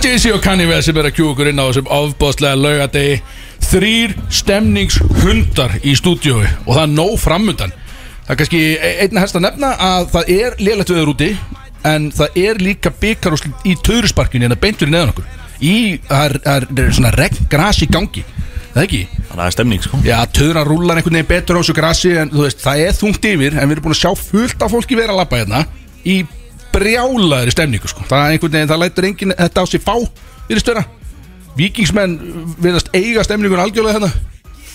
[0.00, 3.18] Jay-Z og Kanye West sem er að kjú okkur inn á þessum ofbóðslega laugadegi
[3.66, 7.74] Þrýr stemningshundar í stúdíói og það er nóg framundan.
[8.24, 11.28] Það er kannski einna helst að nefna að það er lélætt viður úti
[11.90, 15.28] En það er líka byggarúsl í töðursparkinu en það beint fyrir neðan okkur.
[15.60, 15.76] Í,
[16.08, 18.24] það er, er, svona regn gras í gangi.
[18.72, 19.04] Það er ekki?
[19.28, 20.02] Það er stemning sko.
[20.06, 23.32] Já, töðran rúlar einhvern veginn betur á þessu grassi En þú veist, það er þungt
[23.34, 25.64] yfir En við erum búin að sjá fullt af fólki vera að labba hérna
[26.06, 26.20] Í
[26.74, 28.06] brjálaðri stemningu sko.
[28.08, 29.94] Það er einhvern veginn, það lætur enginn þetta á sig fá
[30.50, 30.84] Virðist vera
[31.58, 32.18] Víkingsmenn
[32.62, 34.10] viðast eiga stemningun algjörlega hérna.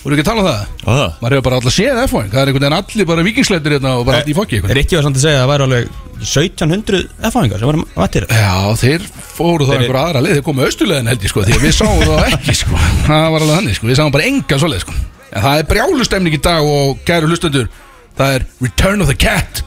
[0.06, 0.74] Voru ekki að tala um það?
[0.84, 1.14] Það?
[1.18, 4.04] Maður hefur bara alltaf séð F1 Það er einhvern veginn allir bara vikingsleitur hérna Og
[4.06, 4.78] bara allir í fokki einhvern veginn.
[4.78, 5.88] Rikki var samt að segja að það væri alveg
[6.20, 8.26] 1700 F-fáingar sem varum mættir.
[8.30, 10.38] Já, þeir fóru þá einhver aðra leið.
[10.38, 12.78] Þeir komu austulegin held ég sko Því að við sáum það ekki sko.
[13.08, 13.90] Það var alveg þannig sko.
[13.90, 14.96] Við sáum bara engan svoleið sko.
[15.32, 17.66] En það er brjálustemning í dag og kæru hlustendur
[18.16, 19.64] Það er Return of the Cat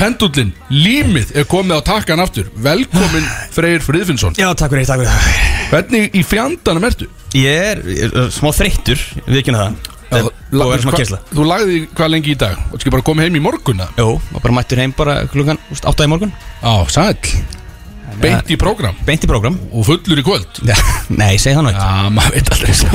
[0.00, 2.46] Pendullin, límið er komið á takkan aftur.
[2.64, 4.32] Velkomin Freyr Friðfinnsson.
[4.40, 5.42] Já, takk fyrir, takk fyrir.
[5.68, 7.08] Hvernig í fjandanum ertu?
[7.36, 9.76] Ég er, ég er smá þreyttur, við kynna það.
[10.06, 12.64] Það er búið að vera smá kessla Þú lagði hvað lengi í dag?
[12.70, 13.92] Og ekki bara komið heim í morgun eða?
[14.00, 16.32] Jó, og bara mættur heim bara klukkan 8 í morgun.
[16.64, 17.44] Á, sæll.
[18.24, 18.96] Beint í prógram?
[19.04, 19.60] Beint í prógram.
[19.68, 20.64] Og fullur í kvöld?
[20.64, 20.80] Já,
[21.12, 22.92] Nei, segi það nú ekki Já, maður veit aldrei sko.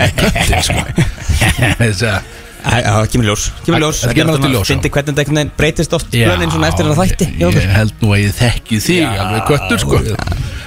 [1.84, 4.70] Þess að Já, kemur í ljós Kemur ljós Það kemur alltaf ljós.
[4.70, 7.94] Fyndi hvernig þetta einhvern veginn breytist oft Já, Blönin svona eftir þetta þætti Ég held
[8.02, 10.02] nú að ég þekki þig alveg köttur sko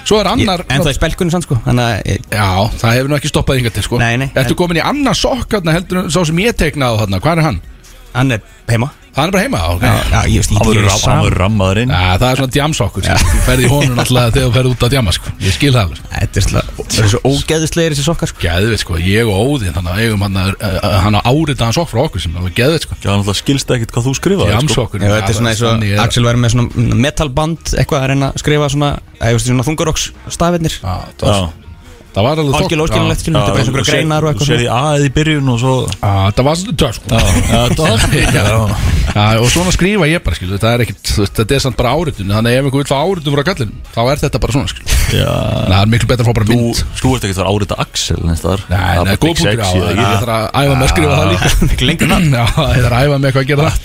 [0.04, 3.62] Svo er annar En það er spelkunni sann sko Já, það hefur nú ekki stoppað
[3.62, 4.30] yngar til sko Nei, nei.
[4.36, 7.40] Ertu komin í annar sokk hérna heldur en sá sem ég teiknaði á þarna Hvað
[7.44, 7.62] er hann?
[8.14, 11.92] hann er heima Það er bara heima á Hann verður er hann verður rammaður inn.
[11.94, 13.14] Já, það er svona djamsokkur sko.
[13.30, 15.28] Þú ferði í honum alltaf þegar þú ferði út að djama sko.
[15.44, 16.08] Ég skil það alveg sko.
[16.14, 16.28] Er
[16.94, 18.40] Það er svo ógeðislegir þessi sokkar sko.
[18.44, 20.52] Geðveit sko, ég og Óðinn Þannig að eigum hann að
[21.04, 22.94] Hann á áritaðan sokk frá okkur sem er alveg geðveit sko.
[23.00, 24.58] Já, hann alltaf skilst ekkit hvað þú skrifaði sko.
[24.60, 25.72] Djamsokkur Já, þetta er svona eins og
[26.04, 26.70] Axel væri með svona
[27.08, 28.90] metalband eitthvað að reyna að skrifa svona
[29.22, 29.38] eða
[32.14, 34.62] Það var alveg algjörlega óskiljanlegt skilur þetta bara eins og einhverja greinar og Þú sér
[34.62, 35.74] eitthvað í aðið í byrjun og svo
[36.38, 37.06] það var töf sko.
[39.14, 42.32] Já, og svona skrifa ég bara, skilu, það er veist, þetta er samt bara áritun,
[42.34, 44.88] þannig ef einhver vil fá áritun frá kallin, þá er þetta bara svona, skilu.
[45.14, 45.34] Já.
[45.68, 46.82] Það er miklu betra að fá bara mynd.
[47.02, 49.54] þú ert ekkert að árita Axel þar Nei, nei, góð punktur.
[49.54, 52.06] Á það, ég þarf að æfa með að skrifa það líka.
[52.14, 52.34] Nafn.
[52.34, 53.78] Já, ég þarf að æfa með hvað að gera það.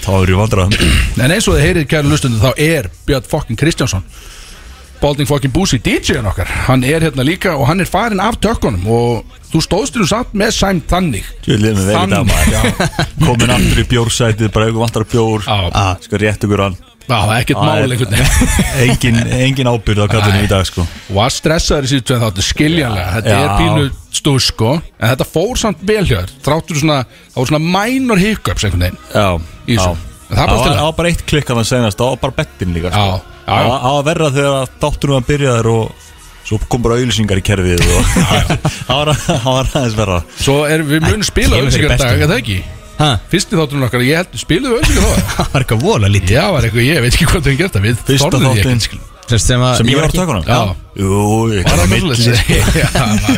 [4.98, 8.82] Balding fokkin Búsi, DJ-in okkar, hann er hérna líka og hann er farin af tökkunum
[8.90, 11.28] og þú stóðst þér nú samt með sæm þannig.
[13.24, 15.86] Komin aftur í bjórsætið Bara auðvitað vantar bjór Já.
[16.02, 16.76] Skal rétt ykkur hann.
[17.08, 18.82] Er ekkert Það mál er- einhvern veginn.
[18.84, 20.84] Engin, engin ábyrð á kallinu í dag sko.
[21.14, 23.14] Að stressaður í síðan þáttu skiljanlega.
[23.14, 23.38] Þetta Já.
[23.38, 23.86] er pínu
[24.18, 24.74] stúr sko.
[24.98, 26.34] En þetta fór samt vel hjá þér.
[26.44, 26.98] Þráttur svona,
[27.38, 29.28] voru svona minor hiccups einhvern veginn Já,
[29.64, 29.96] Í þessu.
[30.28, 30.78] Það er Það var, það.
[30.82, 32.98] það bara eitt klikk að það senast Það var bara bettin líka sko.
[32.98, 33.48] Já, já.
[33.48, 36.06] Það var- það var verra þegar þáttunum að byrja þér og
[36.48, 38.10] svo kom bara auðlýsingar í kerfið og
[38.88, 42.38] það var, það var aðeins verra svo er við munum spila auðvitað dag, er það
[42.42, 42.58] ekki?
[42.98, 46.44] Ha, fyrsti þáttunum okkar, ég held, spiluðu auðvitað það það var eitthvað vola lítið já,
[46.56, 49.00] var eitthvað, ég veit ekki hvað þau gert það við Fyrsta ekki.
[49.32, 50.44] Sem, sem, að, ég var á ekki- tökunum?
[50.48, 50.60] Já.
[50.98, 51.18] Jú,
[51.54, 51.90] ég var það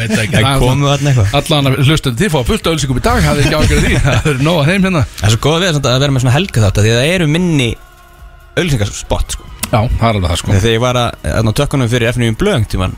[0.01, 0.33] veit ekki.
[0.33, 1.35] Það Það er komu þarna eitthvað.
[1.41, 4.01] allan að hlusta þið fá fullt auðvitað í dag, hafið ekki ágjörð því.
[4.07, 5.03] Það er nóg að þeim hérna.
[5.21, 7.13] Það er svo góð við samt að vera með svona helga þátt Því að það
[7.17, 7.69] eru minni
[8.61, 9.45] auðlýsingarspott sko.
[9.71, 10.55] já, það er alveg það sko.
[10.57, 12.97] Þegar ég var að, að tökkunum fyrir FNU blöðung tíman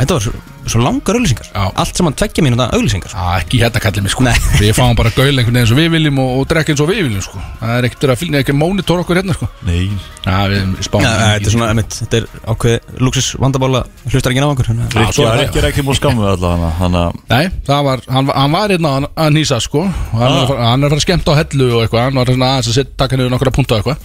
[0.00, 0.32] Þetta var svo,
[0.70, 1.62] svo langar auðlýsingar Já.
[1.82, 4.24] Allt saman tveggja mínúta auðlýsingar Já, ekki hérna kallið mig sko.
[4.24, 4.36] Nei.
[4.62, 6.88] Við fáum bara gaul einhvern veginn eins og við viljum og, og drekka eins og
[6.90, 7.42] við viljum sko.
[7.60, 9.48] Það er ekkert að fylgja ekki mónitor okkur hérna sko.
[9.68, 9.82] Nei,
[10.24, 14.40] Já, við spáum Já, þetta er svona, einmitt, þetta er ákveð luxus vandabála hlustar ekki
[14.44, 16.72] á okkur þannig að- Já, svo Rikki er var það- ekki ekki múl skammu allavega
[16.80, 19.84] Þannig að Nei, það var, hann, hann var hérna að, að nýsa sko.
[19.84, 20.36] Og hann, Ah.
[20.36, 22.04] er, að fara- hann er að fara að skemmta á hellu og eitthvað.
[22.08, 23.98] Hann var svona aðeins að setja taka niður nokkra punta og eitthvað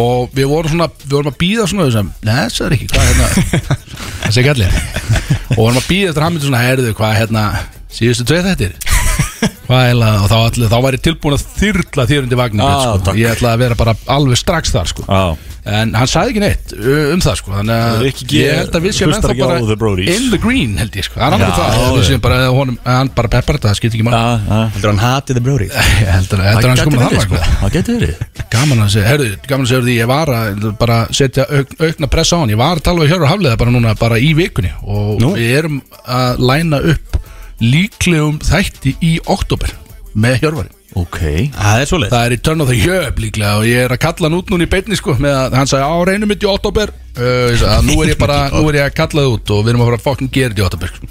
[0.00, 3.04] Og við vorum svona, við vorum að býða svona þessum Nei, það er ekki, hvað
[3.10, 3.28] hérna?
[4.24, 4.78] Það sé kallið.
[5.54, 7.44] Og vorum að býða eftir myndi svona, herðu, hvað hérna
[7.94, 8.72] Síðustu tveið þettir
[9.68, 12.64] Hvað er það, og þá, allir, þá var ég tilbúin að þyrla þér undir vagnin
[12.66, 13.14] Ah, sko.
[13.16, 15.04] Ég ætlaði að vera bara alveg strax þar sko.
[15.06, 17.52] Já, En hann sagði ekki neitt uh, um það sko.
[17.54, 18.02] Þannig að
[18.36, 20.02] ég held að við séum ennþá bara.
[20.12, 21.16] In the green held ég sko.
[21.16, 21.84] Það er annað það.
[21.94, 25.38] Við séum bara, honum, hann bara peppar þetta Það skipt ekki já Heldur hann hatið
[25.38, 25.70] the Brody
[26.04, 27.56] Ég held að þetta er hans gæti komin að verið, það sko.
[27.62, 28.44] Það geti verið.
[28.54, 32.36] Gaman að segja, gaman að segja því Ég var að bara setja auk, aukna pressa
[32.36, 32.52] á hann.
[32.52, 34.74] Ég var að tala við Hjörður Hafleða bara núna Bara í vikunni.
[34.84, 35.32] Og Nú?
[35.38, 37.20] við erum að læna upp
[37.64, 39.72] Líklegum þætti í oktober
[40.12, 41.20] Með Hjörvari Ok
[41.54, 44.02] Það er svoleið Það er í Turn of the Hjöp líklega og ég er að
[44.04, 46.50] kalla hann út núna í beinni sko með að hann sagði á reynum mitt í
[46.50, 49.74] oktober uh, nú er ég bara, nú er ég að kalla það út og við
[49.74, 51.10] erum að fara að fokkin gera þetta í oktober sko.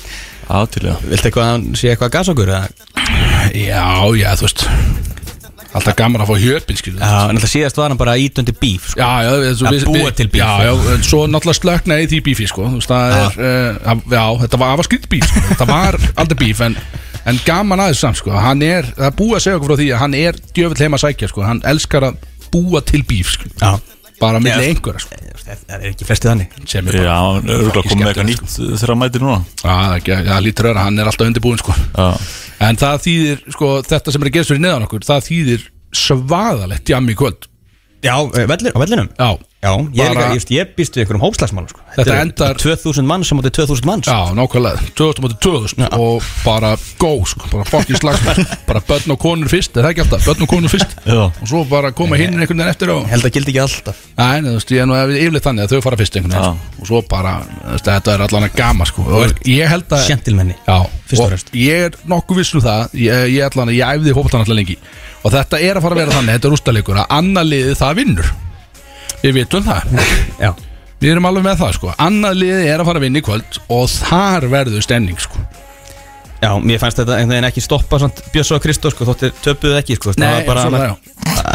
[0.53, 2.53] Átilega Viltu eitthvað að hann sé eitthvað að gasa okkur?
[2.53, 2.67] eða?
[3.59, 3.87] Já,
[4.19, 4.67] já, þú veist
[5.73, 8.91] Alltaf gaman að fá hjöpin skilur Já, en alltaf síðast var hann bara ítöndi bíf
[8.91, 9.01] sko.
[9.01, 10.43] Já, já, við, Að við, búa við, til bíf.
[10.43, 12.67] Já, já, en svo náttúrulega slöknaði því bífi sko.
[12.69, 13.39] Þú veist, það er,
[13.89, 15.43] uh, já, þetta var, það var skrýtt bíf sko.
[15.49, 16.77] Þetta var aldrei bíf en,
[17.25, 18.31] en gaman aðeins samt sko.
[18.35, 20.99] Hann er, það er búið að segja okkur frá því að hann er djöfull heima
[20.99, 21.43] að sækja sko.
[21.47, 22.17] Hann elskar að
[22.53, 23.49] búa til bíf sko.
[23.61, 23.73] Já,
[24.21, 24.69] Bara milli Já.
[24.71, 25.15] einhverja sko.
[25.43, 28.27] það er ekki flestið þannig Sem er bara Já, hann er örgulega komið með eitthvað
[28.29, 31.09] skemmtilegt, nýtt þegar hann mætir núna Já, það er ekki- það lítur öðra, hann er
[31.09, 31.73] alltaf undirbúin sko.
[31.97, 32.05] Já,
[32.69, 35.65] En það þýðir, sko, þetta sem er að gerast fyrir neðan okkur Það þýðir
[36.03, 37.49] svaðalegt jam í kvöld
[38.05, 39.29] Já, eh, vellir, á vellinum Já,
[39.63, 41.79] Já, ég, Bara- líka, ég, ég býst við einhverjum hópslagsmál sko.
[41.95, 44.07] Þetta eru endar- 2000 manns sem átti 2000 manns.
[44.11, 48.43] Já, nákvæmlega, 2000 motið 2000 og bara go, sko, bara fokkin slagsmál.
[48.67, 50.25] Bara börn og konur fyrst, er það ekki alltaf?
[50.27, 50.95] Börn og konur fyrst.
[51.07, 51.21] Já.
[51.31, 54.03] og svo bara koma hinn einhvern veginn eftir og held að gildi ekki alltaf.
[54.17, 56.81] Nei, þú veist, ég er nú yfirleitt þannig að þau fara fyrst einhvern veginn sko.
[56.83, 57.33] og svo bara,
[57.79, 60.77] þetta er allan að gama sko, og ég held að Sjentilmenni Já,
[61.07, 61.51] Fyrst og fremst.
[61.55, 62.95] ég er nokkuð viss um það.
[62.99, 64.77] Ég, ég allan ég æfði fótboltan alltaf lengi.
[65.23, 67.95] Og þetta er að fara að vera þannig, þetta er úrstalegur að annað liðið það
[68.01, 68.33] vinnur
[69.23, 69.97] við vitum það
[70.43, 70.51] Já,
[71.03, 73.59] Við erum alveg með það sko Annað liði er að fara að vinna í kvöld
[73.73, 75.43] Og þar verður stemning sko
[76.43, 79.77] já mér fannst þetta einhvern veginn ekki stoppa samt Björs og Kristó sko, þóttir töpuðu
[79.79, 80.93] ekki sko, það var bara svona, já.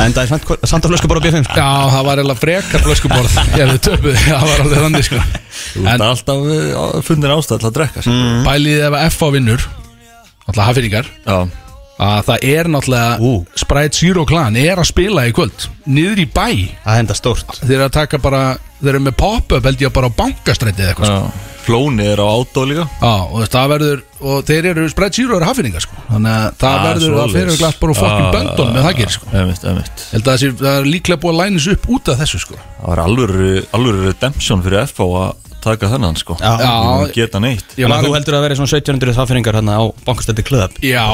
[0.05, 1.59] Endaði samt, samt að flösku bara á B5 sko.
[1.59, 5.23] já, það var eiginlega frekar flöskuborð Ef við töpuð, það var alveg þannig sko
[5.69, 8.17] þú ert alltaf uh, fundin ástæð til að drekka sko.
[8.17, 8.43] Mm.
[8.49, 9.67] bælið ef að FA vinnur
[10.49, 11.38] Alltaf hafðingar Já,
[11.99, 13.33] Að það er náttúrulega Ú.
[13.59, 16.47] Sprite Zero Clan er að spila í kvöld Niður í bæ.
[16.85, 17.59] Það er enda stórt.
[17.65, 18.43] Þeir eru að taka bara
[18.79, 21.23] Þeir eru með pop-up held ég bara á bankastræti eða eitthvað sko.
[21.27, 21.47] já.
[21.69, 22.85] Flóni er á átó líka.
[23.03, 25.99] Já, og það verður Og þeir eru Sprite Zero eru hafðingar sko.
[26.09, 27.35] Þannig að það Ah, verður að svoleiðis.
[27.39, 29.27] fyrir glatt bara úr fokkin böndunum með það gerir sko.
[29.43, 32.09] Emitt, emitt Ég held að það, sé, það er líklega búið að þessu upp út
[32.15, 32.55] af þessu sko.
[32.79, 36.37] Það var alvöru, alvöru redemption fyrir FH að taka þennan sko.
[36.39, 36.53] Já.
[36.62, 37.65] Já, Ég mun geta neitt.
[37.77, 40.73] Ég Þannig var- að þú heldur að vera svona 1700 þáfyringar hérna á bankastætti klöðab
[40.81, 41.05] Já,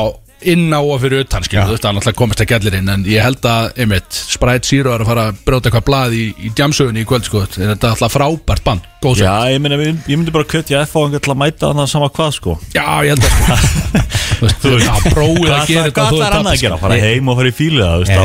[0.52, 3.06] inn á og fyrir utan skilur, þú veist, það náttúrulega komist ekki allir inn en
[3.08, 6.48] ég held að, einmitt, Sprite Zero er að fara að brjóta eitthvað blað í, í
[6.58, 9.96] jamsögunni í kvöld, sko, þetta er alltaf frábært band góð svo, Já, ég, meina, ég
[10.08, 12.52] ég myndi bara kvetja FH til að mæta þannig sama hvað sko.
[12.72, 13.54] Já, ég held að sko,
[14.64, 16.74] þú veist, já, prófið að gera þetta Hvað og þú ætlar tapað, að gera?
[16.74, 16.84] sko.
[16.84, 18.24] Fara heim og fara í fílu það, Nei, það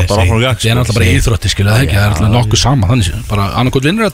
[0.80, 4.08] náttúrulega bara íþrótti, skilur, það er er alltaf nokkuð sama þannig, bara annarkot vinnur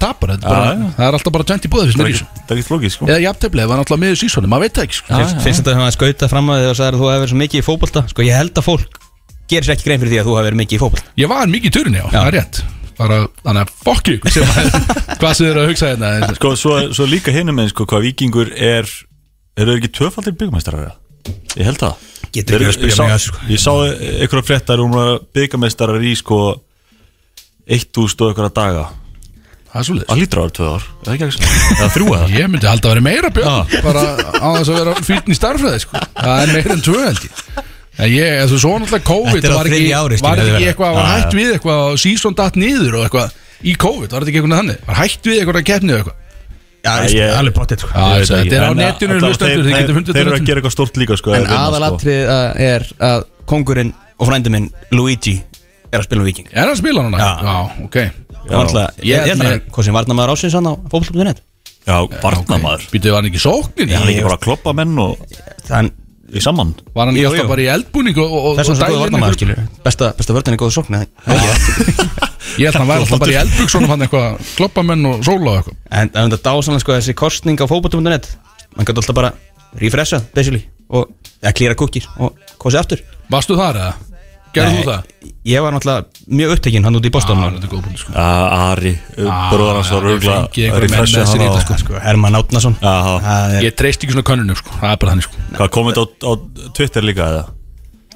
[7.96, 8.04] að tapar þetta bara- Já, já.
[8.04, 8.20] það alltaf bara 20 búið fyrst mér í þessu Það ekki flókið sko það að
[8.20, 8.92] að að ég held að fólk
[9.46, 11.10] gerir sér ekki grein fyrir því að þú hefur verið mikið í fótbolta.
[11.16, 12.56] Ég var mikið í turinni, já, það er rétt.
[12.96, 14.74] Bara, þannig að fokk ykkur sem að-
[15.20, 18.06] hvað sem þið eru að hugsa hérna Sko, svo, svo líka hinum með sko, hvað
[18.08, 18.84] vikingur er
[19.56, 20.96] eru þeir ekki tvöfaldir byggmeistarar eða?
[21.56, 21.94] Ég held það.
[22.32, 23.38] Getur ekki Þeir- að spyrja ég sá- mig að sko.
[23.52, 23.72] Ég sá
[24.26, 26.40] einhverja fréttar um að byggmeistarar í sko
[27.66, 28.84] 1000 og einhverja daga.
[29.76, 32.26] Það er Það lítur ára tvö ár, er það ekki ekki eða þrjú eða?
[32.32, 33.72] Ég myndi halda að vera meira björn.
[33.84, 34.04] Bara
[34.40, 36.00] á þess að vera fýtn í starfræði sko.
[36.16, 37.42] Það er meira en tvö held ég.
[37.60, 37.64] En
[37.96, 40.54] ég, þessu svo náttúrulega COVID Þetta er á var ekki, þriðja ári, skilur var þið
[40.56, 41.38] ekki eitthvað, var Já, hætt já.
[41.40, 43.28] við eitthvað sísón datt niður og eitthvað
[43.66, 46.22] í COVID, var þetta ekki eitthvað þannig var hætt við eitthvað að keppni og eitthvað
[46.86, 47.88] Já, Nei, ég, ég- alveg potið sko.
[47.90, 48.54] Já, Ég veit þetta ekki.
[48.54, 50.46] er á En, netinu allavega, hlustendur, þeir- þið getið þeir- fundið Þeir eru þetta að
[50.46, 51.64] gera eitthvað stórt líka sko, En vinna, sko.
[51.66, 53.90] aðalatrið uh, er að kongurinn
[54.20, 55.34] og frændi minn Luigi
[55.90, 57.18] er að spila um viking Er hann að spila núna?
[57.18, 57.32] Já.
[57.42, 57.56] Já,
[57.88, 57.96] ok
[58.46, 61.42] Og alltaf, Ég ég með- að hvað sem varna maður ásins hann á fótbolta.net
[61.86, 63.90] Já, varnamaður Býtuði, var hann ekki í sóknin?
[63.90, 65.18] Hann er ekki bara að kloppa menn og
[65.66, 65.90] Þann,
[66.34, 66.72] í saman?
[66.94, 69.36] Var hann alltaf bara í eldbúning og, og, þess og vegna svo dælinn varna maður
[69.36, 71.10] einhver- skilur Besta, besta vörðin er góð sókn eða-
[72.56, 75.56] Ég held að hann væri alltaf bara í eldbúksunum hann eitthvað kloppamenn og sóla og
[75.60, 75.76] eitthvað.
[75.90, 78.28] En en þetta dásanlega sko þessi kostning á fótbolta.net
[78.76, 79.32] Man gæti alltaf bara
[79.82, 81.10] refresha basically og
[81.42, 83.02] eða klýra kúkir og kosið aftur.
[83.30, 83.94] Varstu þar eða?
[84.56, 85.32] Gerðu þú það?
[85.46, 87.98] Ég var náttúrulega mjög upptekinn hann út í Boston Já, og þetta er góð búin
[88.00, 88.14] sko
[88.56, 88.92] Ari,
[89.52, 91.76] bróðar hans já, var menn með sér í þetta, sko.
[91.84, 93.18] sko, Herman Átnason Já, já.
[93.26, 96.00] Það er- Ég treyst ekki svona könnunum sko, það er bara þannig sko Hvað komið
[96.00, 96.32] á, á
[96.78, 97.44] Twitter líka eða?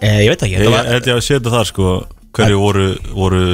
[0.00, 1.92] Eh, Ég veit ekki, Ég þetta var, held ég að setja það sko
[2.30, 3.44] Hverju voru, voru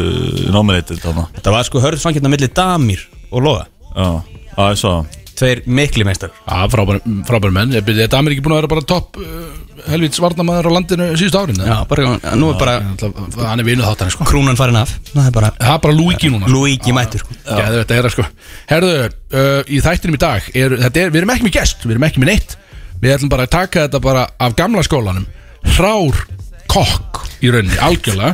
[0.52, 3.66] nominated þarna þetta var sko hörð svangirna milli Damir og Loga
[3.96, 4.08] Já,
[4.56, 7.74] já, ég sá það Tveir mikli meistar Já, frábæri, frábæri menn.
[7.76, 9.32] Þetta er ekki búin að vera bara topp uh,
[9.90, 14.12] helvits varnamaður á landinu síðustu árin Já, bara, nú er bara Hann er vinuð þáttan
[14.14, 14.26] sko.
[14.28, 14.94] Krúnan farin af.
[15.10, 15.50] Það er bara
[15.84, 16.48] bara Luigi núna.
[16.50, 17.36] Luigi mættur sko.
[17.44, 18.28] Já, þetta er það sko.
[18.70, 18.94] Herðu,
[19.36, 22.08] uh, í þættinum í dag er, þetta er, Við erum ekki með gest, við erum
[22.08, 22.56] ekki með neitt.
[23.02, 25.28] Við ætlum bara að taka þetta bara af gamla skólanum.
[25.76, 26.24] Hrár
[26.72, 28.32] kokk í rauninni, algjörlega.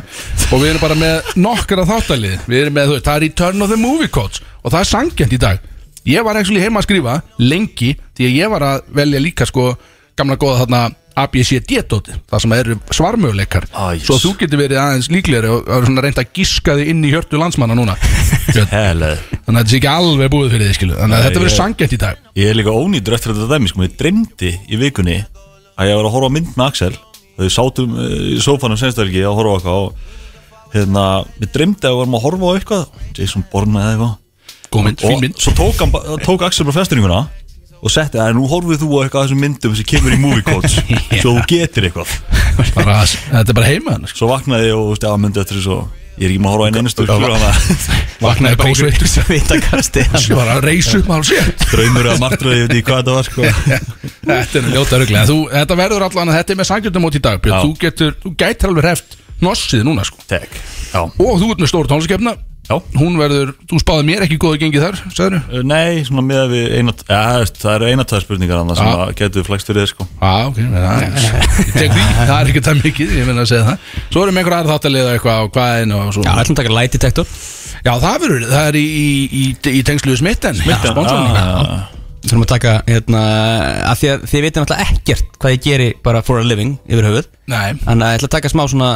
[0.53, 2.39] Og við erum bara með nokkara þáttalið.
[2.47, 5.39] Við erum með, það er Return of the Movie Codes Og það er sangjant í
[5.41, 5.69] dag
[6.09, 9.69] Ég var actually heima að skrifa lengi Því að ég var að velja líka sko
[10.19, 10.81] Gamla góða þarna
[11.23, 13.67] ABCD-dóti Það sem eru svarmöguleikar.
[13.69, 14.05] Æs.
[14.07, 17.11] Svo þú getur verið aðeins líklegri Og, og svona reynda að giska þig inn í
[17.13, 17.95] hjörtu landsmanna núna.
[18.53, 18.69] Björn.
[18.73, 21.43] Helið Þannig að þetta sé ekki alveg búið fyrir því skilu Þannig að Nei, þetta
[21.43, 22.23] verður ég- sangjant í dag.
[22.41, 23.83] Ég er líka ónýtur eftir þetta dæmi sko.
[23.83, 25.19] Mér dreymdi í vikunni
[25.77, 26.91] að ég var að horfa á mynd með Axel.
[27.37, 31.05] Þau sátum uh, í sófanum senstælgi að horfa á eitthvað og hérna,
[31.41, 32.83] við dreymdi að við varum að horfa á eitthvað.
[33.17, 34.13] Jason Bourne eða eitthvað
[34.73, 37.21] Góð mynd, fín og mynd svo tók, hann, ba- tók Axel bara festurninguna
[37.83, 40.45] og setti að nú horfið þú á eitthvað af þessum myndum sem kemur í movie
[40.47, 40.77] codes
[41.21, 42.13] svo þú getur eitthvað
[42.77, 44.21] bara, Þetta er bara heima hann sko.
[44.23, 45.77] svo vaknaði ég og þú veist, að myndi eftir þessu
[46.13, 47.33] ég er ekki maður að horfa einn einustu klur
[48.23, 52.75] Vaknaði kósveitur Vitakasti Svo var að reysa upp maður sér draumur að martraði, ég veit
[52.77, 53.41] ekki hvað þetta var sko.
[54.29, 57.23] Þetta er ljóta ruglega þú, Þetta verður allan að þetta er með sangjörnum út í
[57.25, 57.57] dag Björn.
[57.57, 57.65] Já.
[57.65, 60.55] Þú getur, þú gætir alveg hreft Nossið núna sko Tek.
[60.93, 61.01] Já.
[61.03, 62.77] Og þú ert með stóru tónliskeppna Já.
[62.95, 66.75] Hún verður, þú spáði mér ekki góðu gengið þar Sæður Uh, Nei, svona með við
[66.77, 67.23] eina, ja,
[67.59, 70.05] það eru eina tæða spurningar annað sem að getur flækst fyrir þér sko.
[70.21, 71.01] Já, ok, það
[71.83, 73.89] er er ekki það mikið Ég meina að segja það.
[74.13, 76.75] Svo erum einhver aðra þáttalið og eitthvað á hvaðin og svo Já, ætlum að taka
[76.77, 77.33] light detector.
[77.83, 79.43] Já, það verður, það er í, í, í,
[79.73, 80.61] í tengsluðu smitten.
[80.61, 83.23] Smitten, já, já, Við þurfum að taka, hérna,
[83.89, 87.09] að því að þið veitum alltaf ekkert hvað ég geri bara for a living yfir
[87.09, 87.27] höfuð.
[87.51, 88.93] Nei, Þannig að ég ætla að taka smá svona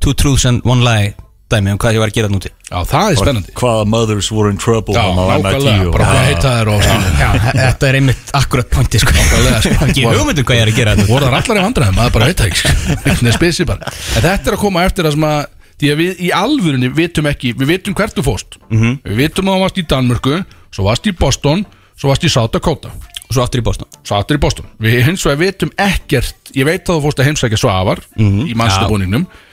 [0.00, 1.12] two truths and one lie
[1.52, 3.52] dæmi um hvað ég var að gera núti já, það er spennandi.
[3.60, 6.86] Hvaða mothers were in trouble Já, nákvæmlega, bara hvað heita þær og
[7.20, 9.12] Já, þetta er einmitt akkurat pointi sko.
[9.18, 9.88] Nákvæmlega, sko.
[9.88, 12.30] Ekki hugmyndu hvað ég er að gera þetta voru það allar í vandræðum, maður bara
[12.30, 13.36] veit það ekki sko.
[13.36, 13.92] Spesi bara.
[14.16, 15.40] En þetta er að koma eftir það sem að
[15.84, 18.92] því að við í alvörunni vitum ekki við vitum hvert þú fóst Mhm.
[19.04, 20.36] við vitum að þú varst í Danmörku
[20.74, 21.66] svo varst í Boston,
[21.98, 22.88] svo varst í South Dakota.
[23.24, 23.88] Og svo aftur í Boston.
[24.04, 24.66] Svo aftur í Boston.
[24.84, 29.24] Við hins vegar vitum ekkert ég veit að þú fórst að heimsækja Svavar í mannstabúningnum
[29.24, 29.43] í South Dakota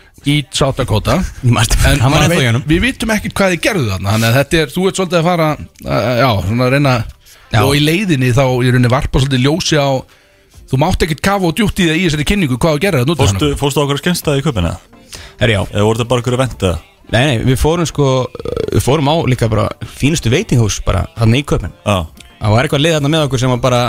[2.02, 2.64] Hann í honum.
[2.70, 5.28] við vitum ekkert hvað þið gerðu þarna þannig að þetta er, þú ert svolítið að
[5.30, 6.96] fara uh, já, svona að reyna
[7.52, 7.62] Já.
[7.66, 9.90] og í leiðinni þá í rauninni varpa svolítið ljósi á
[10.72, 13.16] þú mátt ekkert kafa og djútt í það í þessari kynningu hvað þú gerðu þarna
[13.16, 14.72] út af Fórstu, fórstu á okkur skemmstæði í köpina?
[15.42, 16.72] Herri já Eða voru þetta bara okkur að venda?
[17.12, 18.08] Nei, nei, við fórum sko
[18.72, 21.98] Við fórum á líka bara fínustu veitinghús bara þarna í köpinn Já,
[22.38, 23.82] Það var eitthvað lið þarna með okkur sem var bara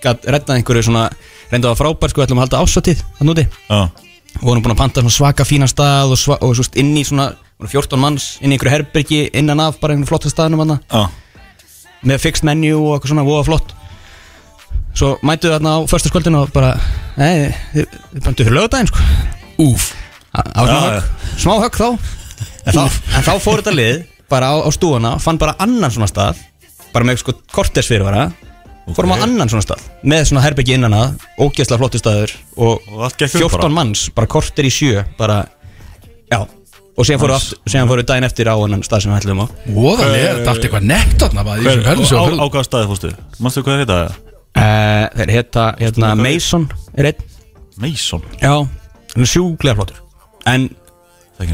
[0.00, 1.08] Gat reddað einhverju svona
[1.50, 4.07] Reynda að frábær sko, ætlum að halda ásatíð Þannig úti já,
[4.42, 7.30] vorum búin að panta svona svaka fína stað Og, sva, og svo inn í svona
[7.58, 11.08] voru 14 manns inn í einhverju herbergi innan af bara einhverju flotta staðnum hana, já.
[12.06, 13.72] Með fixed menu og eitthvað svona voða flott.
[14.94, 16.76] Svo mættu við þarna á förstaskvöldinu og bara
[17.18, 19.08] nei, þið, bæntu fyrir lögadaginn sko.
[19.64, 19.88] Úf,
[20.28, 21.08] Það það var smá högg,
[21.42, 21.88] smá högg þá.
[22.68, 22.82] En, þá
[23.18, 26.42] en þá fór þetta lið bara á, á stúana fann bara annan svona stað
[26.92, 28.28] bara með sko korters fyrir vara
[28.96, 33.02] fórum á annan svona stað með svona herbyggi innan að ógeðslega flottu staður og, Og
[33.04, 33.74] allt gekk upp 14 bara.
[33.74, 35.42] manns, bara korter í sjö bara,
[36.30, 36.40] já.
[36.98, 39.46] Og síðan fórum við fórum við daginn eftir á annan stað sem við ætlum á.
[39.68, 41.22] Þetta er allt eitthvað nekt
[41.60, 41.82] í Hver,
[42.66, 43.12] staði fórstu?
[43.38, 43.98] Manstu hvað er þetta?
[44.58, 46.68] uh, þeir heita hérna, Mason
[46.98, 47.22] er einn.
[47.78, 48.24] Mason?
[48.42, 48.54] Já,
[49.14, 50.02] hann er sjúklega flottur.
[50.48, 50.70] En
[51.38, 51.46] Það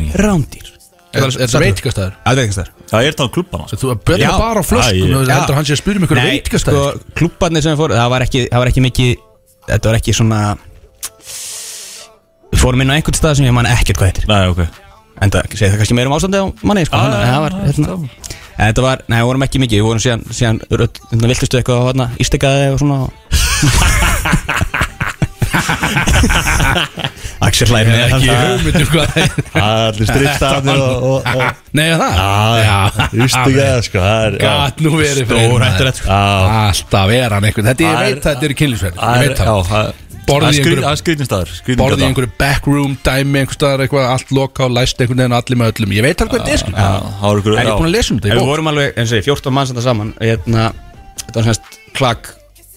[1.14, 2.71] er ekki rándýr Er er þetta að veitingastæður?
[2.90, 4.30] Það er það á klubbana Þú er betur Já.
[4.38, 6.99] bara á flöskum Þú heldur hann sé að spyrja um ykkur Nei, veitingastæður.
[6.99, 9.11] sko, klubbarnir sem við fórum, það var ekki, það var ekki mikið
[9.68, 10.40] Þetta var ekki svona
[12.54, 14.26] Við fórum inn á einhvern stað sem ég man ekkert hvað heitir.
[14.30, 14.61] Nei, ok.
[15.25, 17.56] En það segir það kannski meira um ástandi á manni sko, Ah, að það var,
[17.64, 17.97] hérna,
[18.54, 21.83] en Þetta var, nei, við vorum ekki mikið Við vorum síðan, síðan hérna, viltustu eitthvað
[21.83, 22.99] á hérna, Ístekaði og svona
[27.44, 31.26] Axel Ég er ekki hugmyndur hvað er Allir strittstafnir og,
[31.76, 33.00] Nei, er það?
[33.25, 34.04] Ekki það sko.
[34.44, 35.66] Gat nú verið Stór
[35.99, 36.09] sko.
[36.09, 36.23] Já,
[36.62, 39.38] Alltaf er hann einhvern Þetta er- veit að þetta er kynlífsverð það Ég er veit
[39.42, 39.47] það.
[39.50, 39.92] já, það-
[40.25, 40.85] Borðið í er einhverju-
[42.25, 45.92] er backroom dæmi einhver staðar eitthvað Allt loka og læst einhvern veginn allir með öllum.
[45.92, 46.61] Ég veit alveg hvað þetta er
[47.42, 48.38] ykkur Er ég búin að lesa um þetta?
[48.38, 50.73] Við vorum alveg, eins og ég, 14 mann þetta saman hérna,
[51.26, 52.18] Þetta var semst klag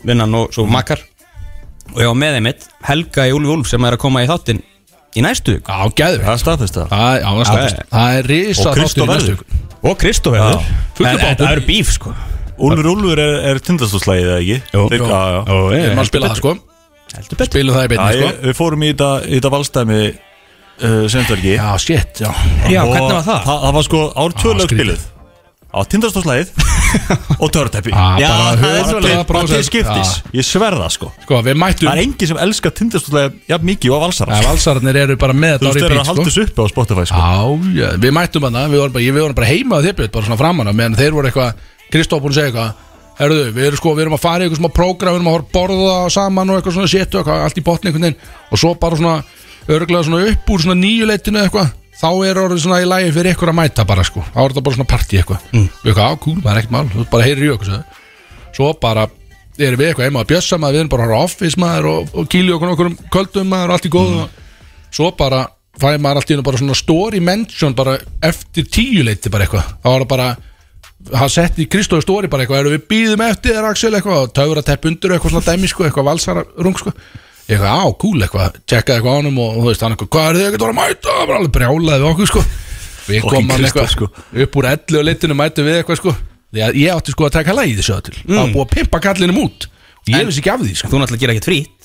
[0.04, 1.00] vinnan og svo makkar
[1.96, 4.30] Og ég var með þeim mitt Helga í Úlfi Úlf sem er að koma í
[4.30, 4.62] þáttinn
[5.18, 7.84] Í næstu viku Já, gæður Það er staðfest það Það já, það er staðfest.
[7.94, 9.38] Það er risa Og þáttur í næstu verður.
[9.38, 9.46] viku.
[9.88, 10.66] Og.
[10.98, 11.46] Fullur En bátur.
[11.46, 12.14] það eru bíf sko
[12.58, 14.58] Úlfur Úlfur er, er tindastóðslægið eða ekki?
[14.74, 14.86] Jú.
[14.92, 15.10] Þeir- Jú.
[15.10, 16.54] Já, já Ó, Við erum að spila það sko
[17.18, 19.52] Heldur betur Spilum það í Já, beinni sko ég, Við fórum í þetta, í þetta
[19.54, 22.32] valstæmi uh, Sendverki Já, shit, já
[22.74, 23.46] Já, hvernig var það?
[23.48, 24.82] Það, það var sko ár tvölega skrítið.
[24.82, 25.06] spilið
[25.68, 26.52] Á tindastóðslægið
[27.44, 28.86] og törteppi Já, Já, bara það er.
[28.88, 29.68] Bara til prósent.
[29.68, 30.32] skiptis, Já.
[30.40, 31.10] ég sverða sko.
[31.26, 35.00] Sko, við mættum Það er enginn sem elskar tindastóðslægið jafn mikið og valsara Ja, valsararnir
[35.04, 36.14] eru bara með Þú veist, þeir eru að sko.
[36.14, 37.22] halda þessu uppi á Spotify sko.
[37.22, 37.36] Já,
[37.82, 40.40] já, við mættum hana Við vorum bara, við vorum bara heima á þippið Bara svona
[40.40, 42.86] framan á Meðan þeir voru eitthvað Kristóf búin að segja eitthvað
[43.18, 45.36] Herðu, við erum sko, við erum að fara í eitthvað smá prógram Við erum að
[45.36, 48.12] horfa borða saman og eitthvað svona og eitthvað, Allt í botni
[48.54, 49.16] Og svo bara svona,
[49.68, 53.50] örglega svona upp úr svona nýjuleitinu eitthvað Þá er orðið svona í lagi fyrir ykkur
[53.50, 54.22] að mæta bara sko.
[54.34, 55.46] Þá er þetta bara svona partí eitthvað.
[55.50, 55.68] Mm.
[55.82, 56.90] Við eitthvað, á, cool, það er ekkert mál.
[56.94, 57.86] Þú bara heyrir í okkur sagði.
[58.58, 59.04] Svo bara
[59.58, 62.24] erum við eitthvað heima að bjössa maður Við erum bara á office maður Og, og
[62.30, 64.18] kýli okkur okkur um köldum maður og allt í góðu.
[64.22, 64.30] Og
[64.94, 65.40] Svo bara
[65.82, 69.66] fæði maður allt í bara svona story mention bara eftir tíuleiti bara eitthvað.
[69.82, 70.28] Þá var það bara
[71.18, 74.30] hann setti í Kristófi story bara eitthvað erum við býðum eftir þér Axel eitthvað og
[77.48, 80.28] ég eitthvað, á, cool eitthvað tjekkaði eitthvað á honum og þú veist, hann eitthvað, hvað
[80.30, 82.44] er þið ekkert að mæta, það var alveg brjálaði við okkur sko.
[83.08, 84.10] Við komum hann eitthvað sko.
[84.44, 86.16] upp úr ellu og litinu mætu við eitthvað sko.
[86.48, 89.00] Því að ég átti sko að taka lagið þessu til það var búið að pimpa
[89.04, 89.68] kallinum út.
[90.08, 90.88] Ég En- vissi ekki af því sko.
[90.92, 91.77] Þú náttúrulega gera ekkert frýtt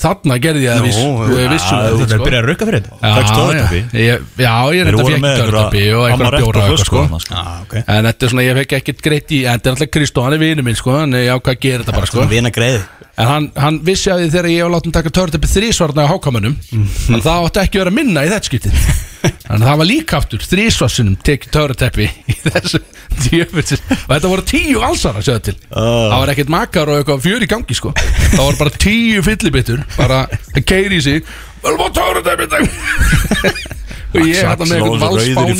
[0.00, 2.16] þarna gerði ég það viss og ég vissi Þú það verður sko.
[2.20, 2.92] að byrja að rukka fyrir þetta.
[3.00, 3.42] Já, Fékkst já,
[4.00, 4.22] ég-
[4.76, 7.18] ég reynda voru fekk törnuppi og bjóra eitthvað flösku sko.
[7.24, 7.34] sko.
[7.64, 7.74] Ok.
[7.86, 10.32] En þetta er svona, ég fekk ekkert greitt í En þetta er alltaf Kristó, hann
[10.32, 12.20] er vinur minn sko Hann er jákvæð að gera þetta bara sko.
[13.20, 16.54] En hann, hann vissi að því þegar ég var látið taka törteppi þrísvarna á hákamunum
[16.70, 18.72] Þannig það átti ekki að vera minna í þetta skiptið
[19.50, 22.78] Þannig það var líka aftur þrísvarsinum tekið törteppi í þessu
[23.24, 25.56] djöfulsis Og þetta voru tíu alsara, sjáðu til.
[25.74, 27.90] Það var ekkert makar og eitthvað fjör í gangi sko.
[27.98, 31.26] Það voru bara tíu fyllibittur Bara að keiri í sig.
[31.64, 32.46] Vel búið törteppi
[34.10, 35.02] Og ég hætti með eitthvað.
[35.04, 35.52] valsbána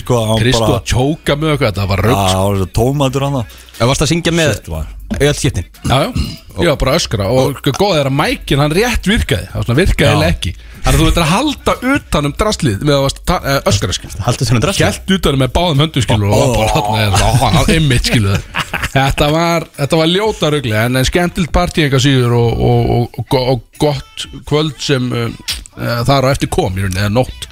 [0.00, 3.36] sko hann Kristó bara- að tjóka með eitthvað það var svo tómatur hann
[3.76, 4.54] Það varst að syngja með.
[5.20, 5.66] Öll skiptin.
[5.84, 6.10] Já, já,
[6.62, 9.48] ég var bara að öskra og sko góð er að mækin hann rétt virkaði.
[9.52, 10.54] Það var svona virkaði eða ekki.
[10.82, 14.08] Þannig að þú veitir að halda utan um draslið með að ta- eh, öskra skil
[14.26, 17.76] Haldið svona drast Hjælt utan um með báðum höndu skilur og var bara hann eða
[17.76, 18.42] einmitt skilur
[18.90, 23.22] þetta var, þetta var ljóta rugli en, en skemmtilt partí enga síður og, og, og,
[23.22, 25.30] og, og gott kvöld sem uh,
[26.02, 27.46] þar á eftir kom í rauninni, eða nótt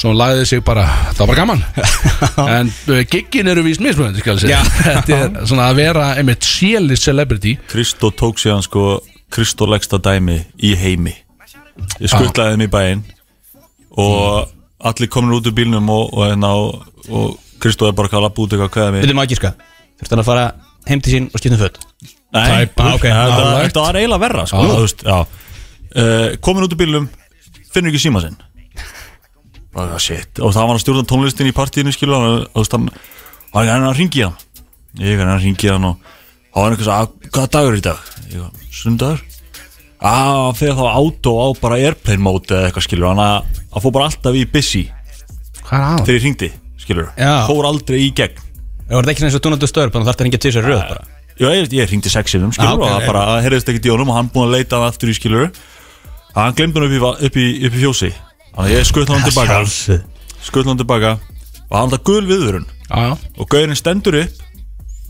[0.00, 1.64] Svo lagði sig bara, það var bara gaman.
[2.56, 4.60] En uh, giggin eru ég segja.
[4.86, 7.56] Þetta er svona að vera einmitt sjéli celebrity.
[7.70, 11.14] Kristó tók síðan sko Kristó leggsta dæmi í heimi.
[11.98, 12.98] Ég skuttlaði þeim í bæinn
[13.96, 14.50] Og
[14.84, 18.32] allir komin út úr bílnum Og, og, hérna, og, og Kristó er bara að kalla
[18.34, 19.04] búti eitthvað kveða mig.
[19.04, 20.44] Þetta er maður gíska Þurfti hann að fara
[20.90, 21.80] heim til sín og skipta um föt?
[22.32, 25.02] Nei, ah, þetta, var, eiginlega verra sko, þú veist.
[25.04, 27.08] Uh, Komin út úr bílnum
[27.72, 28.36] Finnur ekki síma sinn.
[30.42, 32.88] Og það var hann að stjórna tónlistin í partíinu Skilu hann, þú veist, hann
[33.52, 34.36] Hann er að ringi hann.
[35.00, 36.10] Ég er að ringi hann og
[36.52, 38.08] Það var eitthvað svo, hvað dagur er í dag?
[38.28, 39.22] Ég var, sundagur
[40.02, 43.84] Á, hann fer þá átó á bara airplane mode eða eitthvað skilur Hann að, að
[43.86, 44.82] fór bara alltaf í busy.
[45.62, 46.00] Hvað er að?
[46.02, 46.48] Þegar ég ringdi,
[46.82, 47.10] skilur.
[47.16, 47.32] Já.
[47.48, 48.42] Fór aldrei í gegn.
[48.88, 50.82] Það var ekki eins og Donaldur Störp Þannig þarf það að ringja til sér röð
[50.82, 51.06] bara.
[51.38, 54.18] Já, ég, ég ringdi sexinum, skilur, Ah, ok, og það bara ekkert í honum og
[54.18, 55.48] hann búinn að leita hann aftur í, skilur.
[56.34, 58.10] Að hann glemdi hann upp í, upp í, upp í fjósi
[58.52, 59.60] þannig að ég skuttla hann tilbaka.
[60.42, 61.12] skuttla hann tilbaka.
[61.70, 62.66] Og hann það gul viðvörun.
[62.92, 64.42] Já, og gauðin stendur upp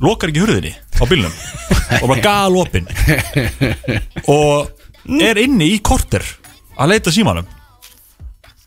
[0.03, 1.35] lokar ekki hurðinni á bílnum.
[2.03, 2.87] Og bara gal opinn
[4.31, 6.25] og er inni í korter
[6.79, 7.47] að leita símanum.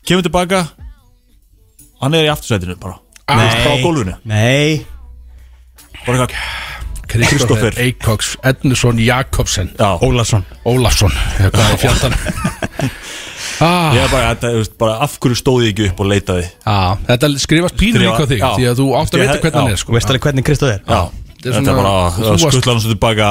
[0.06, 0.62] Kemur tilbaka.
[2.00, 3.00] Hann er í aftursætinu bara.
[3.26, 4.14] Á gólfinu.
[4.28, 4.84] Nei.
[6.06, 6.64] Bara eitthvað
[7.06, 7.76] Kristoffer.
[7.80, 9.70] Eikoks Ednusson Jakobsen.
[9.78, 12.16] Ólarsson Ólafsson Hvað er fjandan?
[13.60, 16.10] ah, ég er bara, þetta, þú veist, bara af hverju stóð ég ekki upp og
[16.12, 16.48] leitaði?
[16.66, 18.48] Ah, Þetta skrifast pínur Skrifa- líka á þig já.
[18.56, 19.92] Því að þú átt að vita hvernig hann er sko.
[19.96, 20.80] Veist alveg hvernig Kristóð er?
[20.86, 21.00] Já,
[21.46, 23.26] Þetta er bara þú varst- skuttla hann svo tilbaka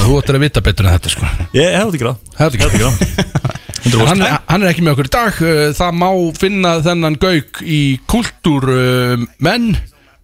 [0.00, 1.32] Þú ættir að vita betur en þetta sko.
[1.54, 2.18] Ég hef þetta ekki ráð.
[2.34, 5.40] Það er hann, hann er ekki með okkur í dag.
[5.44, 6.08] Uh, Það má
[6.40, 9.74] finna þennan gauk í kultúr uh, menn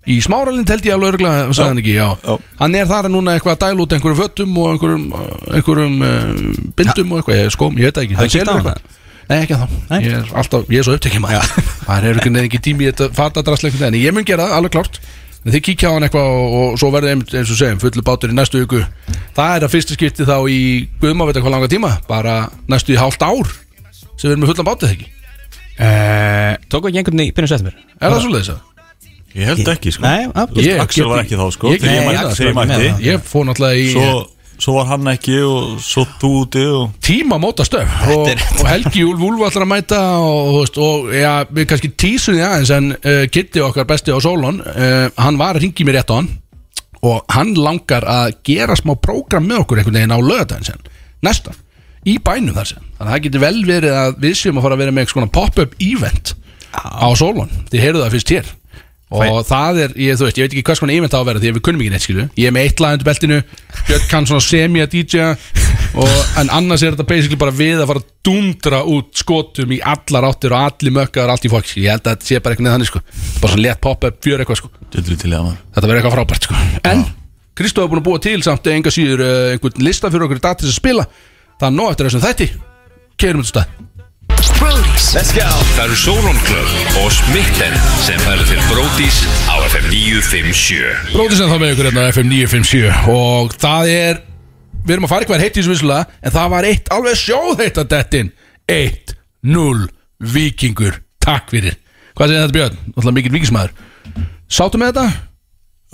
[0.08, 2.06] Í smáralind held ég alveg örgulega hann ekki, já.
[2.24, 2.38] Já.
[2.58, 6.70] Hann er þar núna eitthvað að dæla út einhverjum fötum Og einhverjum, uh, einhverjum uh,
[6.78, 8.16] bindum og eitthvað, ég skóm, ég veit það ekki.
[8.16, 8.98] Hafið Það
[9.30, 9.98] Nei, ekki þá Nei.
[10.04, 11.50] Ég er alltaf, ég er svo upptekið maður.
[11.86, 15.00] Það er ekki, ekki tími í þetta fatadrasleik En ég mun gera það, alveg klárt.
[15.40, 18.02] En þið kíkja á hann eitthvað og, og svo verður einmitt, eins og segjum fullu
[18.04, 18.82] bátur í næstu viku.
[19.38, 20.58] Það er að fyrsta skipti þá í
[21.00, 21.92] Guðma veit hvað langa tíma.
[22.10, 22.34] Bara
[22.68, 23.48] næstu í hálft ár
[24.20, 25.08] sem við erum með fullan bátið ekki?
[25.80, 27.78] Uh, Tóku ekki einhvern í byrjun september?
[27.96, 28.66] Er það svolítið þess
[29.30, 30.02] Ég held ekki sko.
[30.02, 31.70] Nei, að- Ég Axel var ekki þá sko.
[31.70, 33.00] ég- Þegar ég ég.
[33.06, 34.26] Ég fór náttúrulega í Svo,
[34.60, 37.88] svo var hann ekki og svo þú úti og tíma móta stöf.
[38.12, 38.28] Og,
[38.60, 42.74] og Helgi Úlf Úlf ætlar að mæta og, og ja, við kannski tísum því aðeins
[42.76, 46.18] en uh, Kitty okkar besti á Solon uh, hann var að ringi mér rétt á
[46.20, 46.30] hann
[47.00, 50.88] og hann langar að gera smá prógram með okkur einhvern veginn á lögadaginn sen
[51.24, 51.56] næstan,
[52.04, 54.76] í bænum þar sen þannig að það getur vel verið að við séum að fara
[54.76, 56.34] að vera með eitthvað pop-up event
[56.76, 58.50] á Solon, þið heyrðu það fyrst hér
[59.10, 61.40] og það er, ég, þú veist, ég veit ekki hvað svona event á að vera
[61.42, 63.38] því að við kunnum ekki neitt skilu ég er með eitt lag undir beltinu,
[63.88, 65.32] Björn kann svona semi að DJ
[65.98, 69.80] og, en annars er þetta basically bara við að fara að dundra út skotum í
[69.82, 72.76] allar áttir og allir mökkaðar allt í fólk, ég held að þetta sé bara eitthvað
[72.76, 73.02] þannig sko,
[73.42, 74.70] bara svona let pop-up fjör eitthvað sko.
[75.74, 76.54] Þetta verður eitthvað frábært sko.
[76.86, 77.02] En
[77.58, 80.44] Kristó er búin að búa til samt enga síður uh, einhvern lista fyrir okkur í
[80.46, 81.04] dag til þess að spila
[84.40, 89.18] er þetta stað Brody's Það eru Solon Club og Smitten sem fælu til Bródís
[89.50, 94.20] á FM 957 Bróðis en þá með ykkur hérna á FM 957 og það er
[94.86, 97.80] við erum að fara eitthvað heitt í þessu vissulega en það var eitt alveg sjóðheitt
[97.82, 98.32] að dettin
[98.70, 99.88] 1-0
[100.36, 101.76] vikingur takk fyrir.
[102.16, 102.80] Hvað segir þetta Björn?
[102.94, 103.76] Náttúrulega mikill vikingsmaður
[104.50, 105.29] Sáttu með þetta?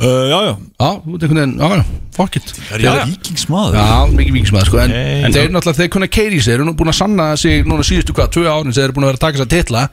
[0.00, 0.52] Uh, Já, já.
[0.80, 1.84] Já, þú veit einhvern veginn, já, já,
[2.16, 2.50] fuck it.
[2.76, 3.78] Er ég vikingsmaður?
[3.78, 6.74] Já, mikið vikingsmaður sko En, Nei, en þeir náttúrulega, þeir kunna keiri sig Þeir eru
[6.80, 9.20] búin að sanna sig núna síðustu hvað, tvö árin sem þeir eru búin að vera
[9.22, 9.86] að taka að titla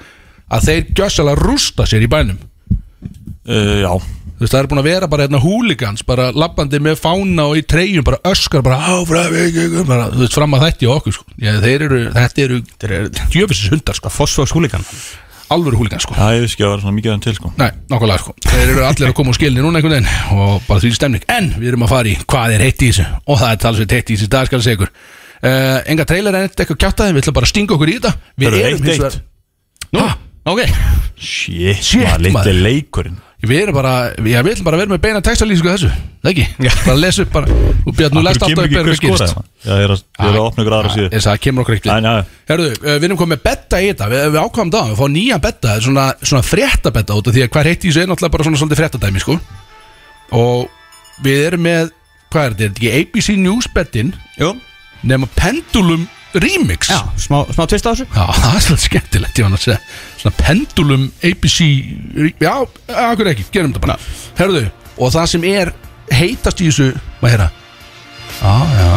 [0.54, 2.42] Að þeir gjössalega rústa sér í bænum.
[3.48, 3.94] Uh, já.
[4.34, 7.60] Þú veist, það er búin að vera bara hérna húligans Bara labbandi með fána og
[7.60, 11.16] í treyjum Bara öskar, bara áfram vikingur bara, Þú veist, fram að þetta í okkur
[11.16, 11.26] sko.
[11.40, 12.58] Já, þeir eru, þetta eru
[13.32, 14.12] djöfisins hundar sko.
[14.12, 14.84] Fossfóks húlikan
[15.52, 16.14] Alvöru húligans sko.
[16.16, 17.52] Ég veist ekki að vera svona mikið aðeins til sko.
[17.60, 18.34] Nei, nákvæmlega sko.
[18.48, 21.26] Þeir eru allir að koma úr skilni núna einhvern veginn Og bara því stemning.
[21.30, 23.06] En við erum að fara í hvað er heitt í þessu?
[23.28, 24.94] Og það er talsveit heitt í þessu, það skal ég segja ykkur.
[25.44, 28.14] Uh, Enga trailer en eitthvað kjátaði Við ætlum bara að stinga okkur í þetta.
[28.40, 29.18] Við Eru erum eitt, hins vegar
[29.94, 30.06] Nú,
[30.54, 30.62] ok.
[31.20, 32.62] Shit, Shit, maður, litli maður.
[32.64, 35.90] leikurinn Við erum bara, já, við ætlum bara að vera með beina textalýsingu þessu
[36.24, 36.44] Það ekki,
[36.86, 39.34] bara lesa upp bara Og Björn, nú lest alltaf upp hver hvað gerist.
[39.66, 41.92] Já, ég er að, ég er að opna ykkur aðra að það kemur okkur ekkert
[41.92, 44.08] Já, já, Herðu, uh, við erum komið með betta í þetta.
[44.14, 47.44] Við, við ákvæmum það, við fáum nýja betta svona, svona frétta betta út af Því
[47.44, 49.38] að hver heitt í þessu er náttúrulega bara svona svolítið fréttadæmi sko.
[50.40, 51.92] Og við erum með
[52.34, 54.16] Hvað er þetta, er þetta ekki ABC News bettin?
[54.40, 54.54] Jú.
[55.04, 56.90] Nefna Pendulum Remix?
[56.90, 58.08] Já, smá, smá tvist á þessu.
[58.10, 59.80] Já, það er svolítið skemmtilegt Ég var að segja.
[60.22, 61.60] Svona Pendulum ABC
[62.42, 62.56] Já,
[63.10, 64.00] akkur ekki, gerum þetta bara.
[64.40, 64.66] Herðu,
[64.98, 65.74] og það sem er
[66.14, 66.90] heitast í þessu
[67.22, 67.62] Hvað er það?
[68.42, 68.92] Já, já.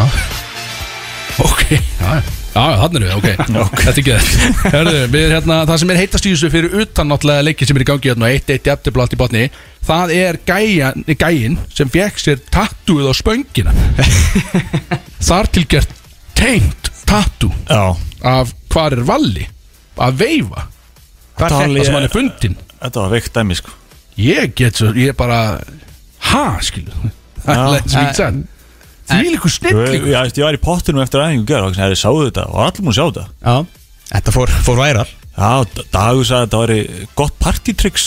[1.47, 5.59] Ok, já, já Já, þannig er við, ok, þetta er ekki það Herðu, við hérna,
[5.69, 8.29] það sem er heitast í þessu fyrir utan náttúrulega leikið sem er í gangi hérna
[8.29, 9.43] og eitt eitt jafntefli allt í botni
[9.87, 13.75] Það er gæjan, gæjin sem fekk sér tattúið á spöngina.
[15.29, 15.67] Þar til
[17.09, 17.97] tattú já.
[18.23, 19.47] af hvar er Valli?
[19.97, 20.67] Að veifa?
[21.37, 23.73] Hvað er það sem hann er fundin Þetta var veikt dæmi sko.
[24.21, 25.41] Ég get svo, ég er bara
[26.31, 26.93] ha, skilu
[27.47, 28.45] það er ég sagði
[29.07, 32.25] því líku Ég, snillingu ég, ég var í pottinum eftir aðeins og og ég sáðu
[32.29, 33.27] þetta og allir múin að sjá þetta.
[33.47, 33.57] Já.
[34.11, 35.09] Þetta fór, fór væral.
[35.37, 35.51] Já,
[35.93, 38.07] Dagur sagði að þetta væri gott partytricks.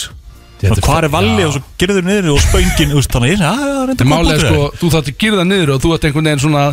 [0.59, 1.39] Þetta er Hvað er valli?
[1.39, 1.47] Já.
[1.47, 4.43] og svo gerður niður og spöngin úst, Þannig að ég sagði, já, reynda Málið er
[4.43, 6.63] sko, þú þátt að gera það niður og þú ætti einhvern veginn svona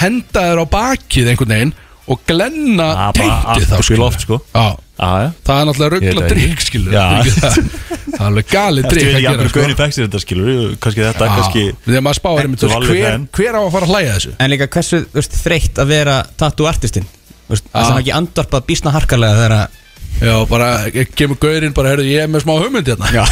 [0.00, 1.72] henda þér á bakið einhvern veginn
[2.10, 4.00] og glenna Já, bara teintið allt þá upp í skilur.
[4.04, 4.38] loft, sko.
[4.54, 4.64] Já,
[5.00, 6.66] Já, já það er náttúrulega Ég ruggla veit það drikk ekki.
[6.70, 7.04] skilur Já.
[7.40, 7.54] það
[8.10, 10.20] það er alveg galið Eftir drikk við að ekki gera að sko gauðin fækst þetta
[10.24, 13.28] skilur Kannski þetta, kannski Þegar maður spáir einmitt, þú veist, Valli hver, fan.
[13.38, 16.16] hver á að fara að hlæja þessu En líka hversu þú veist, þreytt að vera
[16.42, 17.88] tattoo artistinn Þú veist, Það Já.
[17.90, 19.78] sem ekki andvarpað bísna harkalega þegar að
[20.20, 20.66] Já, bara
[21.16, 23.08] kemur gaurinn bara, heyrðu, ég er með smá hugmynd hérna.
[23.14, 23.24] Já.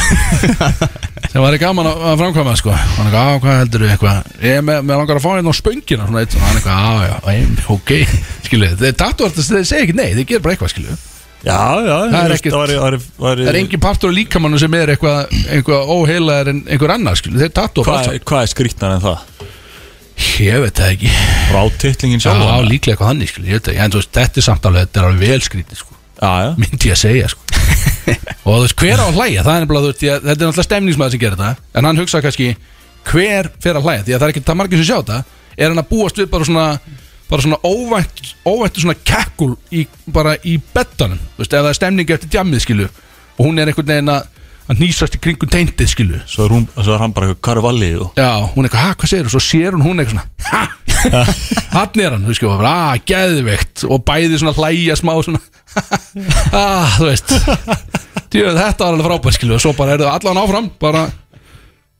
[1.29, 2.71] Sem var gaman að, að framkvæma sko.
[2.73, 4.31] Hann er eitthvað, "Á, hvað heldur þú eitthvað?
[4.41, 6.61] Ég er með, með langar að fá hérna á spöngina svona eitt, og hann er
[6.63, 7.91] eitthvað, á já, ein, ok.
[8.47, 10.97] Skilu, þeir tattuartist, þeir segja ekki nei þeir gera bara eitthvað, skilu,
[11.39, 14.73] Já, já Það er ekkert- væri, væri, væri, það er engin partur á líkamannu sem
[14.75, 19.05] er eitthvað, eitthvað óheilaðar en einhver annar, skilu, þeir tattu Hvað hvað er skrýtnar en
[19.05, 19.45] það?
[20.39, 21.13] ég veit það ekki,
[21.53, 24.41] Ráttittlingin já, sjálf líklega eitthvað þannig, skilu, ég veit það ekki, en þú veist, þetta
[24.41, 25.93] er samt alveg, þetta er alveg vel skrítið, sko.
[25.93, 25.98] Já, já
[26.59, 27.45] myndi ég að segja sko.
[28.45, 29.43] og þú veist hver á að hlæja?
[29.45, 32.49] Það er ég, þetta er náttúrulega stemningsmaður sem gerir þetta en hann hugsa kannski
[33.09, 34.05] hver fer að hlæja?
[34.07, 35.19] Því að það er ekki það margir sem sjá þetta.
[35.59, 36.65] Er hann að búast við bara svona
[37.29, 41.77] bara svona óvænt, óvæntu svona kekkul í, bara í bettanum þú veist, ef það er
[41.77, 44.23] stemning eftir djammið skilu og hún er einhvern veginn að,
[44.65, 47.61] að nýsast í kringum teintið skilu Svo er, hún, svo er hann bara eitthvað, hvað
[47.67, 47.99] vallið?
[48.01, 49.33] Og, Já, hún er eitthvað, ha, hvað segir þú?
[49.35, 50.63] Svo sér hún hún eitthvað svona, ha,
[51.77, 53.85] hann er hann, þú veist, og bara, ah, geðveikt.
[53.87, 55.43] Og bæði svona hlæja smá svona,
[56.59, 57.33] ah, þú veist,
[58.29, 61.01] Djú, þetta var alveg frábært, skilju, og svo bara er það allan áfram, bara,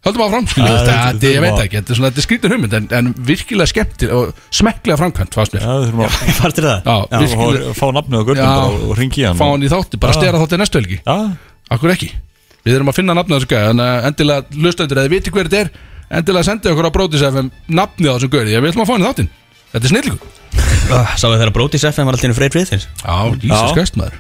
[0.06, 2.54] höldum áfram, skilju, Ja, þetta, þetta- ég veit ekki, þetta er svona, þetta er skrítin
[2.54, 6.68] hugmynd, en, en virkilega skemmtir og smekklega framkvæmt, fannst mér, Já, við þurfum að Fartir
[6.70, 6.80] það?
[6.86, 8.50] já, Já, virkilega, fá, nafnið á gördum Já.
[8.54, 9.40] bara og ringi hann.
[9.42, 10.20] fá hann í þátti, bara Já.
[10.22, 11.18] stera þátti næstu helgi, Já,
[11.78, 12.10] akkur ekki,
[12.66, 15.50] við erum að finna nafnið á þessu gæði, þannig að endilega lustendur, eða viti hver
[15.50, 15.72] þetta er,
[16.20, 19.02] endilega sendið okkur á Brótis FM nafnið á þessu gæði, ég vil maður fá hann
[19.02, 19.30] í þáttin,
[19.74, 20.36] þetta er snillíku.
[21.20, 23.74] Sáðu þegar Brótis FM var alltaf freyr friðins Já, Jesus.
[23.78, 24.18] Christ maður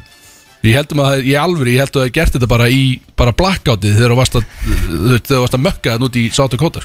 [0.59, 2.81] Ég heldum að, ég alveg, ég held að það gert þetta bara í
[3.19, 4.73] bara blackoutið þegar þú varst að þú
[5.13, 6.81] þegar þú varst að mökka þetta út í South Dakota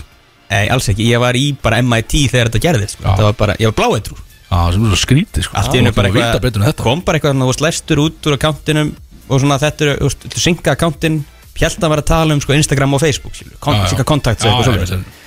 [0.53, 3.03] Nei, alls ekki, ég var í bara MIT þegar þetta gerðist sko.
[3.09, 3.17] Já.
[3.19, 6.13] Það var bara, ég var bláeitrú Já, sem svo skrítið sko Allt í hennu bara
[6.15, 8.93] Þú þetta kom bara eitthvað, þannig að þú varst læstur út úr akkántinum
[9.25, 11.19] og svona þetta er, þú veist, þú synga akkántin
[11.59, 13.91] Hjælt að vera að tala um sko Instagram og Facebook skilur, kon, Já, já.
[13.95, 14.95] synga kontakt Já, eitthvað já, svoleiðis.
[14.95, 15.24] já,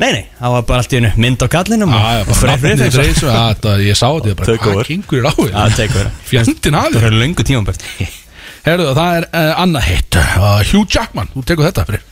[0.00, 2.00] Nei, nei, það var bara allt í hennu mynd á kallinum Já,
[2.32, 6.10] svo, að þetta- Ég sá þetta, ég bara, hvað kingur er á því take over.
[6.30, 7.84] Fjandinn Það er löngu tímabært.
[8.66, 12.02] Herðu, það er uh, annað heitt uh, Hugh Jackman, þú tekur þetta fyrir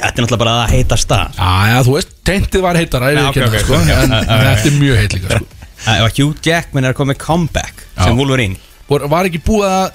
[0.00, 1.34] Þetta er náttúrulega bara að heita stað.
[1.36, 4.44] Já, já, þú veist, teintið var heitara Já, ok, viðurkenni ok, það, sko, ok, En
[4.46, 5.48] þetta er mjög heitt líka sko.
[5.90, 8.02] Ef að Hugh Jackman er að koma með comeback Já.
[8.06, 8.56] sem Wolverine.
[8.88, 9.94] Var var ekki búið að,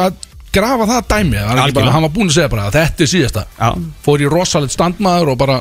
[0.00, 0.20] að
[0.52, 1.94] grafa það dæmi Var ekki bara, Algjörlega.
[1.96, 3.44] Hann var búin að segja bara, þetta er síðasta.
[3.56, 3.68] Já,
[4.04, 5.58] Fór í rosalegt standmaður og bara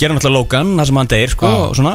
[0.00, 1.62] gera náttúrulega Logan, það sem hann deyr sko, Já.
[1.66, 1.94] og svona.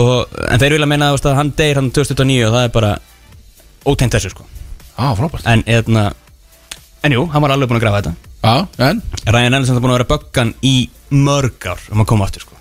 [0.00, 2.92] Og, En þeir vilja meina að hann deyr hann 2009 og það er bara
[3.90, 4.46] ótegnt þessu sko.
[5.00, 5.46] Frábært.
[5.48, 6.10] En, eðna,
[7.06, 8.14] en jú, hann var alveg búin að grafa þetta.
[8.80, 9.02] En?
[9.26, 10.74] Ryan Reynolds er búin að vera böggan í
[11.10, 12.56] mörg ár um að koma aftur sko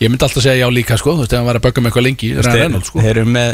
[0.00, 1.90] ég myndi alltaf segja já líka sko Þú veist, ef hann var að bögga með
[1.90, 3.00] eitthvað lengi Ryan Þeir- Reynolds sko.
[3.04, 3.50] Þeir eru með,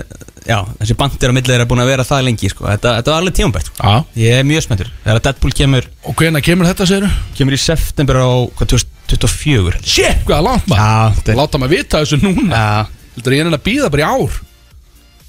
[0.47, 2.67] já, þessi bandir á milli þeir eru búin að vera það lengi sko.
[2.71, 3.77] Þetta, þetta var alveg tímabært sko.
[3.83, 4.91] Já, Ég er mjög spenntur.
[5.05, 7.11] Þegar Deadpool kemur, og hvenær kemur þetta, segirðu?
[7.41, 9.91] kemur í september á, hvað, 2024 held ég.
[9.97, 10.83] Shit, hvað langt maður.
[10.87, 12.51] Já, þetta er Láta maður vita þessu núna.
[12.55, 14.39] Já, Heldur ég er að býða bara í ár.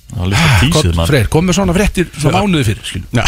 [0.07, 3.17] Það var líka tísið Gott, mann Freyr, kom með svona fréttir Svona mánuði fyrir, skilju
[3.17, 3.23] já.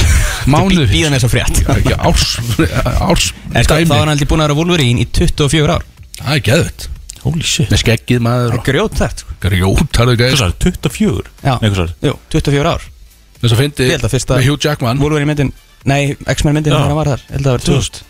[0.47, 1.58] Mánuði fyrir Bíðan er svo frétt.
[1.73, 2.30] Ekki árs
[3.10, 3.89] Árs En sko, dæmi.
[3.89, 5.84] þá var hann aldrei búin að vera Wolverine í 24 ár.
[6.21, 6.88] Það er geðvett
[7.24, 7.70] Holy shit.
[7.72, 11.32] Með skeggið maður og Grjót þetta Grjót, það Hvað geð sagði, 24?
[11.44, 11.54] Já.
[11.60, 11.96] Nei, hvað sagði?
[12.10, 12.86] Jú, 24 ár.
[13.40, 15.00] Þess að fyndi Ég held að fyrsta- Með Hugh Jackman.
[15.04, 15.52] Wolverine myndin,
[15.86, 16.78] nei, X-Men myndin Já.
[16.80, 17.22] þegar hann var þar.
[17.28, 18.02] Ég held að það var 2000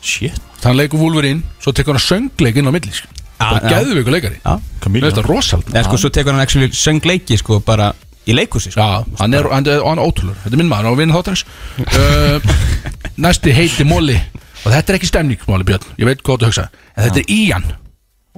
[0.00, 0.40] Shit.
[0.62, 3.08] Hann leikur Wolverine Svo tekur hann söngleik inn á milli sko.
[3.38, 3.78] Það er já.
[3.78, 4.38] geðveikur leikari.
[4.44, 7.92] Já, Mér Camilla finnst það rosald en sko, svo tekur hann actually söngleiki sko bara
[8.26, 8.82] í leikhúsi sko.
[8.82, 11.44] Já, hann er, hann er, hann er ótrúlur Þetta er minn maður og vinn þáttarins.
[11.98, 12.40] Uh,
[13.18, 14.14] Næsti heiti Móli
[14.64, 15.86] Og þetta er ekki stemningsmáli Björn.
[15.98, 16.64] Ég veit hvað þú hugsa.
[16.96, 17.68] En þetta er Ían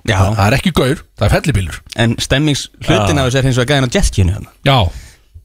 [0.09, 3.59] Já, Það er ekki gaur, það er fellibílur en stemmings hlutin af þessu er hins
[3.61, 4.79] vegar gæðin á jetskinu hann Já,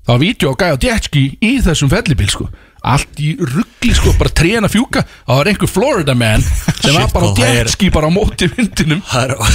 [0.06, 2.48] það var vídeo á gæja jetski í þessum fellibíl sko.
[2.86, 5.02] Allt í ruggli sko, bara tréna fjúka.
[5.26, 9.02] Það var einhver Florida man sem var bara á er- jetski bara á móti vindinum.
[9.10, 9.48] Það eru-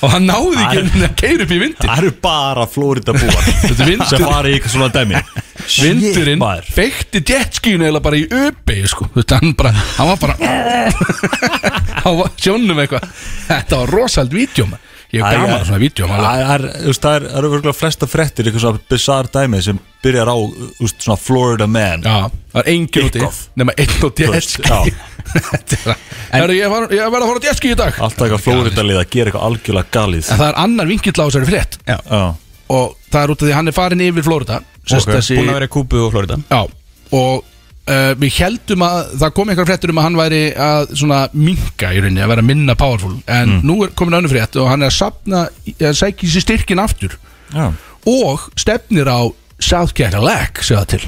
[0.00, 3.86] Og hann náði ekki að keira upp í vindin það eru bara Florida búar Þetta
[3.88, 4.08] vindur.
[4.08, 5.20] sem fara í eitthvað svona dæmi
[5.80, 6.70] Vindurinn maður.
[6.74, 9.06] feikti jetskinu eða bara í öpi sko.
[9.30, 10.36] Hann, bara, hann var bara
[12.04, 13.04] Hann var sjónum eitthvað
[13.50, 14.78] Þetta var rosald maður.
[15.10, 16.06] Ég hef gaman svona vídeo.
[16.06, 16.64] Það er,
[17.10, 20.36] er, eru virkulega flesta frettir eitthvað svona bizarre dæmi sem byrjar á
[20.78, 22.04] veist, svona Florida man.
[22.06, 23.24] Já, það er engin úti.
[23.58, 23.90] Nefna einn
[24.30, 25.00] er-
[26.30, 27.98] Herru, Ég var- ég verð að fara á jetski í dag.
[27.98, 30.30] Alltaf eitthvað Florida lið að gera eitthvað algjörlega galið.
[30.30, 31.78] En það er annar vinkill á þessari frétt.
[31.86, 32.22] Já, Já,
[32.70, 34.60] Og það er út af því að hann er farin yfir Florida.
[34.86, 36.36] Búin að vera í Kúbu og Florida.
[36.50, 36.60] Já,
[37.18, 37.44] og
[37.90, 41.90] uh, við heldum að það kom einhver fréttur um að hann væri að svona minka
[41.92, 43.16] í rauninni, að vera minna powerful.
[43.26, 43.62] En Mm.
[43.66, 45.44] nú er komin önnur frétt og hann er að sapna,
[45.80, 47.18] að sækja sér styrkin aftur.
[47.54, 47.72] Já,
[48.06, 49.20] og stefnir á
[49.60, 51.04] South Cadillac segja það til,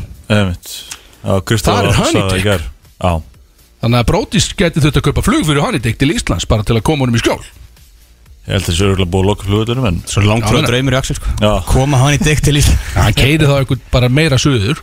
[1.46, 2.68] Kristofur Það er Honeydick.
[3.02, 3.22] það
[3.82, 6.84] þannig að Brótis geti þurft að kaupa flug fyrir Honeydick til Íslands bara til að
[6.86, 7.40] koma honum í skjól.
[8.42, 10.66] Ég held að þessi örgulega búið að loka flugutunum en Svo langt frá meina.
[10.70, 11.50] draumur í Axel sko.
[11.70, 14.80] Koma hann í deg til Ísland hann keiri þá einhvern bara meira söður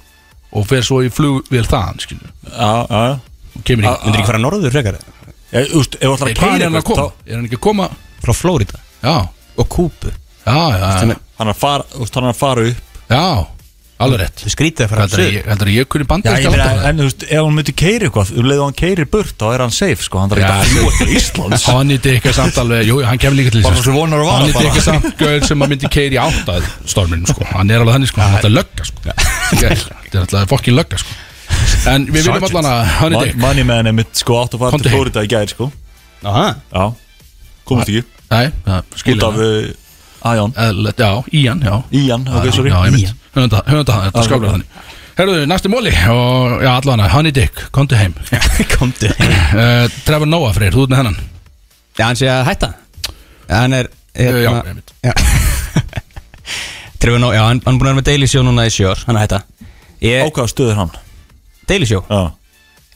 [0.54, 3.20] og fer svo í flugvél þaðan skilju, Já, já, já.
[3.60, 5.00] Og kemur í Myndir ekki fara norður frekar?
[5.54, 7.06] Ég, þú veist, ef þú ætlar að Hvað er hann að koma?
[7.26, 7.90] Er hann ekki að koma?
[8.24, 9.16] Frá Florida Já,
[9.60, 10.12] og Kúbu?
[10.46, 10.90] Já, já, já,
[11.40, 13.00] Hann er að fara, þú veist, hann er að fara upp.
[13.10, 13.24] Já
[14.00, 14.40] alveg rétt.
[14.46, 16.54] Þið skrítið að fara Heldur að söður ég, heldur að ég kunni Já, bandaríska ég
[16.54, 16.88] meina, landamæri?
[16.90, 19.46] en þú veist, ef hann myndi keiri eitthvað um leið og hann keirir burt, þá
[19.58, 20.22] er hann safe, sko.
[20.22, 21.66] Hann þarf ekki Já, að fljúa til Íslands.
[21.68, 24.40] Hann er ekki samt alveg, jú, hann kemur líka til Bara svo vonar að vara
[24.40, 24.72] Hann er bara.
[24.72, 27.50] ekki samt gauð sem að myndi keiri áttað storminu sko.
[27.52, 29.18] Hann er alveg þannig sko, hann er alltaf lögga sko.
[29.50, 31.18] Þetta er alltaf fokkin lögga sko.
[31.90, 33.38] En við viljum allan að hann er dick.
[33.42, 34.96] Money man er mitt, sko, átt að fara til heim.
[34.98, 35.70] Florida í gær, sko.
[36.28, 36.48] Aha.
[36.74, 36.86] Já,
[37.70, 38.50] komast ekki Nei,
[39.16, 41.76] Út af uh, Aján, Eðlilegt, Já, Ían, já.
[41.96, 42.70] Ían, ok, sorry.
[42.70, 44.46] ég höfum það, þetta ok.
[44.46, 44.82] þannig.
[45.20, 48.14] Herruðu, næsti móli og já, allan að Honey Dick, komdu heim.
[48.76, 51.18] Komdu uh, Trevor Noah Freyr, þú ert með hennan
[52.00, 52.70] Já, hann sé að hætta.
[53.50, 54.94] Hann er hérna- Já, einmitt.
[55.04, 55.14] já.
[57.00, 59.04] Trefur Nó, já, hann, hann er búin að vera með Daily Show núna í sjör
[59.08, 59.68] Hann er að hætta.
[60.04, 60.92] Ég, Ákvaða stöður hann?
[61.70, 62.02] Daily Show?
[62.10, 62.22] Já,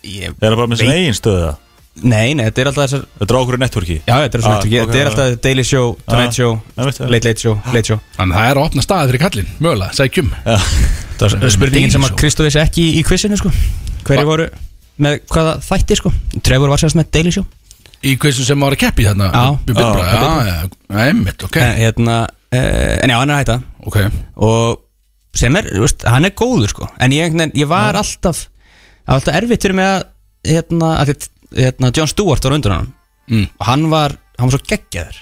[0.03, 1.59] ég, er hann bara með sin eigin stöðu það
[1.93, 3.95] Nei, nei, þetta er alltaf þessar Þetta er á okkur networki?
[4.07, 6.87] Já, þetta er, Ah, ah, ok, þetta er alltaf Daily Show, Tonight Ah, Show ég
[6.87, 7.11] veit það.
[7.13, 7.99] Late Late Show, Late Show.
[8.17, 10.55] Þannig að það er að opna staði fyrir kallinn, mögulega, sækjum Já,
[11.21, 12.19] Það er spurningin sem að Daily Show.
[12.23, 13.51] Kristó vissi ekki í quizinu sko.
[14.09, 14.47] Hverju voru
[15.05, 16.11] með hvaða þætti sko?
[16.43, 17.45] Trevor var sérst með Daily Show.
[18.03, 19.43] Í hversu sem var að keppi þarna Já.
[19.69, 21.59] Við byrjum bara, Já, já, já, einmitt, ok.
[21.61, 23.59] En, hérna, uh, en já, hann er að hætta
[23.89, 23.99] Ok,
[24.37, 24.81] og
[25.35, 26.87] sem er, veist, hann er góður sko.
[27.01, 28.47] En ég, ég var alltaf
[29.07, 30.03] var alltaf erfitt fyrir mig að
[30.47, 31.13] hérna, að
[31.57, 32.91] hérna, John Stewart var undir hann
[33.23, 33.45] Mm.
[33.55, 35.15] og hann var, hann var svo geggjaður.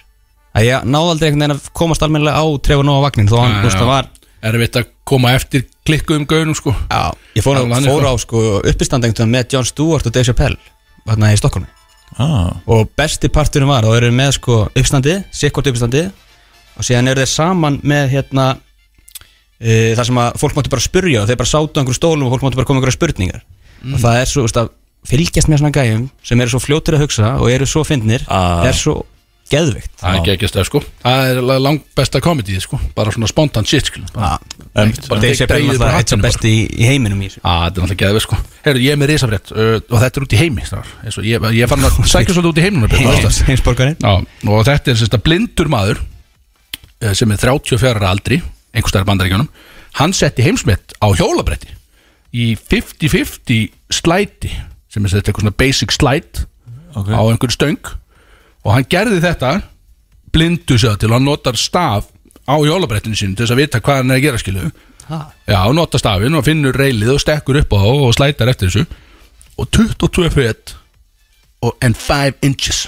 [0.57, 3.59] Að ég náði aldrei einhvern veginn að komast almennilega á Trevor Noah vagnin þó hann,
[3.59, 4.07] þú veist, það var
[4.49, 6.73] erfitt að koma eftir klikkuðum gauðum sko.
[6.89, 10.25] Já, ég fór, á, fór á sko uppistand einhvern veginn með John Stewart og Dave
[10.31, 10.57] Chappelle
[11.05, 11.69] hérna í Stokkólmi
[12.17, 16.09] ah, og besti parturinn var, þá eru þeir með sko uppstandið, sikkort uppstandið
[16.77, 18.45] og síðan eru þeir saman með hérna
[19.61, 22.27] e, það sem að fólk máttu bara spurja og þeir bara sátu á einhverju stólum
[22.27, 23.45] og fólk máttu bara koma með einhverja spurningar.
[23.91, 24.73] Og það er svo, veist, að
[25.09, 28.61] fylgjast með svona gæjum sem eru svo fljótir að hugsa og eru svo fyndnir Ah.
[28.69, 28.99] er svo
[29.51, 30.79] geðvikt Það er ekki ekki stöð sko.
[31.03, 32.77] Það er langt besta komedið sko.
[32.95, 33.99] Bara svona spontan shit sko.
[34.13, 36.21] Dave tek- Chappelle dregið er bara alltaf eitt bara.
[36.29, 37.41] besti í, í heiminum í þessu.
[37.43, 38.37] Á, þetta er náttúrulega geðvið sko.
[38.63, 41.67] Heyrðu, ég er með risafrétt uh, og þetta er út í heimi og ég, ég
[41.73, 42.87] fann að sækja svolítið út í heiminum
[44.55, 45.99] og þetta er blindur maður
[47.17, 49.49] sem er 34 ára aldri einhvers staðar í bandaríkjunum
[49.99, 51.73] hann setti heimsmet á hjólabretti
[52.31, 54.51] í 50-50 slæti
[54.91, 56.45] sem er eitthvað svona basic slide
[56.95, 57.07] Ok.
[57.11, 57.91] á einhverju stöng
[58.63, 59.51] og hann gerði þetta
[60.31, 62.07] blindu sér til hann notar staf
[62.47, 65.75] á jólabrettinu sínu til þess að vita hvað hann er að gera skilu já, hann
[65.75, 68.85] notar stafinn og finnur reilið og stekkur upp á það og slætar eftir þessu
[69.59, 70.75] og 22 fet
[71.61, 72.87] og en 5 inches.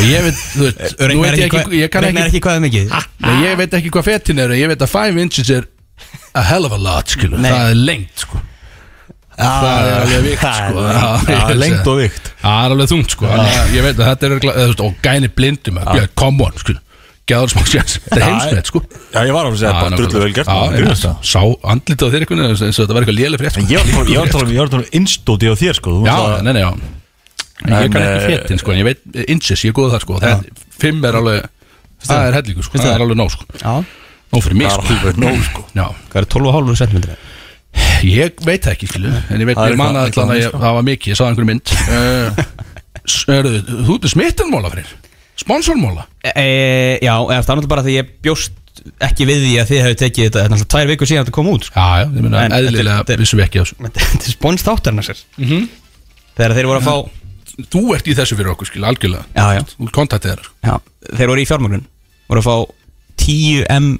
[0.00, 2.64] Og ég veit, þú veit nú veit ég ekki, ég kann ekki ekki hvað er
[2.66, 2.94] mikið.
[3.26, 5.68] Nei, ég veit ekki hvað fetin er ég veit að 5 inches er
[6.34, 7.50] a hell of a lot skilu, Nei.
[7.50, 8.40] það er lengt sko.
[9.40, 10.82] Það er alveg vikt sko.
[10.84, 13.28] Já, ég Já, vil lengt og vikt Það er alveg þungt sko.
[13.30, 16.76] Að Ég veit að þetta er þú veist, Og gæni blindum að Come on sko
[17.30, 17.96] Gæður smá sjans.
[18.02, 18.80] Þetta er Já, heimsmett sko.
[19.14, 21.18] Já, ég var að segja, bara drullu vel gert veist það.
[21.30, 23.74] Sá andlitið á þér veginn eins og þetta var eitthvað léleg frétt En sko.
[23.76, 25.94] Ég var ég var að tala um- innstóti á þér sko.
[26.00, 26.72] Þú Já, veist nei, nei, já
[27.66, 29.90] En ég kann ekki eh, fetin sko En ég veit eh, inches, ég er góð
[29.94, 30.18] það sko.
[30.22, 31.48] Það er- Fimm er alveg
[32.06, 32.78] Það er hellingu sko.
[32.80, 33.44] Það er alveg nóg sko.
[33.60, 33.74] Já.
[34.32, 35.64] Nóg fyrir mig Það er sko nóg sko.
[35.76, 35.86] Já.
[36.12, 37.00] Hvað er 12,5 cm?
[38.10, 40.46] Ég veit það ekki, skilu En ég veit, ég man eitthvað- að allan að ég,
[40.48, 41.74] eitthvað það var mikið Ég sá einhverju mynd.
[41.90, 42.28] uh,
[43.04, 44.88] s- Hörðu, Þú ert smittanmóla fyrir?
[45.40, 46.06] Sponsormóla?
[46.24, 48.56] Já, eða, það er náttúrulega bara því ég bjóst
[49.04, 51.48] ekki við því að þið hefur tekið þetta er náttúrulega tvær vikur síðan þetta kom
[51.52, 51.80] út sko.
[51.80, 53.76] Já, já, ég meina eðlilega vissum við ekki á þessu.
[54.10, 55.22] Þetta er spóns þáttarna sér.
[56.36, 56.94] Þegar þeir voru að fá
[57.70, 60.54] Þú ert í þessu fyrir okkur, skilu, algjörlega Já, já, Þú kontaktið þeirra sko.
[60.64, 61.84] já Þeir voru í fjármögnun
[62.30, 62.56] Voru að fá
[63.20, 63.90] 10 M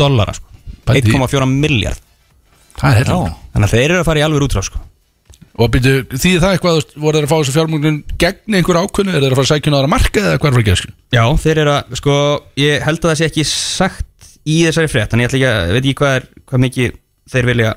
[0.00, 0.46] dollara sko.
[0.88, 2.00] Pældi í- 1,4 miljard
[2.80, 4.80] Það er heldur Þannig að þeir eru að fara í alveg útrá sko.
[5.54, 9.22] Og byrju, því það eitthvað, voru þeir að fá þessu fjármögnun gegn einhver ákvönnu, er
[9.22, 10.94] þeir að fara að sækja náður að marka eða hvað er fyrir að gera, skilu?
[11.14, 12.16] Já, þeir eru að, sko,
[12.58, 15.70] ég held að það sé ekki sagt í þessari frétt Þannig ég ætla ekki að,
[15.76, 16.96] veit ekki hvað er, hvað mikið
[17.36, 17.70] þeir vilja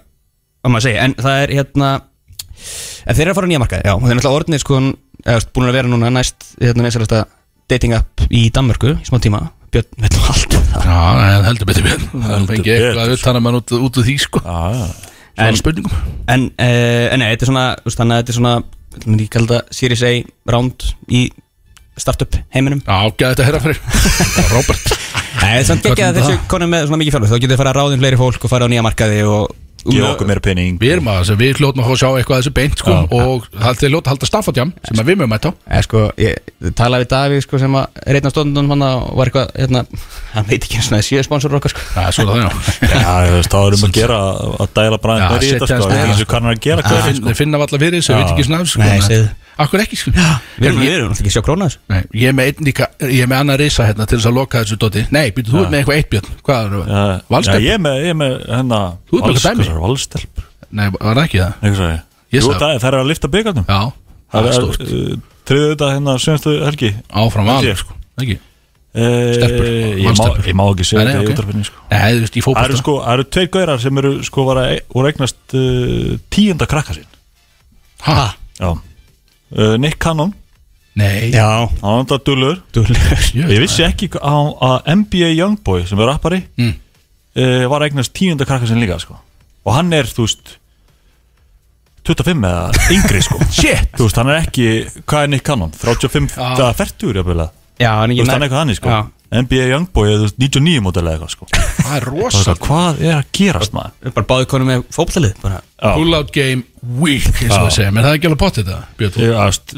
[0.65, 1.91] að maður segja En það er hérna,
[3.05, 4.81] en þeir eru að fara nýja markaði Já, og þeir eru náttúrulega orðinir, sko,
[5.25, 7.23] eða búin að vera núna næst, hérna, meðsælasta
[7.71, 9.41] dating app í Danmörku í smá tíma.
[9.73, 10.85] Björn, veit nú allt um það.
[10.87, 14.43] Já, heldur betur við Það fengi eitthvað að mann út, út úr því, sko.
[14.45, 14.85] Já, já.
[15.37, 15.97] Svona En- spurningum.
[16.33, 18.53] En, uh, en nei, þetta er svona, þú veist, þannig að þetta er svona,
[18.95, 20.13] þetta myndi ég kalla þetta Series A
[20.55, 21.21] round í
[21.97, 22.81] startup heiminum.
[22.87, 23.81] Já, gæði þetta herra fyrir.
[24.55, 24.87] Robert.
[25.37, 27.59] Nei, það er samt ekki að þessu konum með svona mikið fjárlug Þá getur þið
[27.61, 29.51] fara að ráðin fleiri fólk og fara á nýja markaði og
[29.87, 30.77] Gefa okkur meira pening.
[30.81, 33.83] Við erum að, við hljótum að að sjá eitthvað að þessu beint, sko Og það
[33.87, 37.05] er ljóta að halda staffadjám Sem að við mögum að á Eða sko, ég talaði
[37.05, 39.83] við Davíð sko sem að er einn af stundunum hann og var eitthvað, hérna,
[40.33, 41.85] hann veit ekki eins og það er síðu sponsor okkar sko.
[41.93, 42.49] Það er svo það, já.
[42.97, 44.19] Já, þú veist, þá erum við að gera
[44.57, 46.95] að dæla Já, einn í þetta sko Það er eins og kannar að gera Þeir
[46.97, 47.27] hver finn- sko.
[47.27, 48.17] Þeir finna valla fyrir þessu, Já.
[48.17, 48.87] veit ekki sko.
[49.07, 49.27] Segðu.
[49.57, 50.11] Akkur ekki, sko.
[50.13, 51.79] Við erum, við erum náttúrulega ekki að sjá króna þessu.
[51.89, 54.35] Nei, ég er með einn líka, ég er með annað risa hérna til þess að
[54.37, 56.35] loka þessu doti Nei, býtu, þú ert með eitthvað eitt björn.
[56.45, 56.91] Hvað er það?
[56.93, 57.63] Já, Valstelp?
[57.65, 59.76] ég er með, ég er með hérna Þú ert með eitthvað dæmi?
[59.83, 60.43] Valstelp.
[60.71, 61.53] Nei, var það ekki það?
[61.61, 62.01] Eitthvað sagði.
[62.35, 63.65] Ég Jú, það það er að lifta byggarnum.
[63.69, 63.81] Já,
[64.33, 64.83] það er stórt.
[65.47, 66.89] Triðu þetta hérna semstu helgi.
[67.23, 67.77] Áfram alveg, ég.
[67.79, 67.93] sko.
[68.19, 68.37] Ekki?
[68.97, 69.67] Stelpur.
[69.67, 70.47] Ég má, Valstelpur.
[70.49, 71.83] ég má ekki segja Nei, nei, þetta í útarfinni sko.
[71.91, 72.79] Nei, þú veist, í Það eru fótbolta.
[72.81, 76.95] sko, það eru tveir gaurar sem eru sko var að, voru eignast uh, tíunda krakka
[76.97, 77.05] sín
[78.07, 78.25] Ha?
[78.59, 78.69] Já.
[78.73, 80.33] Uh, Nick Cannon,
[80.97, 81.29] Nei.
[81.29, 81.45] Já,
[81.83, 82.57] hann var dullur.
[82.73, 82.97] Dúlur
[83.37, 86.73] Ég vissi ekki að, að NBA Youngboy sem er rappari Mm.
[87.37, 89.19] uh, var eignast tíunda krakka sín líka sko
[89.67, 90.55] Og hann er, þú veist
[92.07, 93.41] 25 eða yngri sko.
[93.59, 93.91] Shit!
[93.97, 94.67] Þú veist, hann er ekki,
[95.03, 95.75] hvað er Nick Cannon?
[95.75, 96.47] 35, Já.
[96.55, 97.45] eða 40 jafnvel
[97.77, 98.97] Já, hann Þú veist, hann er eitthvað þannig sko.
[99.27, 101.47] NBA Youngboy er þú veist, 99 mótel eða eitthvað sko.
[101.51, 104.13] Það er rosa það, hvað er að gerast maður?
[104.15, 105.59] Bara báði konum með fótballið bara.
[105.83, 106.63] Pull out game
[107.03, 109.75] week, eins og það segja Men það er ekki alveg potið þetta, Björn Ég, ást,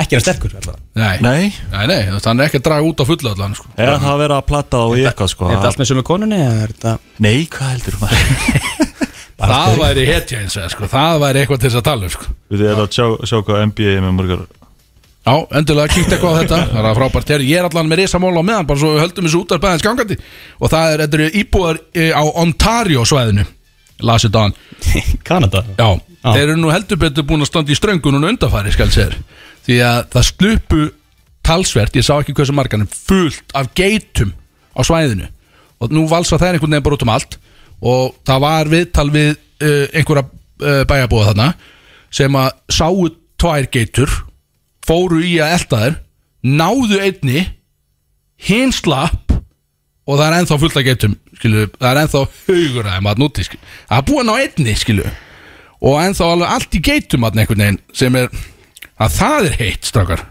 [0.00, 2.86] Ekki er sterkur alltaf Nei, nei, nei, nei, þú veist, hann er ekki að draga
[2.92, 3.72] út á fullu allan, sko.
[3.80, 5.48] Er það að vera að platta á í eitthvað sko.
[5.48, 8.86] Er þetta allt með sömu konunni eða er þetta Nei, hvað heldur maður?
[9.40, 10.88] Það væri hetja eins og, sko.
[10.90, 12.32] Það væri eitthvað til þess að tala um, sko.
[12.52, 14.48] Við erum að sjá, sjá hvað NBA er með mörgar
[15.20, 16.58] Já, endilega kíkt eitthvað á þetta.
[16.72, 17.30] Það er frábært.
[17.44, 19.84] Ég er allan með risamóla á meðan bara svo við höldum þessu út af bæðins
[19.84, 20.16] gangandi.
[20.58, 23.44] Og það er, þetta eru íbúðar eh, á Ontario svæðinu.
[24.00, 24.54] Las it on
[25.28, 25.60] Kanada?
[25.76, 29.18] Já, þeir eru nú heldur betur búin að standa í ströngunum undanfæri skal sér
[29.66, 30.86] því að það slupu
[31.44, 34.32] talsvert, ég sá ekki hversu margan en fullt af geitum
[34.72, 35.28] á svæðinu.
[35.84, 37.36] Og nú valsa það einhvern veginn bara út um allt
[37.80, 41.48] og það var viðtal við uh, einhverja uh, bæjarbúa þarna
[42.10, 43.08] sem að sáu
[43.40, 44.12] tvær geitur
[44.86, 45.98] fóru í að elta þær
[46.44, 47.44] náðu einni
[48.40, 49.32] hinn slapp
[50.10, 53.20] og það er ennþá fullt af geitum skilu, það er ennþá haugur að þeim að
[53.22, 53.62] núti skilu.
[53.88, 55.06] það er búin á einni skilu
[55.80, 58.28] og ennþá alveg allt í geitum að einhvern veginn sem er
[59.00, 60.24] að það er heitt strákar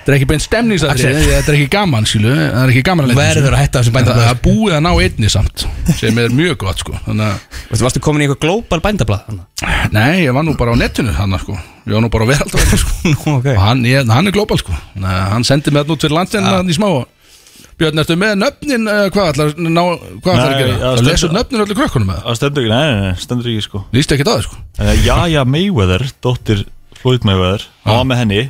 [0.00, 3.10] þetta er ekki beint stemningsatrið þetta er ekki gaman skilu það er ekki gaman að
[3.12, 3.20] þessu.
[3.20, 5.66] Verður að hætta þessum En það er búið að ná einni samt
[6.00, 6.96] sem er mjög gott sko.
[7.04, 9.38] Þannig að Þú varstu komin í eitthvað global bændablað
[9.94, 11.54] nei ég var nú bara á netinu hann sko.
[11.86, 12.96] Ég var nú bara á veraldaveginu sko.
[13.06, 13.48] Nú, ok.
[13.54, 14.74] Og hann, ég, hann er global sko.
[15.00, 16.60] Nei, hann sendi mig þetta út fyrir landin ja.
[16.64, 16.88] í smá.
[17.80, 19.80] Björn, ertu með nöfnin uh, hvað ætlar að ná,
[20.20, 20.72] hvað ætlar að Nei, gera?
[20.72, 23.20] já, Það stendur- lesur nöfnin öllu krökkunum með það Það stendur ekki, nei, nei, nei,
[23.24, 23.80] stendur ekki sko.
[23.96, 24.58] Lýstu ekki það sko?
[24.76, 26.64] Uh, Jaja Mayweather, dóttir
[27.00, 28.42] Floyd Mayweather hann var með henni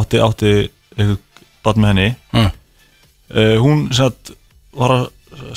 [0.00, 0.54] átti, átti
[0.98, 2.08] eitthvað barn með henni.
[2.32, 2.46] Já.
[3.34, 4.32] uh, hún satt,
[4.78, 5.04] var að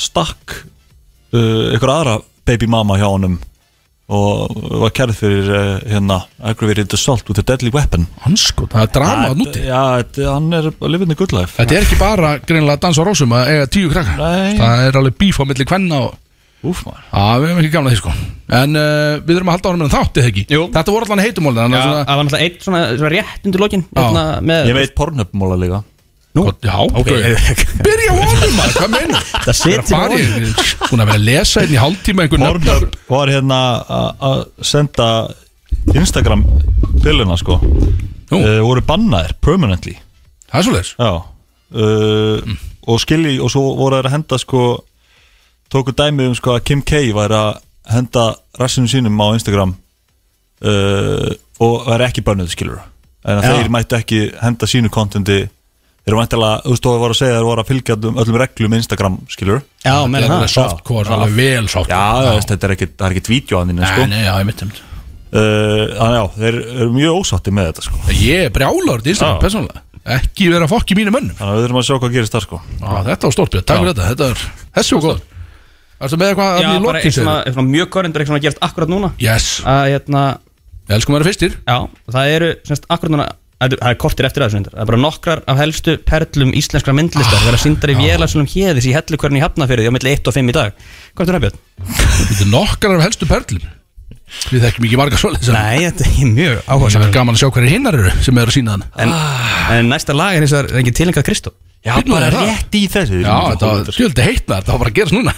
[0.02, 0.58] stakk
[1.34, 2.18] uh, eitthvað aðra
[2.48, 3.40] baby mama hjá honum
[4.12, 8.10] og var kærð fyrir uh, hérna aggravated assault with a deadly weapon.
[8.26, 11.56] Hansko, það er drama að núti Já, þetta- hann er að the good life.
[11.56, 14.20] Þetta er ekki bara greinlega að dansa á rósum að eiga tíu krakkar.
[14.20, 14.58] Nei.
[14.60, 16.18] Það er alveg bíf á milli kvenna og
[16.62, 17.06] Úf maður.
[17.10, 18.12] Já, við hefum ekki gamla því sko.
[18.54, 20.44] En uh, við þurfum að halda ára með þátt eða ekki?
[20.54, 20.66] Jú.
[20.76, 23.86] Þetta voru allan heitumólin Já, það svona- var náttúrulega eitt svona, svona rétt undir lokin
[23.98, 25.80] hérna, með, Ég veit pornhöfnmóla líka.
[26.38, 27.10] Nú, já, ok.
[27.88, 30.54] Byrja á honum maður, hvað meinur Það situr á honum.
[30.92, 32.70] Hún að vera að lesa einn í hálftíma einhver nöfn.
[32.70, 33.58] Pornhub var hérna
[33.98, 35.08] að- að senda
[35.98, 36.46] Instagram
[37.04, 37.58] billuna sko.
[38.32, 38.38] Nú.
[38.38, 39.98] uh, voru bannaðir permanently.
[40.52, 40.94] Það er svoleiðis?
[41.02, 41.12] Já.
[41.72, 42.56] Uh,
[42.92, 44.64] og skilji og svo voru þeir að henda sko
[45.72, 47.62] tóku dæmi um sko að Kim K væri að
[47.92, 48.26] henda
[48.60, 49.74] rassinu sínum á Instagram
[50.68, 52.84] uh, og væri ekki bönnuð skilur
[53.22, 55.44] en þeir mættu ekki henda sínu kontendi.
[56.02, 58.74] Þeir eru mæntilega, þú veist, þú voru að segja þeir voru að fylgja öllum, reglum
[58.74, 62.32] Instagram skilur Já, Það menn er það alveg softcore, alveg vel softcore Já, já.
[62.40, 64.00] Veist, þetta er ekkit, það er ekkit að þínu sko.
[64.02, 67.86] Nei, nei, já, ég mitt um uh, Þannig já, þeir eru mjög ósátti með þetta
[67.86, 68.02] sko.
[68.18, 69.44] Ég er brjálar til Instagram, Já.
[69.46, 69.86] persónulega.
[70.18, 71.38] Ekki vera fokk í mínu mönnum.
[71.38, 72.62] Þannig að við þurfum að sjá hvað gerist þar sko.
[72.82, 74.10] Já, þetta var stórt björn, takk fyrir þetta.
[74.10, 75.22] Þetta er, þessi var góð
[76.02, 77.48] Ertu með eitthvað Já, að í bara lokin eitt svona, segir?
[77.52, 79.12] eitt svona mjög korrendur eitthvað svona gerst akkurat núna.
[79.22, 80.24] Yes, að hérna,
[80.88, 81.58] við elskum að vera fyrstir.
[81.68, 81.78] Já,
[82.16, 83.30] það eru semst akkurat núna
[83.62, 84.74] Það er- það kortir eftir reyndar.
[84.74, 88.48] Það er bara nokkrar af helstu perlum íslenskra myndlistar Það er að sindar í vélarsunum
[88.50, 90.74] héðis í hellukverðin í Hafnafyrði á milli 1 og 5 í dag.
[91.14, 91.60] Hvað er það, Björn?
[91.92, 93.68] Þetta er nokkar af helstu perlum.
[94.50, 97.50] Við þekkjum ekki marga en Nei, þetta er mjög Það áhuga er gaman að sjá
[97.52, 99.14] hverju hinnar eru sem eru að sína þann en,
[99.76, 101.52] en næsta lag er eins og er ekki tilengað Kristó?
[101.84, 102.48] Já, það?
[102.48, 103.20] rétt í þessu.
[103.26, 105.34] Já, þetta var stjöldi heitnar, það var bara að gerast núna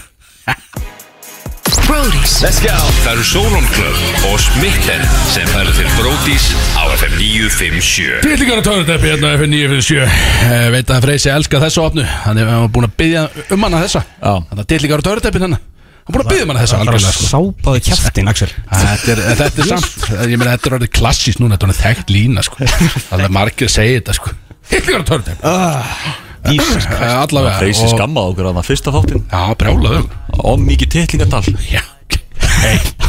[1.83, 6.45] Brody's Það eru Solon Club og Smitten sem færa til Bródís
[6.79, 10.07] á FM 957 Tillingar að törnsteppi hérna F9 fyrir sjö.
[10.47, 12.05] Eh, Veit að Freysi elska þessu opnu.
[12.25, 13.23] Hann er hann var búin að byggja
[13.55, 14.03] um hana þessa.
[14.19, 14.33] Já.
[14.49, 17.13] Þannig að tillingar að törnsteppi hennar Hann er búin að byggja um hana þessa algjörlega
[17.17, 17.29] sko.
[17.31, 18.51] Sápaðu kjaftin, Axel.
[18.73, 21.85] Þetta er, þetta er samt Ég meina þetta er orðið klassís núna Þetta er orðið
[21.87, 22.69] þekkt lína sko.
[23.09, 24.35] Það er margir að segja þetta sko.
[24.73, 30.03] Tillingar að törnsteppi Jesus Allavega Freysi og- skammað okkur að það fyrsta þáttin Já, brjálaðu
[30.43, 31.83] Og mikið titlingadal Já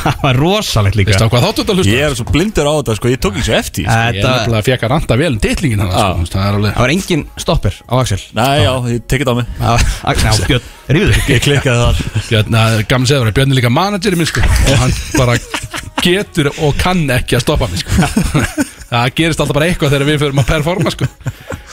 [0.04, 1.12] Það var rosalegt líka.
[1.14, 1.92] Veistu á hvað þáttu þetta hlusta?
[1.94, 4.76] Ég er svo blindur á þetta sko, ég tók ekki svo eftir Ég er nefnilega
[4.84, 6.26] að ranta vel um titlingin hann sko.
[6.34, 8.20] Það er alveg Það var engin stoppir á Axel.
[8.36, 9.46] Nei, já, ég tekið á mig.
[9.60, 9.72] Já,
[10.50, 10.68] Björn,
[10.98, 12.02] ríður Ég klikkaði þar.
[12.28, 12.58] Björn,
[12.92, 15.38] gaman segður að Björn er líka manageri minn sko og hann bara
[16.04, 17.92] getur og kann ekki að stoppa mig sko
[18.90, 21.08] það gerist alltaf bara eitthvað þegar við förum að performa sko.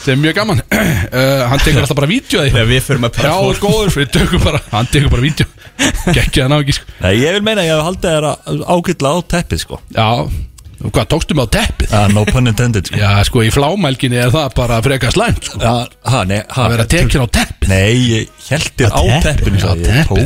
[0.01, 0.62] Sem er mjög gaman.
[1.12, 3.59] Uh, hann tekur alltaf bara vídeo að því Þegar við förum að Já, þú ert
[3.66, 5.47] góður, við tökum bara hann tekur bara vídeo.
[6.16, 6.93] Geggja hann á ekki sko.
[7.03, 8.28] Nei, ég vil meina að ég hef haldið þér
[8.72, 9.80] ágætla á teppið sko.
[9.97, 10.07] Já,
[10.82, 11.91] og hvað, tókstu mig á teppið?
[11.91, 13.01] uh, No pun intended sko.
[13.01, 15.59] Já, sko, í flámælginni er það bara frekar slæmt sko.
[15.62, 15.74] Já,
[16.16, 17.68] ha, nei, ha að vera tekin á teppið.
[17.76, 19.20] Nei, ég held þér á Já,
[19.68, 19.91] sagði ég.
[19.91, 20.24] teppið,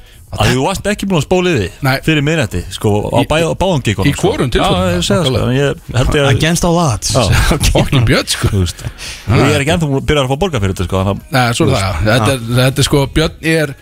[0.30, 1.96] Að þú varst ekki búin að spóla í Nei.
[1.98, 5.02] því fyrir minnætti sko, á báðum gíkonum í hvorum tilfellum?
[5.02, 7.10] Sko, Against all odds.
[7.74, 8.50] Fokkin Björn sko.
[8.62, 11.34] Ég er ekki ennþá búin að byrja að fá borga fyrir þetta sko, þannig að
[11.34, 11.90] Nei, svo er það, já.
[12.12, 13.74] þetta er, þetta er sko, Björn er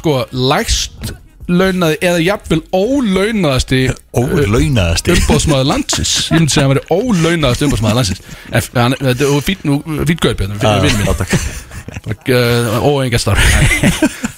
[0.00, 0.16] sko
[0.54, 1.12] lægst
[1.50, 3.80] launaði eða jafnvel ólaunaðasti
[4.22, 5.16] ólaunaðasti?
[5.18, 6.12] umbóðsmaður landsins.
[6.30, 8.22] Ég myndi segja að hann veri ólaunaðasti umbóðsmaður landsins.
[8.48, 9.80] Þetta er fín, nú,
[12.30, 13.38] Já, óengastar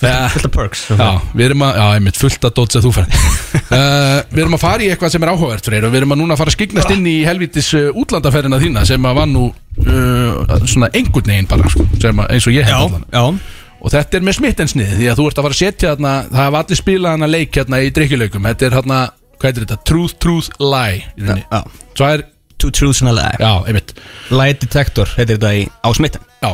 [0.02, 3.06] Fullt af perks Já, við erum að, já, einmitt fullt að dóts að þú fær
[3.06, 6.22] uh, Við erum að fara í eitthvað sem er áhugavert Freyr og við erum að
[6.22, 10.90] núna fara að skiknast inn í helvitis útlandaferðina þína sem að var nú uh, svona
[10.92, 13.06] einhvern veginn bara sko, sem að, eins og ég hef Já, allan.
[13.12, 13.24] já.
[13.82, 16.42] Og þetta er með smittensnið Því að þú ert að fara að setja þarna Það
[16.44, 18.98] hafa allir spilað hana leik hérna í drikkjuleikum Þetta er hérna,
[19.38, 19.78] hvað heitir þetta?
[19.90, 21.42] Truth, truth, lie í rauninni.
[21.50, 21.88] Já.
[21.98, 22.22] Svo er,
[22.62, 23.34] Two truths and a lie.
[23.42, 23.90] Já, einmitt.
[24.30, 26.22] Lie detector heitir þetta í á smitten.
[26.44, 26.52] Já,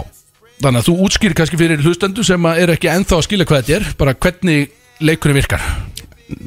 [0.63, 3.77] þannig að þú útskýr kannski fyrir hlustendu sem er ekki ennþá að skilja hvað þetta
[3.79, 5.63] er Bara hvernig leikurinn virkar.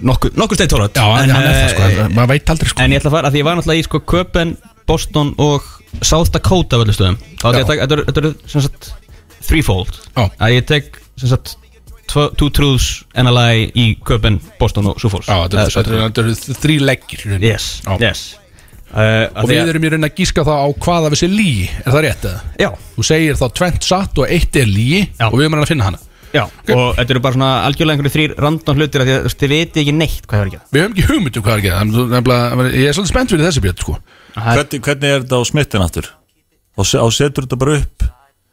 [0.05, 2.81] Nokkur, nokkur steit tórat Já, en, hann er það sko, eh, maður veit aldrei sko.
[2.83, 4.51] En ég ætla að fara, að því ég var náttúrulega í sko Köpen,
[4.91, 5.69] Boston og
[6.05, 7.17] South Dakota völdu stöðum.
[7.41, 8.91] Þá ætla ég að taka- Þetta eru- þetta eru sem sagt
[9.47, 9.97] threefold.
[10.17, 10.29] Já.
[10.39, 11.55] Að ég tek sem sagt
[12.11, 16.21] tvo- Two truths lie í Köpen, Boston og Falls Já, þetta Eh, þetta er- þetta
[16.25, 17.41] eru þrý leggir.
[17.41, 18.35] Yes, yes
[18.91, 22.01] Og við erum í rauninni að gíska það á hvaða við sé lígi Er það
[22.05, 22.39] rétt eða?
[22.59, 25.27] Já, Þú segir þá tvent satt og eitt er lígi Já.
[25.31, 26.01] Og við erum að finna hana.
[26.31, 29.29] Já Og þetta eru bara svona algjörlega einhverju þrýr random hlutir af Því að þú
[29.29, 30.65] veist, þið viti ekki neitt hvað það er að gera.
[30.71, 32.95] Við höfum ekki hugmynd um hvað er að gera þannig að þú- nefnilega- Ég er
[32.97, 33.97] svolítið spennt fyrir þessi björn sko.
[34.35, 36.07] Það er- hvernig, hvernig er þetta á smittin aftur?
[36.77, 38.03] Og, se, og setur þetta bara upp?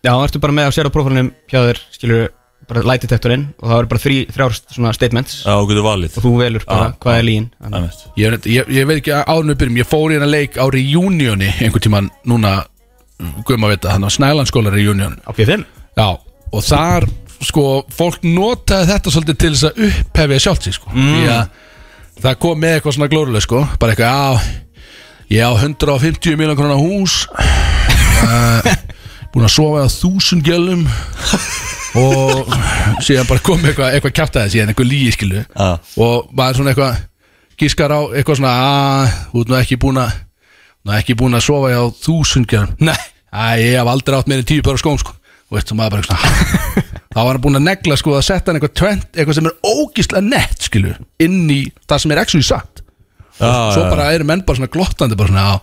[0.04, 2.28] Já, þá ertu bara með að sér á prófálunum hjá þér, skilur
[2.68, 5.36] bara lætitektorinn og það eru bara þrý, þrjár svona statements.
[5.44, 6.16] Já, þú getur valið.
[6.18, 8.02] Og þú velur bara Já, hvað er líin Einmitt.
[8.20, 9.78] Ég, veit- ég, ég veit ekki áðurnu byrjum.
[9.80, 12.58] Ég fór í hérna leik á reunioni einhvern tíman núna
[13.18, 15.16] Guðum að vita, hann á Snælandsskóla reunion.
[15.26, 15.64] Á P5
[15.98, 16.06] Já,
[16.52, 17.08] og þar
[17.42, 20.92] sko, fólk notaði þetta svolítið til þess að upphefja sjálft sig sko.
[20.94, 21.08] Mm.
[21.16, 24.38] því að það kom með eitthvað svona glóruleg sko, bara eitthvað,
[25.30, 27.18] já ég á 150 miljón krónar hús
[28.26, 28.70] uh,
[29.34, 30.86] búin að sofa á þúsund gjölum
[31.98, 32.56] og
[33.04, 35.68] síðan bara kom eitthvað, eitthvað kjátaði síðan eitthvað líi skilu Já.
[36.04, 37.04] og maður svona eitthvað
[37.58, 40.16] gískar á eitthvað svona að þú ert nú ekki búin að
[40.86, 42.98] nú ekki búin að sofa á þúsund gjörn nei,
[43.34, 45.14] að ég hef aldrei átt meira en tíu bara skóm sko.
[45.48, 48.52] Og svo maður bara eitthvað svona þá var hann búin að negla sko að setja
[48.52, 50.92] hann eitthvað eitthvað sem er ógíslega nett skilu
[51.24, 52.82] inn í það sem er actually satt
[53.38, 53.90] Já, svo já.
[53.92, 55.54] bara eru menn bara svona glottandi bara svona, á,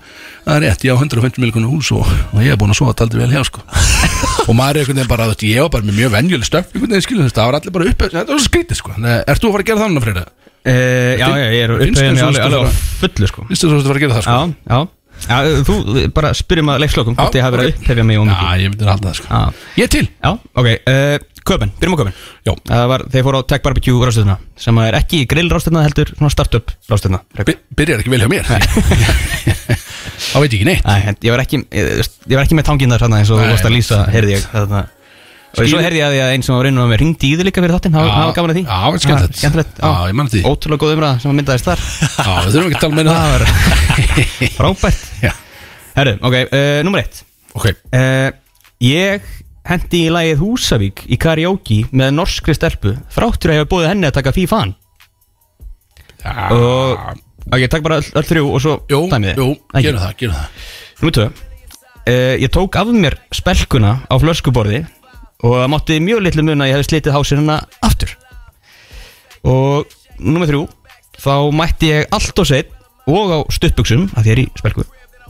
[0.45, 2.95] það er rétt, ég á 150 miljonar hús og, og ég er búin að sofa
[3.01, 3.61] taldi vel hjá sko
[4.47, 6.71] og maður er einhvern veginn bara, þú veist, ég var bara með mjög venjuleg stöf
[6.71, 9.43] einhvern veginn skilu, það var allir bara upp þetta var svo skrítið sko, Nei, ert
[9.43, 10.26] þú að fara að gera það núna Freyra?
[10.65, 12.71] uh, Já, já, ég er upphefðin svo alveg, alveg á
[13.01, 14.38] fullu sko Vistu þú að fara að gera það sko?
[14.39, 14.80] Já, já
[15.26, 15.76] Já, þú
[16.15, 18.63] bara spyrjum að leikslokum hvort Já, ég hafi verið að upphefja mig og mikið Já,
[18.65, 19.61] ég myndi að halda það sko Já.
[19.80, 21.15] Ég er til Já, ok, uh,
[21.45, 22.15] köpun, byrjum á köpun.
[22.69, 26.73] Það þeir fóru á Tech Barbecue rástöðuna sem er ekki grill rástöðuna heldur svona startup
[26.89, 28.49] rástöðuna By- Byrjar ekki vel hjá mér.
[30.25, 30.83] Þá veit ég ekki neitt.
[30.85, 33.53] Æ, ég var ekki, ég, ég var ekki með tangin þar eins og þú Nei,
[33.55, 34.83] varst að lýsa, heyrði ég þarna.
[35.55, 37.47] Og svo heyrði ég að að einn sem var reynum að mér ringdi í þig
[37.47, 38.63] líka fyrir þáttinn, það var- það gaman að því.
[38.65, 40.49] Já, það var ég eftir því.
[40.51, 41.83] Ótrúlega góð umræða sem að myndaðist þar.
[42.25, 43.43] Já, við þurfum ekki að tala um Það það var
[44.57, 45.05] frábært.
[45.23, 45.31] Já,
[45.95, 47.21] Herru, ok, uh, nummer eitt.
[47.55, 47.69] Ok.
[47.95, 48.27] Uh,
[48.83, 49.23] Ég
[49.66, 54.09] hendi í lagið Húsavík í karaoke með norskri stelpu þráttur að ég hef búið henni
[54.09, 54.76] að taka FIFA-an
[56.26, 59.84] Já, og ok, takk bara öll, öll þrjú og svo Jú, dæmið jú, Ekki.
[59.86, 60.63] gerum það, gerum það.
[61.01, 61.26] Númer tvö.
[62.05, 64.84] Uh, Ég tók af mér spelkuna á flöskuborði
[65.45, 68.16] og það mátti mjög litlu mun að ég hefði slitið hásinn hana aftur.
[69.45, 69.86] Og
[70.18, 70.63] númer þrjú
[71.22, 72.74] þá mætti ég allt og seitt
[73.05, 74.86] og á stuttbuxum að því ég er í spelku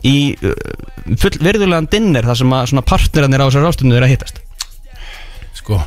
[0.06, 0.56] í uh,
[1.22, 4.42] full verðulegan dinner þar sem að svona partnerarnir á þessar ástundu er að hittast.
[5.58, 5.80] Sko,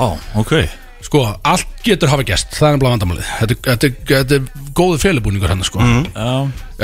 [0.00, 0.56] Ó, ok.
[1.04, 3.26] Sko, allt getur hafa gest Það er nefnilega vandamálið.
[3.38, 5.82] Þetta, þetta, þetta er góðu félibúningur hann sko.
[5.84, 6.06] Mhm.
[6.16, 6.30] Já,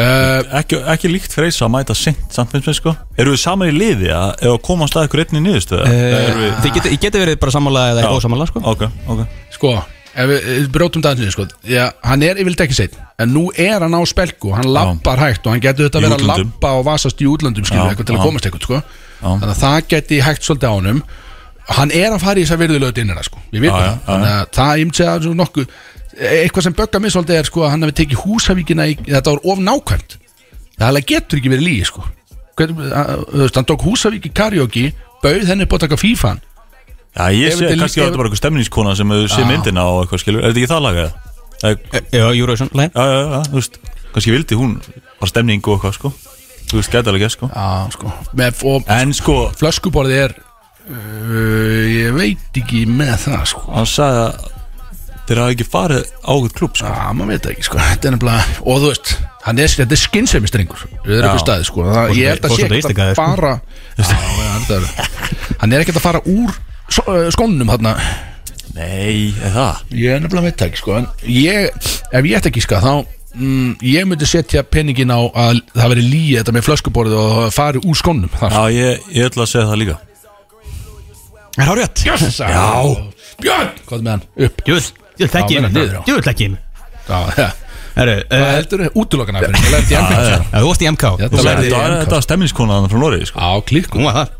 [0.04, 2.92] uh, ekki, ekki líkt freysa að mæta sent samt finnst mér sko.
[3.18, 5.88] Eru við saman í liði að ef að komast að ykkur einni niðurstöðu?
[5.88, 8.10] Uh, Þið geti, ég geti verið bara sammála eða Já.
[8.20, 8.62] ósammála sko.
[8.74, 8.84] Ok,
[9.16, 9.24] ok.
[9.56, 9.72] Sko,
[10.14, 13.44] ef við, við brótum það niður sko Já, hann er yfirleitt ekki seitt En nú
[13.54, 16.50] er hann á spelku, hann lappar hægt Og hann getur þetta Í verið að útlöndum.
[16.54, 18.24] lappa og vasast í útlöndum Skilur Já, eitthvað til að já.
[18.26, 18.80] komast eitthvað sko.
[18.80, 19.28] Já.
[19.28, 21.02] Þannig að það geti hægt svolítið á honum.
[21.70, 24.06] Hann er að fara í þess að virðulegu dinnera sko Við vitum Já, já, það,
[24.10, 25.74] þannig að það segja svo nokkuð
[26.30, 29.44] Eitthvað sem böggar mig svolítið er sko að hann hefði tekið húsavíkina í, Þetta var
[29.52, 30.16] of nákvæmt.
[30.80, 32.02] Það alveg getur ekki verið lígi sko.
[32.58, 34.86] Hvernig, að- þú veist, Hann tók húsavík í karaoke
[35.22, 36.40] Bauð henni upp á að taka fífan
[37.10, 39.48] Já, ég sé kannski að þetta var eitthvað stemningskona sem hefur sé Já.
[39.48, 40.44] myndina og eitthvað skilur.
[40.44, 41.10] Er þetta ekki það lagað?
[41.60, 41.68] Já,
[42.14, 43.74] Já, Eurovision line já, já, já, þú veist
[44.10, 44.70] Kannski vildi hún
[45.20, 46.08] bara stemning og eitthvað sko.
[46.70, 47.46] Þú veist, gæst sko.
[47.50, 48.06] Já sko.
[48.38, 53.66] Með, Og En sko, flöskuborðið er uh, Ég veit ekki með það sko.
[53.74, 54.32] Hann sagði að
[55.30, 56.86] þeir hafa ekki farið á eitthvað klubb sko.
[56.90, 57.82] Já, maður veit ekki sko.
[57.90, 59.08] Þetta er nefnilega Og þú veist
[59.40, 61.28] Hann er, þetta er skynsefistrengur Við erum
[65.60, 66.50] Hann er ekkert að fara úr
[66.90, 67.94] skónum þarna
[68.74, 69.80] Nei, er það?
[69.98, 72.92] Ég er nefnilega veit það ekki sko En ég Ef ég ætti ekki sko Þá
[73.34, 77.50] mm, Ég myndi setja peningin á að það veri líi þetta með flöskuborðið og það
[77.56, 78.54] fari úr skónum þar.
[78.54, 79.96] Já, ég, ég ætla að segja það líka
[81.58, 82.04] Er það rétt?
[82.06, 82.68] Yes, já
[83.40, 84.24] Björn Hvað er með hann?
[84.46, 84.86] Upp Djúvill,
[85.18, 86.02] djúvill ekki Já, í mig niður á.
[86.06, 86.62] Djúvill ekki í mig
[87.10, 87.48] Já, já
[87.90, 88.90] Herru, Hvað uh, heldur þau?
[89.02, 90.36] Útulokana fyrir Ég lærði í MK já.
[90.54, 92.02] þú varst í MK Þú lærði ég var, MK.
[92.04, 94.30] þetta var stemningskona þannig frá Noregi sko Já, klík Hún var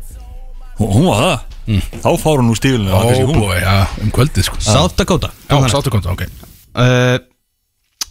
[0.79, 1.35] Hún hún var það
[1.67, 4.57] Þá fár hún úr stílinu já, um kvöldið sko.
[4.65, 6.23] South Dakota Já, sáttu konta, ok.
[6.73, 7.19] Uh,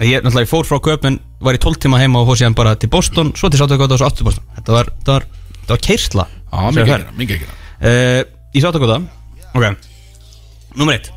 [0.01, 2.77] Ég náttúrulega ég fór frá Köpen Var í 12 tíma heima og fór síðan bara
[2.79, 4.47] til Boston Svo til South Dakota og svo aftur til Boston.
[4.57, 5.27] Þetta var, þetta var,
[5.57, 7.51] þetta var keirsla Já, mikið ekki,
[7.91, 8.21] uh,
[8.55, 9.01] Í South Dakota
[9.51, 9.89] Ok.
[10.79, 11.11] Númer eitt.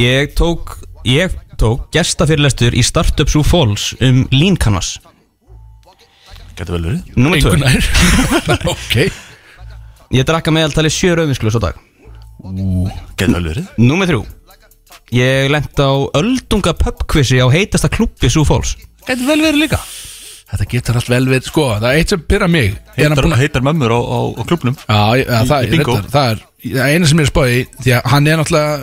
[0.00, 4.96] Ég tók Ég tók gestafyrirlestur í Startup Sioux Falls um Lean Canvas
[6.56, 7.00] Gæti vel verið.
[7.20, 7.88] Engun nær.
[8.72, 9.25] Ok
[10.14, 11.78] Ég drakka meðaltali sjö rauðvinsklus á dag.
[13.18, 13.70] Gæti vel verið?
[13.82, 14.24] Númer þrjú.
[15.16, 18.76] Ég lent á öldunga pubquizi á heitasta klubbi Falls.
[19.06, 19.80] Þetta vel verið líka.
[20.46, 22.76] Þetta getur allt vel verið Sko, það er eitt sem byrja mig.
[22.94, 25.64] Er hann Heitar, búinn að heitar mömmur á, á, á klubnum Já, ég- já, það,
[25.66, 25.94] í bingo.
[25.96, 28.76] reyndar, það er það er eina sem ég er spáði Því að hann er náttúrulega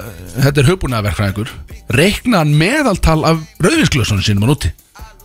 [0.44, 1.54] Þetta er hugbúnaðverkfræðingur
[1.96, 4.74] Reikna hann meðaltal af rauðvinsklösunum sínum hann úti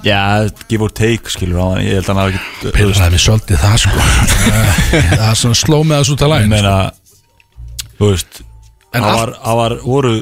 [0.07, 3.23] Já, give or take skilur á hann Ég held að hann hafi ekki Pyrraði mig
[3.25, 4.03] svolítið það sko.
[5.19, 6.75] Það er svona sló með þessu út að Ég meina
[7.99, 8.43] Þú veist
[8.89, 10.13] Það allt- var, það var, voru,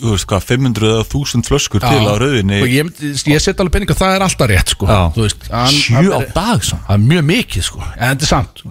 [0.00, 2.56] þú veist hvað, 500 eða 1000 flöskur til á rauðinni.
[2.66, 2.88] Ég,
[3.30, 4.88] ég set alveg peninga, það er alltaf rétt sko.
[4.90, 4.98] Já.
[5.14, 7.82] Veist, hann, Sjö hann á dag svo Það er mjög mikið sko.
[7.94, 8.64] En þetta er samt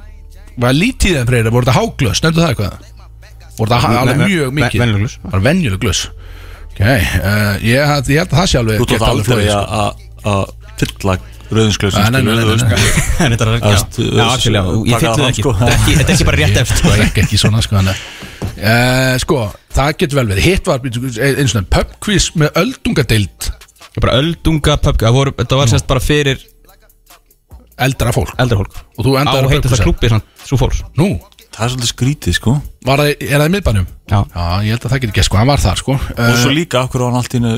[0.60, 2.90] Var lítið en freyri, voru þetta háglös, nefndu það eitthvað?
[3.62, 4.84] Voru það Ve- alveg ve- mjög mikið?
[4.84, 5.16] venjuleg glös.
[5.24, 6.02] Það var venjuleg glös.
[6.70, 10.28] Ok, uh, ég, ég held að það sé alveg Þú tótt aldrei flóið, að að-
[10.30, 11.16] að fylla
[11.50, 12.80] rauðinsklausin Nei, nei, nei, nei, nei.
[13.26, 15.42] En þetta er Já, já, já, actually, já, ég fyllir það ekki.
[15.44, 15.54] sko.
[15.60, 17.96] Þetta er ekki- þetta er ekki bara rétt eftir sko, ekki, ekki svona sko hana.
[18.60, 19.40] uh, Sko,
[19.80, 20.46] það getur vel verið.
[20.50, 23.50] Hitt var eins og pubquiz með öldungadeild
[24.00, 26.38] Bara öldunga pub Það voru- Þetta var semst bara fyrir
[27.80, 28.34] eldra fólk.
[28.40, 28.76] Eldra fólk.
[29.00, 31.08] Og þú Á endar að heitast pubquiza það klubbi svona Svo fólks Nú,
[31.50, 32.52] Það er svolítið skrítið sko.
[32.88, 33.86] Var það, er það í miðbænum?
[34.12, 34.20] Já.
[34.32, 35.96] Já, ég held að það getur ekki sko, hann var þar sko.
[35.98, 37.54] Og uh, svo líka, af hverju var hann allt í einu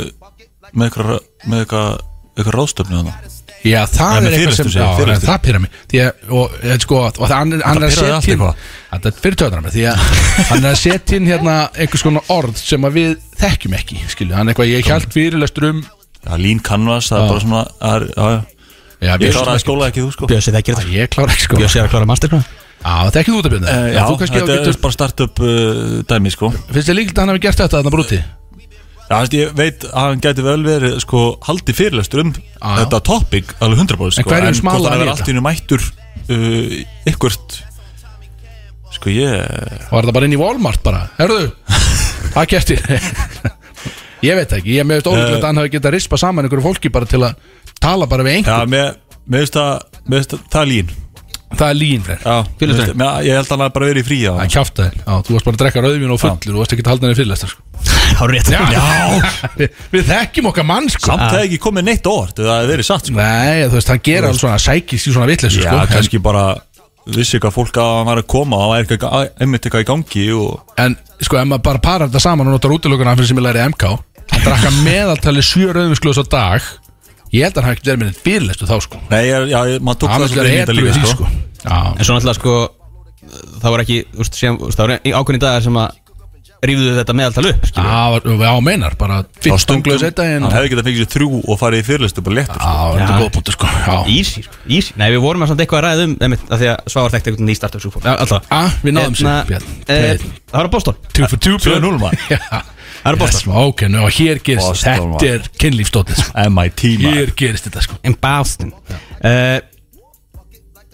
[0.71, 1.11] með eitthvað
[1.51, 1.89] með eitthvað
[2.35, 6.53] eitthvað ráðstöfnu þannig Já, það Nei, er eitthvað sem það pyrra mig Því að, og,
[6.65, 7.51] eh, sko, og það,
[8.89, 9.99] að fyrir töðunar mig Því að
[10.49, 13.11] hann er að setja inn hérna einhvers konar orð sem að við
[13.43, 17.29] þekkjum ekki Skilju, hann er eitthvað, ég held fyrirlestur um Já, Lean Canvas, það er
[17.29, 18.41] bara svona það er, já, já.
[19.01, 20.27] Já, Ég kláraði þekkir- skóla ekki þú sko?
[20.29, 20.91] Bjössi þekkir þetta.
[20.97, 22.43] Ég klára ekki sko Bjössi er að klára masterplan
[22.81, 24.03] Já, þetta ekki þú þetta björn Eh, Já,
[24.41, 26.49] þetta er bara startup uh, dæmi sko.
[26.73, 28.21] Finnst þér líkt að hann hafi gert þetta þarna brúti?
[29.11, 32.69] Já, ég veit að hann gæti vel verið sko haldi fyrirlestur um já.
[32.79, 36.77] þetta topic alveg 100% sko, En en hvort hann er allt í hennu mættur uh,
[37.11, 37.57] ykkurt
[38.95, 41.05] sko ég Var það bara inn í Walmart bara?
[41.19, 41.51] Herðu,
[42.33, 42.81] hvað kertir?
[44.27, 45.39] ég veit ekki, ég með veist ólíklegt Eh.
[45.41, 47.39] að hann hafi getað rispa saman einhverju fólki bara til að
[47.81, 48.91] tala bara við Já, einhver mér
[49.31, 49.71] mér finnst það
[50.05, 50.91] mér finnst það- það er lín
[51.51, 52.21] Það er lín fyrir.
[52.23, 52.81] Já, Fyrirlestur.
[52.81, 54.95] mér finnst- mér- ég held að hann bara verið í frí á Það kjáfta þér,
[55.01, 57.17] já, þú varst bara að drekka rauðvín og fullur Þú varst ekki að halda henni
[57.19, 57.61] fyrirlestar sko.
[58.21, 58.49] Há rétt.
[58.51, 58.61] Já,
[59.57, 61.05] við, við þekkjum okkar mann sko.
[61.11, 63.15] Samt hefði ekki komið neitt óvart það hefði verið satt sko.
[63.19, 65.87] Nei, þú veist, hann gera alls svona sækist í svona vitleysu Já, sko.
[65.95, 66.45] kannski bara
[67.11, 69.89] vissi eitthvað fólk að hann var að koma og það var eitthvað, einmitt eitthvað í
[69.89, 73.41] gangi og En sko, ef maður bara parar þetta saman og notar útilökuna fyrir sem
[73.41, 73.87] ég læri MK
[74.31, 76.61] Hann drakka meðaltali sjö rauðvínsklus á dag
[77.31, 79.01] Ég held að hann hefði ekki verið með einn fyrirlestu þá sko.
[79.11, 81.15] Nei, ég, já, ég- maður tók Hann það myndi svolítið í þetta í líka því
[81.15, 81.15] sko.
[81.15, 81.25] Sko
[81.61, 82.53] Já, En svo náttúrulega sko
[83.61, 85.97] Það var ekki þú veist, sem, þú veist, Það var ákveðni dagar sem að
[86.61, 87.87] Rífðu þetta meðaltal upp skilur.
[87.89, 90.43] Já, já, meinar, bara 15 glöðs eitt daginn.
[90.45, 92.67] Hann hefði getað fengið sér þrjú og farið í fyrirlistu bara léttur sko.
[92.69, 94.93] Já, þetta er góð punktur sko Já, Easy, sko, easy.
[95.01, 97.31] Nei, við vorum að samt eitthvað að ræða um einmitt, af Því að Svavar þekkti
[97.31, 98.51] eitthvað ný startup Já, alltaf.
[98.53, 99.65] Ah, við náðum sér, Hérna, Björn.
[99.89, 100.95] eh, Það var að Boston.
[101.17, 102.21] Two for two 2-0 maður.
[102.35, 102.61] Já,
[103.01, 103.51] Það er Boston.
[103.51, 106.33] Yes, Ok, og hér gerist Boston, Þetta er kynlífstótið sko.
[106.53, 107.97] MIT maður Hér gerist þetta sko.
[108.05, 108.73] In Boston.
[109.21, 109.57] Uh,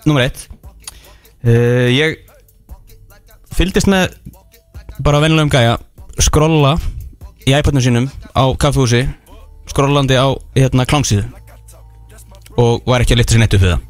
[0.08, 0.46] Númer eitt.
[1.44, 2.22] Uh, Ég
[3.58, 4.14] Fylgdist með
[5.04, 5.76] Bara venjulegum gæja
[6.24, 6.78] Skrolla
[7.48, 9.04] Í iPadnum sínum Á kaffehúsi
[9.68, 11.26] Skrollandi á hérna klámsíðu
[12.58, 13.84] Og var ekki að lifta sér nettu fyrir það.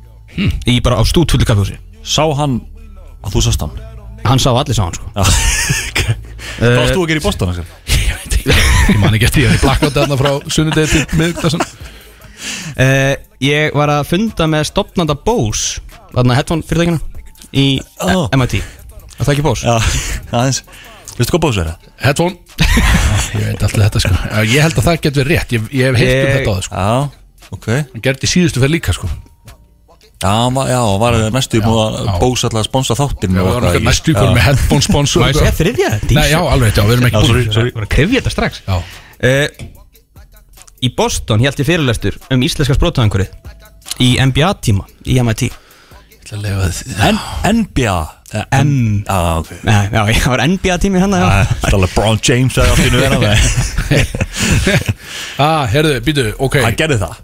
[0.68, 2.60] Í bara á stútfullu kaffehúsi Sá hann
[3.24, 3.78] að þú sást hann?
[4.28, 5.08] Hann sá allir sá hann sko.
[6.58, 7.54] Hvað varst þú að gera í Boston?
[8.28, 11.64] Ég veit ekki Ég man ekki eftir Ég er blackout þarna frá sunnudegi til miðugdagsson
[11.64, 13.14] uh,
[13.44, 17.00] Ég var að funda með stopnanda Bose Þarna headphone fyrirtækina
[17.58, 17.68] Í
[18.04, 18.28] oh.
[18.36, 18.60] MIT
[19.18, 19.66] Það er ekki Bose?
[19.66, 19.78] Já,
[20.38, 20.60] aðeins.
[21.18, 21.86] Veistu hvað bóðs er það?
[22.04, 22.36] Headphone.
[23.34, 24.12] Ég veit alltaf þetta sko.
[24.46, 25.56] Ég held að það getur verið rétt.
[25.56, 26.84] Ég, ég hef heilt um þetta á það sko.
[26.84, 27.68] Já, ok.
[27.96, 29.10] Hann gerði í síðustu fyrir líka sko
[30.18, 34.14] Já, og var næstu múið að bóðs alltaf að sponsa þáttin Já, það var næstu
[34.16, 35.92] ykkur með headphone sponsor Má ég segja þriðja?
[36.10, 37.44] Nei, já, alveg, já, við erum ekki búin.
[37.46, 38.64] Ég var að krifja þetta strax.
[38.66, 38.80] Já,
[39.30, 39.46] uh,
[40.78, 43.30] Í Boston held ég fyrirlestur um íslenska sprótaðangurið
[44.02, 45.56] Í NBA tíma Í MIT ég
[46.26, 47.22] ætla að lefa því N
[47.62, 47.98] NBA
[48.34, 48.72] eh, M.
[49.08, 51.16] Já, ég var NBA tími hann.
[51.16, 53.38] Það er LeBron James að allt í nú vera með
[55.38, 56.60] Ah, herðu, býtu, ok.
[56.66, 57.16] Hann gerði það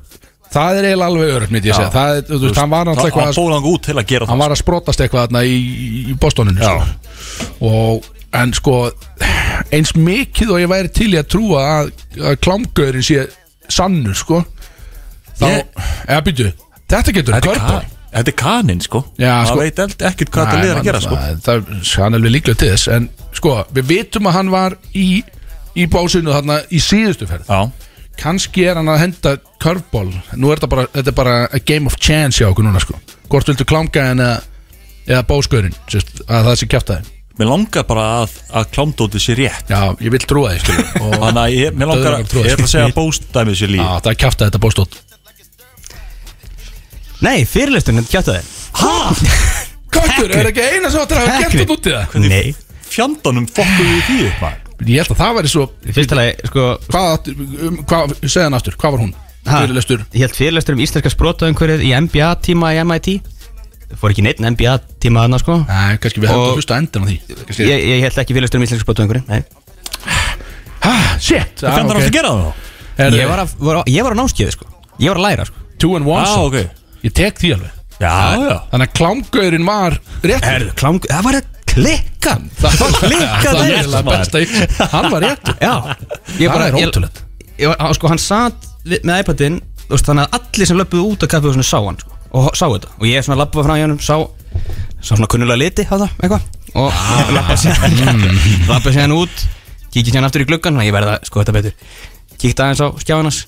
[0.53, 1.91] Það er eiginlega alveg örugt, myndi ég segja.
[1.93, 4.37] Það, þú veist, hann var náttúrulega Hann eitthvað fóð hann út til að gera Hann
[4.37, 5.55] það var að sprotast eitthvað þarna í,
[6.13, 7.47] í Bostoninu sko.
[7.69, 8.09] Og,
[8.41, 8.75] en sko
[9.73, 11.91] Eins mikið og ég væri til í að trúa að,
[12.21, 13.25] að klámgöðurinn sé
[13.73, 14.43] sannur, sko
[15.39, 16.49] Þá, Ég- eða býtu
[16.93, 17.83] Þetta getur ka-
[18.13, 18.99] Þetta er kaninn sko.
[19.17, 21.15] Já, Hann sko- veit eld- ekkert hvað þetta liður að gera sko.
[21.17, 22.87] Það, það, hann er alveg líklega til þess.
[22.93, 25.07] En sko, við vitum að hann var í
[25.73, 27.47] Í básinu þarna í síðustu ferð.
[27.49, 27.71] Já
[28.19, 30.11] Kanski er hann að henda curveball.
[30.37, 32.99] Nú er þetta bara, þetta er bara a game of chance hjá okkur núna sko.
[33.31, 34.37] Hvort viltu klámgæðin eða,
[35.09, 39.71] eða bóskörinn sérst, Að það sé kjáftæði Mér langar bara að, að klámdótið sé rétt.
[39.73, 40.53] Já, ég vil trúa
[41.03, 43.81] Og Þannig að ég, mér langar að, ég ætla að segja að bóstæmið sé líf.
[43.81, 44.99] Já, það er kjáftæði þetta bóstótt
[47.23, 48.43] Nei, fyrirlesturinn kjátt það
[49.93, 52.15] Köttur, er ekki eina sem áttur að hafa þetta út í það?
[52.25, 52.53] Nei.
[52.93, 55.65] Fjandanum fokkuðu því upp maður Ég held að það væri svo
[56.17, 57.29] lagi, sko Hvað,
[57.67, 59.13] um, hvað segja hann aftur, hvað var hún?
[59.45, 60.03] ha, Fyrirlestur.
[60.15, 63.09] Ég held fyrirlestur um íslenska sprótaðangurið Í NBA tíma í MIT
[64.01, 64.71] Fór ekki neitt NBA
[65.03, 65.59] tíma þarna sko.
[65.67, 68.59] Nei, kannski við höfum Og- að endan á því Kannski- ég, ég held ekki fyrirlestur
[68.61, 69.43] um íslenska sprótaðangurið Nei.
[70.83, 71.61] Ha, shit.
[71.61, 72.71] Hvað ah, er það að gera það
[73.17, 74.67] Ég var, að, var, ég var á námskeiði sko.
[75.01, 75.63] Ég var að læra sko.
[75.81, 76.51] Two and one Já, song.
[76.51, 76.83] ok.
[77.03, 77.79] Ég tek því alveg.
[77.97, 78.57] Já, já.
[78.71, 83.73] Þannig að klámgaurin var rétt Herðu, klám, það var að klikka Það var Klikkaði Það
[83.77, 84.09] er maður.
[84.13, 85.73] besta Hann var rétt Já.
[86.39, 86.77] Ég Það er
[87.79, 89.19] á, Sko, hann satt við- með
[89.89, 92.89] veist, Þannig að allir sem löpuðu út af kaffehúsinu sá hann sko, Og sá þetta.
[92.99, 94.15] Og ég svona lappaði frá hjá Sá,
[95.03, 96.41] sá svona kunnulega liti á það Eitthvað.
[96.73, 96.91] Og
[97.35, 98.23] lappaði síðan
[98.71, 99.43] Lappaði síðan út
[99.93, 101.73] Kíkið síðan aftur í gluggan og Ég verða að sko þetta betur.
[102.41, 103.43] Kíkti aðeins á skjáðanas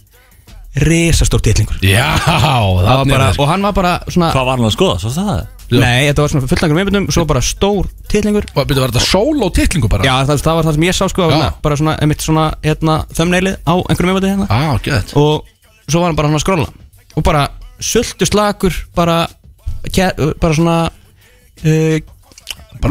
[0.76, 1.78] Risastór titlingur.
[1.88, 4.98] Já, Það var það bara, Og hann var bara svona Hvað var hann að skoða?
[5.02, 5.44] Svo það?
[5.72, 8.46] Nei, þetta var svona fullangur meðbundum Svo bara stór titlingur.
[8.54, 10.06] Var var þetta solo titlingu bara?
[10.06, 11.48] Já, það, það var það sem ég sá sko Já.
[11.66, 14.48] Bara svona, einmitt svona, hérna, thumbnailið á einhverjum meðbundi hérna.
[14.50, 15.16] Á, gett.
[15.18, 15.48] Og
[15.88, 16.68] svo var hann bara svona að skrolla.
[17.16, 17.48] Og bara
[17.80, 19.18] sultu slagur Bara,
[19.90, 20.12] ke,
[20.42, 21.98] bara svona uh,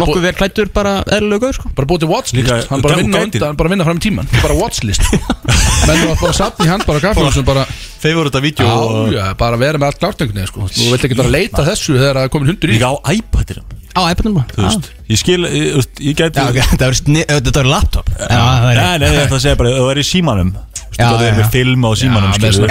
[0.02, 1.70] Nokkuð vel klættur, bara eðlilegu gauð sko.
[1.76, 2.38] Bara búið til watchlist.
[2.40, 5.06] Líka, Hann bara vinna undan, bara vinna fram í tíman Bara watchlist.
[5.88, 7.66] Menn var bara satt í hand bara kaffehúsum bara
[8.04, 10.68] Þeir voru þetta vídeo og bara vera með allt klárt einhvern veginn sko.
[10.74, 12.76] Þú vilt ekki bara leita þessu þegar það er komin hundur í.
[12.76, 16.88] Líka á iPad-inum Á Þú veist Ég skil Ég, þú ég gæti Já, ok, þetta
[16.88, 18.10] var, sni, þetta var laptop.
[18.18, 20.50] Já, það Þú er í símanum.
[20.94, 21.38] Þú Það er já.
[21.38, 22.66] með film á símanum sko,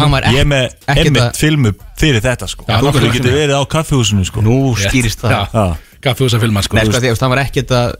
[0.00, 2.66] hann Ég er með filmu fyrir þetta sko.
[2.66, 3.12] Þú nákvæmlega.
[3.18, 4.42] getur verið á kaffehúsinu sko?
[4.42, 6.06] Nú skýrist það Já.
[6.08, 7.94] kaffehús að filma sko Nei, þú sko, því að það var ekkert að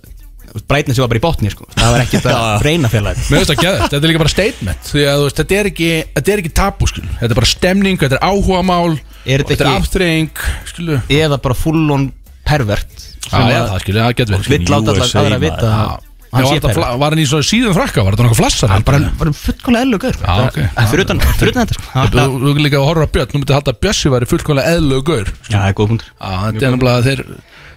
[0.67, 1.67] Brightness var bara í botni, sko.
[1.77, 4.89] Það var ekkert að reyna félag Mér finnst það gæðið, þetta er líka bara statement.
[4.91, 7.51] Því að þú veist, þetta er ekki, þetta er ekki tabu skilu Þetta er bara
[7.53, 8.97] stemning, þetta er áhugamál
[9.31, 10.43] Er þetta Þetta er ekki- aftreying
[10.73, 12.09] skilu Eða bara full on
[12.51, 12.97] pervert
[13.31, 14.49] Já, já, það skilu, það getur verið.
[14.57, 15.45] Vill láta USA, aðra maður.
[15.45, 16.99] vita að Já, Hann var, sé pervert.
[17.05, 20.03] var hann í svona síðan frakka, var þetta nokkuð flassar Hann bara var fullkomlega eðlug
[20.03, 20.19] gaur.
[20.19, 20.59] Já, ok.
[20.91, 21.87] Fyrir utan, fyrir utan þetta, sko.
[21.91, 24.29] Þú Já, þú vil líka að horfa á Björn, nú myndi halda að Bjössi væri
[24.31, 25.33] fullkomlega eðlögu gaur.
[25.51, 26.13] Já, það er góð punktur.
[26.15, 27.25] Já, þetta er nefnilega að þeir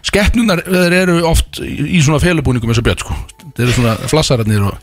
[0.04, 3.16] Skeppnunar, þeir eru oft í svona felubúningum eins og Björn, sko
[3.54, 4.78] Þeir eru svona flassararnir og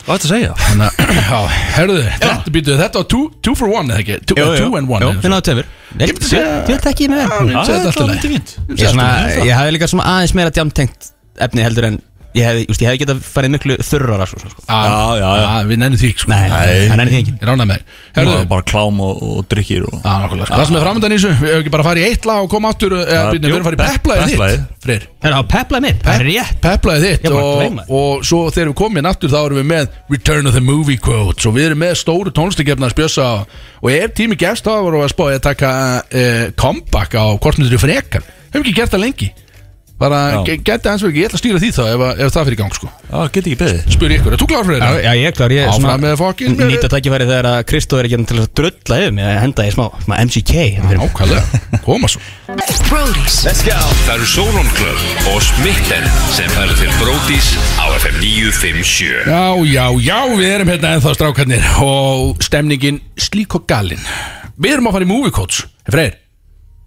[0.00, 0.52] Hvað er þetta að segja?
[0.64, 1.38] Þannig að, já,
[1.76, 4.16] herruðu, þetta býtu, þetta var two, two for one, eða ekki?
[4.30, 4.62] Two, Jú, jú.
[4.62, 5.66] two and one Jó, eða finna það tefur
[6.00, 9.08] Ég myndi segja- Þú veit ekki með er fínt Ég, svona,
[9.44, 11.10] ég hafði líka svona aðeins meira djamtengt
[11.40, 11.98] efni heldur en
[12.30, 14.60] Ég just, ég hefði getað farið miklu þurrara svo, sko.
[14.68, 14.76] Já,
[15.18, 15.46] Já, já.
[15.66, 16.28] Við nennum því, sko.
[16.30, 17.80] Nei, það er því ekki Ég ránaði með
[18.14, 18.44] þér.
[18.52, 20.58] Bara klám og, og drikkir og Já, nákvæmlega, sko.
[20.60, 22.50] Það sem er framöndan í þessu, við hefum ekki bara farið í eitt lag og
[22.54, 24.62] koma áttur við erum farið í pe- peplaðið peplaðið.
[24.62, 26.54] þitt Freyr, Það er á peplaði mitt, það er rétt.
[26.64, 29.98] peplaðið þitt Ég og, og svo þegar við komum inn aftur þá erum við með
[30.14, 33.26] Return of the Movie Quotes og við erum með stóru tónlistakefna að spjösa
[33.82, 37.60] og ef tími gefst þá vorum við að spáði að taka uh, comeback á hvort
[37.60, 38.24] myndir frekar?
[38.54, 39.28] Höfum ekki gert það lengi
[40.00, 40.40] bara Já.
[40.48, 42.44] ge- geti aðeins verið ekki, ég ætla að stýra því þá ef, að- ef það
[42.48, 42.90] fyrir í gang sko.
[43.10, 43.80] Já, get ekki beðið.
[43.96, 45.02] Spyr ykkur, er þú klár fyrir Já, þetta?
[45.04, 47.98] já, ég er klár, ég er Áfram með fucking með- Nýta tækifæri þegar að Kristó
[48.00, 50.98] er ekki til að drulla yfir mig að henda í smá, smá hérna mig.
[51.04, 52.20] Ákvæðlega, koma svo.
[52.90, 59.54] Brody's Það eru Solon Club og Smitten sem færa til Bródís á FM 957 Já,
[59.70, 64.02] já, já, við erum hérna ennþá strákarnir og stemningin slík og galinn
[64.60, 66.16] Við erum að fara í movie coach Freyr,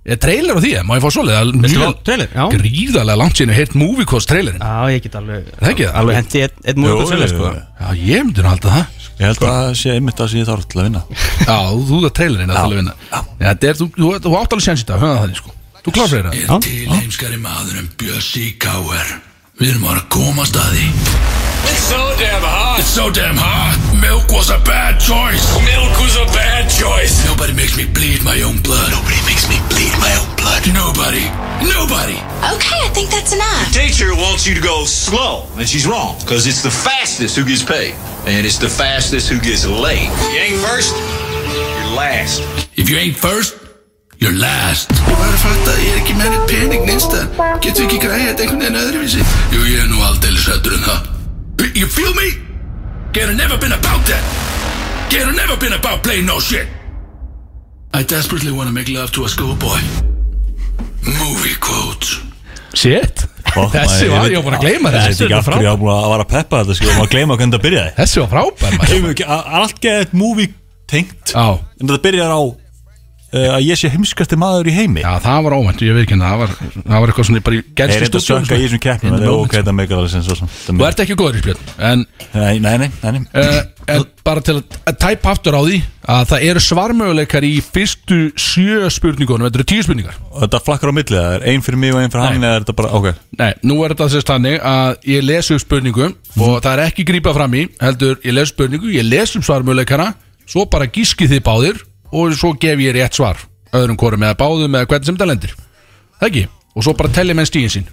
[0.03, 0.71] er trailer á því?
[0.83, 2.01] Má ég fá svolítið?
[2.03, 2.27] Trailer?
[2.33, 2.43] Já.
[2.51, 5.95] Gríðarlega langt síðan heilt movie coach trailerin Já, Já, ég get alveg Það ekki það?
[6.01, 7.95] Alveg hendi eitt, eitt og svolítið jú, sko jú.
[8.03, 10.79] ég myndi nú halda það Ég held að það sé einmitt að sé þarf til
[10.81, 11.03] að vinna
[11.47, 14.57] Já, þú það trailerinn að til að vinna Já, þetta er, þú, þú, þú átt
[14.57, 16.35] alveg séns í dag, höfum það þannig sko Þú kláð fyrir það?
[16.43, 16.59] Já.
[16.67, 19.15] til heimskari maður en Bjössi Káer
[19.61, 20.87] Við erum að komast að því
[21.71, 26.15] It's so damn hot It's so damn hot Milk was a bad choice Milk was
[26.19, 28.91] a bad choice Nobody makes me bleed my own blood.
[28.91, 30.61] Nobody makes me bleed my own blood.
[30.73, 31.25] Nobody.
[31.63, 32.19] Nobody.
[32.55, 33.71] Okay, I think that's enough.
[33.71, 37.63] Teacher wants you to go slow, and she's wrong, because it's the fastest who gets
[37.63, 37.95] paid,
[38.27, 40.07] and it's the fastest who gets laid.
[40.31, 42.43] You ain't first, you're last.
[42.75, 43.55] If you ain't first,
[44.19, 44.91] you're last.
[44.91, 47.25] Ég var að fatta að ég er ekki með neitt pening nýnsta.
[47.63, 49.27] Getur við ekki græðið þetta einhvern veginn öðruvísi?
[49.51, 51.11] Jú, ég er nú aldeilis hættur en það.
[51.73, 52.52] You feel me?
[53.13, 54.23] Get never been about that.
[55.09, 56.67] Get never been about playing no shit.
[57.93, 59.79] I desperately want to make love to a schoolboy.
[61.21, 62.19] Movie quotes.
[62.73, 63.27] Shit.
[63.53, 65.21] Þessi var, ég var búin að gleyma Þetta þessi.
[65.21, 67.11] er ekki af hverju ég var búin að vara að peppa þetta sko, og að
[67.11, 69.27] gleyma hvernig það byrjaði Þessi var frábær,
[69.59, 70.49] Allt geðið movie
[70.89, 71.45] tengt Já.
[71.77, 72.41] En þetta byrjar á
[73.33, 76.41] að ég sé heimskasti maður í heimi Já, það var óvænt, ég veit ekki það
[76.43, 79.13] var, það var eitthvað svona bara í Ég gerst er eitthvað sökka í þessum keppnum
[79.15, 81.71] Það er ok, þetta meikar alveg sem svo sem Þú ert ekki góður í spjörn
[81.89, 82.03] En,
[82.33, 83.23] Nei, nei, nei, nei, nei.
[83.33, 83.61] uh,
[83.93, 85.79] en bara til að, tæpa aftur á því
[86.13, 90.97] Að það eru svarmöguleikar í fyrstu sjö spurningunum Þetta eru tíu spurningar þetta flakkar á
[90.97, 92.43] milli, það er ein fyrir mig og ein fyrir hann.
[92.43, 95.63] Eða er þetta bara, ok Nei, nú er þetta þess þannig að ég lesu upp
[95.63, 99.47] spurningum Og það er ekki grípa fram í Heldur, ég lesu spurningu, ég lesu upp
[99.47, 100.09] svarmöguleikana
[100.49, 101.83] Svo bara gíski þið báðir
[102.13, 103.39] Og svo gef ég rétt svar.
[103.73, 105.53] Öðrum hvorum eða báðum eða hvernig sem það lendir.
[106.19, 106.43] Það ekki?
[106.73, 107.87] Og svo bara telli menn stíðin sín.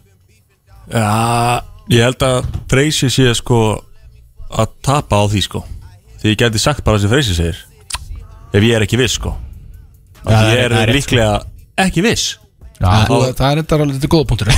[0.91, 1.63] Já,
[1.93, 3.61] ég held að Freysi sé sko
[4.51, 5.63] að tapa á því sko.
[6.21, 7.59] Því ég gæti sagt bara þessi freysi segir.
[8.53, 9.33] Ef ég er ekki viss sko.
[10.21, 11.35] Já, það Ég er- er, líklega
[11.81, 12.37] ekki viss.
[12.81, 14.49] Já, þú, það er þetta alveg þetta góða punktur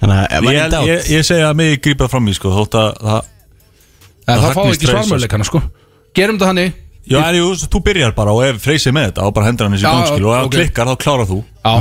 [0.00, 2.32] Þannig að ef Ég, er ég, dátt ég, ég segja að mig grípa fram í
[2.32, 3.26] sko Þótt að það
[4.24, 5.60] það Það fá ekki svarmöðleikana sko.
[6.16, 6.78] Gerum þetta hannig
[7.10, 9.74] Já, en jú, þú byrjar bara og ef freysi með þetta og bara hendur hann
[9.74, 10.54] í Já, gangskil og ef hann ok.
[10.58, 11.40] klikkar þá klárar þú.
[11.64, 11.74] Já,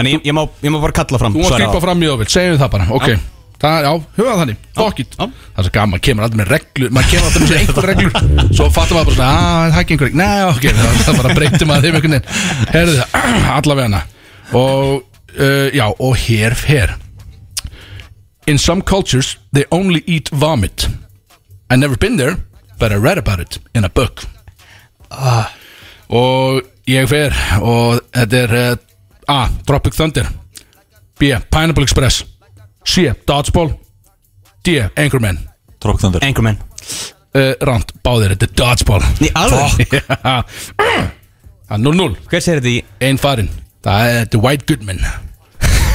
[0.00, 1.66] En ég, ég, má, ég má bara kalla fram þú mást svara.
[1.66, 1.66] á.
[1.66, 3.08] grípa fram í ofil, segjum það bara Ok,
[3.60, 5.16] það, já, huga þannig Fuck it.
[5.18, 8.14] Það er svo gaman, maður kemur alltaf með reglur Maður kemur alltaf með einhver reglur.
[8.54, 11.70] Svo fattar maður bara svona, að það er ekki Nei, ok, það, það bara breytir
[11.72, 12.70] maður þeim einhvern veginn.
[12.70, 13.28] Herðu það,
[13.58, 14.02] allavega hana.
[14.62, 15.02] Og,
[15.34, 16.94] uh, já, og hér fer.
[18.46, 20.86] In some cultures, they only eat vomit.
[21.68, 22.36] I never been there
[22.78, 24.22] But I read about it in a book
[25.10, 25.50] ah.
[26.10, 28.72] Og ég fer Og þetta er uh,
[29.30, 29.40] A.
[29.66, 30.26] Tropic Thunder
[31.20, 31.30] B.
[31.52, 32.24] Pineapple Express
[32.86, 33.10] C.
[33.28, 33.74] Dodgeball
[34.66, 34.80] D.
[34.98, 35.38] Anchorman
[35.80, 40.36] Trók þandur Anchorman uh, Ránt, báðir, þetta er Dodgeball Í alveg Já.
[41.70, 43.50] Það er 0-0 Hver segir þetta í Einn farin
[43.84, 45.04] Það er er White Goodman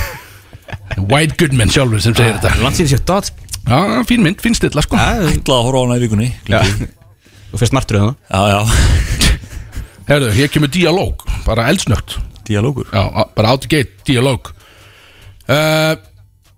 [1.11, 3.33] White Goodman sjálfur sem segir þetta Landsýri sér Dodds
[3.65, 6.87] Já, fín mynd, fín stilla sko Já, Ætla að horfa á hana í vikunni Gleymi.
[7.55, 9.35] Þú fyrst martröðu það Já, já
[10.09, 14.51] Herðu, hér kemur dialóg Bara eldsnögt Dialógur Já, bara out the gate, dialóg
[15.47, 15.95] uh,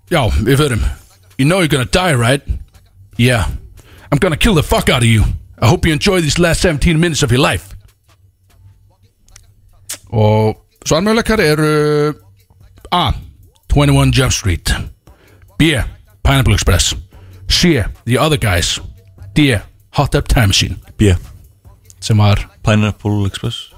[0.10, 0.82] Já, við förum
[1.38, 2.41] You know you're gonna die, right?
[3.22, 3.45] Yeah
[4.10, 5.22] I'm gonna kill the fuck out of you
[5.62, 7.76] I hope you enjoy these last 17 minutes of your life
[10.10, 12.14] Og svarmjöleikar eru
[12.91, 13.12] A.
[13.70, 14.74] 21 Jump Street
[15.60, 15.78] B.
[16.24, 16.95] Pineapple Express
[17.50, 17.84] C.
[18.06, 18.82] The Other Guys
[19.36, 19.60] D.
[19.91, 21.14] Hot Up Time Machine B
[22.00, 23.70] sem var Pineapple Express.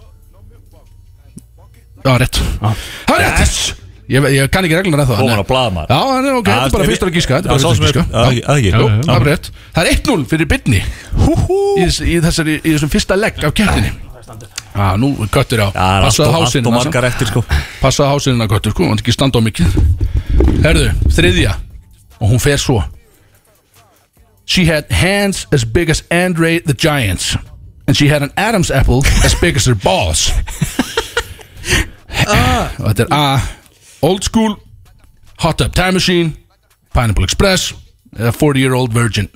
[2.05, 2.39] Já, rétt.
[2.59, 3.75] Það er rétt.
[4.09, 6.47] Ég, ég kann ekki regluna ennþá Hún þannig- var að blaða maður Já, en ok,
[6.49, 8.47] þetta er bara fyrstur að gíska Þetta er bara sá fyrstur að er gíska.
[8.49, 9.49] Að ekki- Jú, það er rétt.
[9.75, 13.91] Það er 1-0 fyrir bytni í, þess- í, þessari, í þessum fyrsta legg af keppninni
[14.79, 15.67] Já, nú er göttur á.
[15.69, 17.43] Já, það er allt Passaðu og- allt og hásinn margar eftir sko.
[17.81, 19.69] Passaðu hásinn að göttur, sko Hann ekki standa á mikið.
[20.65, 21.53] Herðu, þriðja.
[22.21, 22.83] Og hún fer svo
[24.49, 27.37] She had hands as big as Andre the Giant's.
[27.87, 30.31] And she had an Adam's apple as big as her balls.
[32.79, 33.41] Og þetta er A
[34.01, 34.55] Old School
[35.43, 36.33] Hot Tub Time Machine
[36.93, 37.73] Pineapple Express
[38.17, 39.29] eða 40 Year Old Virgin.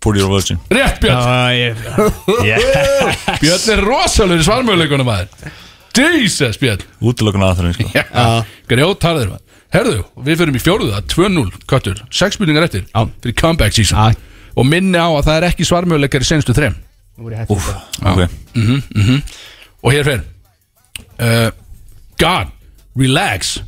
[0.00, 1.76] 40 Year Virgin Rétt Björn
[3.42, 5.50] Björn er rosalur í svarmöðuleikunum maður.
[5.98, 6.86] Jesus Björn.
[7.02, 12.66] Útilökun aðferðin sko Grjót harður maður Herðu, við fyrir í fjóruða 2-0 Köttur, 6 spurningar
[12.66, 13.04] eftir Já.
[13.22, 13.98] Fyrir comeback season.
[13.98, 14.18] Já.
[14.58, 16.74] Og minni á að það er ekki svarmöðuleikar í senstu þrem.
[17.52, 17.68] Úf,
[18.02, 18.24] ok.
[19.84, 20.24] Og hér fer.
[21.20, 21.50] Uh,
[22.18, 22.50] God,
[22.98, 23.60] relax.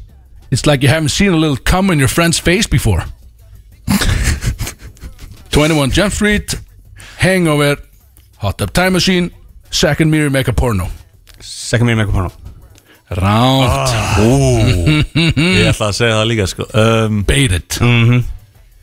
[0.50, 3.04] It's like you haven't seen a little cum in your friend's face before.
[5.52, 6.54] 21 Jump Street
[7.18, 7.76] Hangover
[8.38, 9.30] Hot Tub Time Machine
[9.70, 10.88] Second Mirror Make a Porno.
[11.40, 12.41] Second mér með eitthvað porno
[13.18, 13.92] Ránt.
[15.16, 16.66] Ég ætla að segja það líka sko.
[16.74, 17.78] Um, Baited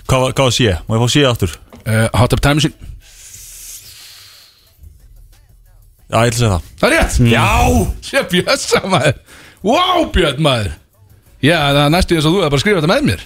[0.09, 0.75] Hvað var- hvað var sé?
[0.89, 1.51] Má ég fá sé aftur?
[1.85, 2.73] uh, Hot Tub Time Machine.
[6.09, 6.61] Já, ég ætla að segja það.
[6.79, 7.17] Það er rétt.
[7.29, 7.49] Já.
[8.09, 9.19] Sér Björsa maður.
[9.61, 10.71] Wow Björn maður.
[11.45, 13.21] Já það er næstu eins og þú er bara að skrifa þetta með mér.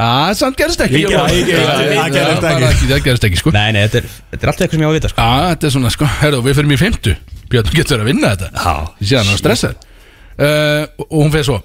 [0.00, 1.00] Já samt gerist ekki.
[1.02, 2.86] Ég- ég- ég- Já, ég- það gerist bara ekki.
[2.92, 3.50] Það gerist ekki sko.
[3.52, 5.20] Nei, nei, þetta er, þetta er alltaf eitthvað sem ég á að vita sko.
[5.20, 6.04] Já þetta er svona sko.
[6.20, 7.16] Herðu við fyrir mér í fymtu
[7.50, 8.48] Björn getur að vinna þetta.
[8.54, 8.74] Já.
[9.02, 9.74] Ég sé hann að stressa
[10.40, 11.58] uh, Og hún fyrir svo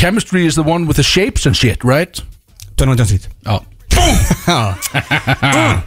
[0.00, 2.22] Chemistry is the one with the shapes and shit right?
[2.76, 3.58] 21 Jump Street Já.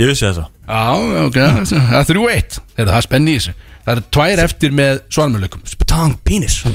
[0.00, 0.94] Ég vissi þessa Já
[1.26, 1.36] ok
[1.68, 2.52] Það er þrjú eitt.
[2.78, 3.52] Herðu það er spenni í þessu.
[3.82, 6.54] Það eru tvær eftir með svarmjöleikum Spatang penis.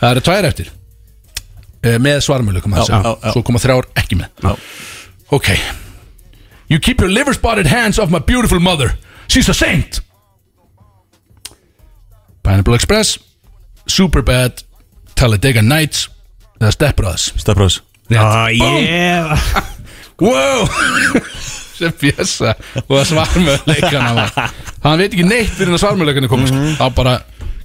[0.00, 3.30] Það eru tvær eftir uh, Með svarmjöleikum Já, já, já.
[3.36, 4.28] Svo koma þrjár ekki með.
[4.42, 4.52] Já.
[5.32, 5.48] Ok.
[6.72, 8.88] You keep your liver spotted hands off my beautiful mother.
[9.28, 10.00] She's a saint
[12.42, 13.16] Pineapple Express
[13.90, 14.62] Superbad
[15.18, 16.08] Talladega Nights
[16.60, 17.30] eða Step Brothers.
[17.42, 17.80] Stefbröðs
[18.12, 19.38] Já, yeah.
[20.22, 20.66] Wow!
[21.78, 22.52] Sem fjössa
[22.84, 23.06] og það.
[23.10, 24.26] Svarmöðleikana
[24.84, 26.60] hann veit ekki neitt fyrir að svarmöðleikana komið sko.
[26.78, 27.14] þá bara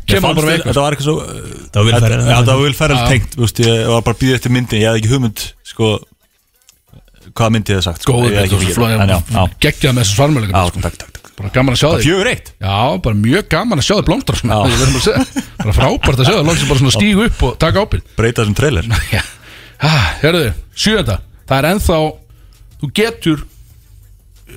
[0.07, 0.69] kemur bara eitthvað.
[0.71, 3.09] Þetta var eitthvað svo Það var Þetta vilfæri já, það var vil ferðal Já.
[3.11, 5.91] tengt Ég var bara að býða eftir myndin Ég hafði ekki hugmynd sko
[7.37, 8.15] Hvað myndi ég það sagt sko.
[8.15, 8.31] góður
[9.27, 9.57] það.
[9.61, 10.85] Geggjað með þessu Já, svarmöðleikana sko.
[10.87, 12.05] takk, takk, takk bara gaman að sjá þig.
[12.07, 12.51] Fjögur eitt.
[12.63, 14.57] Já, bara mjög gaman að sjá þig blómstra svona.
[14.57, 14.71] Já.
[14.73, 15.43] Ég verð bara að segja.
[15.63, 18.07] bara frábært að sjá þig loksins bara svona stígu upp og taka ábyrgð.
[18.17, 18.89] Breyta þessum trailer.
[19.77, 19.91] Já,
[20.23, 21.97] hérðu, sjönda Það er ennþá
[22.81, 23.43] Þú getur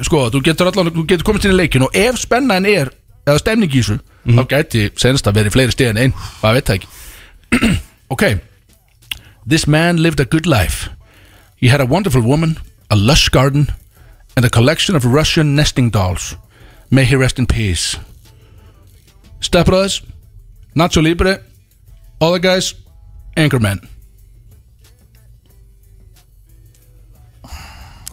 [0.06, 2.88] Sko, þú getur allan Þú getur komist inn í leikin Og ef spennan er
[3.28, 6.70] Eða stemning í þessu Þá gæti senst að verið fleiri stið en einn Hvað veit
[6.70, 7.76] það ekki.
[8.16, 8.24] Ok.
[9.46, 10.88] This man lived a good life.
[11.56, 12.56] He had a wonderful woman,
[12.90, 13.68] a lush garden,
[14.36, 16.34] and a collection of Russian nesting dolls.
[16.90, 17.96] May he rest in peace.
[19.40, 20.02] Step Brothers,
[20.76, 21.42] Nacho Libre,
[22.20, 22.74] Other Guys,
[23.36, 23.86] Anchorman.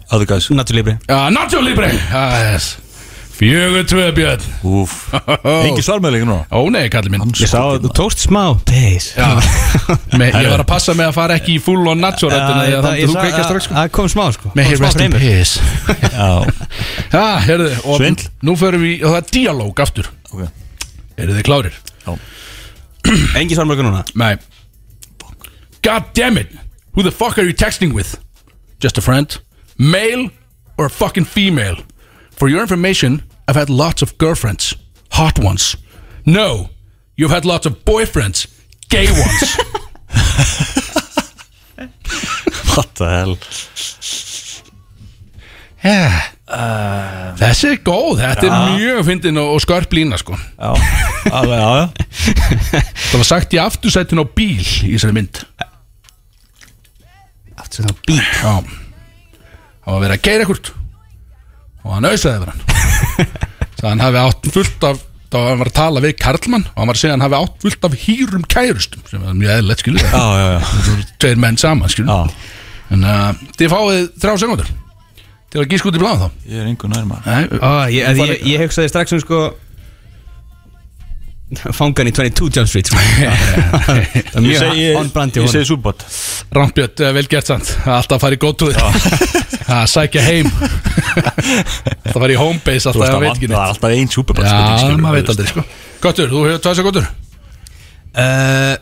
[0.10, 2.78] Other guys Nacho Libre Uh, Nacho Libre, ah, yes.
[3.38, 4.42] Fjögur tvö björn.
[4.66, 4.94] Úf
[5.68, 7.34] Engi svarmæðleik núna Ó nei, kallið minn.
[7.38, 9.28] Ég sá að þú tókst smá Pace Já,
[10.20, 12.88] Me, ég var að passa mig að fara ekki í full on Nacho þannig að
[13.04, 13.76] þú kveikja strax sko.
[13.78, 15.62] Það kom smá sko Kom smá rest in peace.
[16.18, 16.32] Já
[17.14, 18.26] Já, heyrðu, og Svindl.
[18.50, 20.10] nú förum við, og það er dialóg aftur.
[20.34, 20.48] Ok
[21.18, 21.78] Eru þið klárir?
[23.38, 24.34] Engi svarmörgur núna Nei
[25.86, 26.50] God damn it
[26.98, 28.18] Who the fuck are you texting with?
[28.82, 29.38] Just a friend
[29.78, 30.32] Male
[30.82, 31.78] or a fucking female?
[32.38, 34.76] For your information I've had lots of girlfriends.
[35.12, 35.76] Hot ones.
[36.26, 36.70] No
[37.18, 38.46] You've had lots of boyfriends.
[38.90, 39.58] Gay ones.
[42.78, 43.38] What the hell?
[45.84, 46.22] Yeah.
[47.42, 48.22] Þessi er góð.
[48.22, 50.38] Þetta er mjög fyndin og, og skörp lína sko.
[50.38, 50.78] Já.
[51.34, 51.88] Alveg, já, já.
[53.10, 55.42] Það var sagt í aftursættin á bíl Í þessari mynd.
[57.58, 58.22] Aftur það bíl?
[58.22, 58.54] Já.
[58.62, 60.72] Það var verið að keira ekkert
[61.88, 62.64] Og hann auðsaði yfir hann.
[63.78, 66.78] Það hann hafi átt fullt af þá var hann var að tala við Karlmann og
[66.80, 69.54] hann var að segja að hann hafi átt fullt af hýrum kærustum sem er mjög
[69.58, 70.60] eðlilegt skilur Já, já, já.
[70.72, 72.54] Það eru tveir menn saman skilur Já.
[72.96, 74.72] En uh, þið fáið þrjá segundur
[75.52, 76.48] til að gíska út í bláðum þá.
[76.52, 77.28] Ég er einhver nær maður.
[77.28, 79.42] Nei, Ó, ég, ég, ég, ég hugsaði strax um sko
[81.48, 83.00] Fangan í 22 Jump Street sko.
[83.88, 86.04] Það er Ég mjög segi, on brand í ég segi súbot
[86.58, 88.76] Rampbjörn, eh, vel gert sant Alltaf í góttúð
[89.78, 90.50] að sækja heim.
[90.52, 93.72] Alltaf fara í homebase alltaf að veit ekki það er neitt.
[93.78, 94.52] alltaf ein súbot Já,
[95.00, 95.64] maður veit aldrei sko.
[96.04, 97.08] Gottur, þú hefur tvæsa gottur?
[98.18, 98.76] Uh,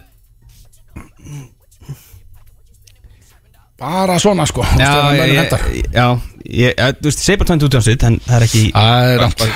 [3.78, 4.64] Bara svona sko.
[4.80, 6.06] Já, ég, ég, ég, já
[6.46, 8.62] ég, ég, þú veist, ég segi bara 22 Jump Street En það er ekki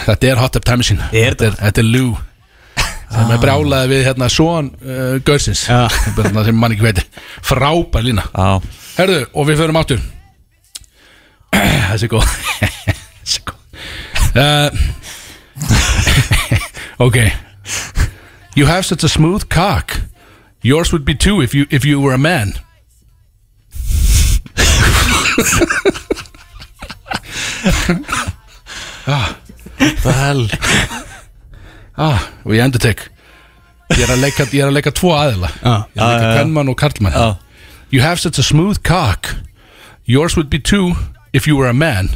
[0.10, 2.10] Þetta er hot up time machine Þetta þetta er Lou
[3.10, 7.06] sem er brjálaði við hérna svon uh, Görsins sem mann ekki veitir.
[7.46, 8.24] Frábær lína.
[8.34, 8.62] Já.
[9.00, 10.02] Herðu, og við förum áttur
[11.90, 12.26] Þessi er góð.
[13.24, 13.60] Þessi er góð.
[14.38, 14.70] Uh,
[17.00, 17.16] Ok.
[18.56, 20.02] You have such a smooth cock.
[20.62, 22.54] Yours would be too if you, if you were a man.
[29.78, 30.48] The hell
[32.00, 33.06] ah, Og ég endur tek
[33.96, 35.50] Ég er að leika, ég er að leika tvo aðila.
[35.64, 35.72] Já.
[35.96, 36.34] Ég er að leika Já, já, já.
[36.38, 37.16] kvennmann og karlmann.
[37.18, 37.30] Já
[37.90, 39.32] You have such a smooth cock.
[40.06, 40.94] Yours would be too
[41.34, 42.12] if you were a man.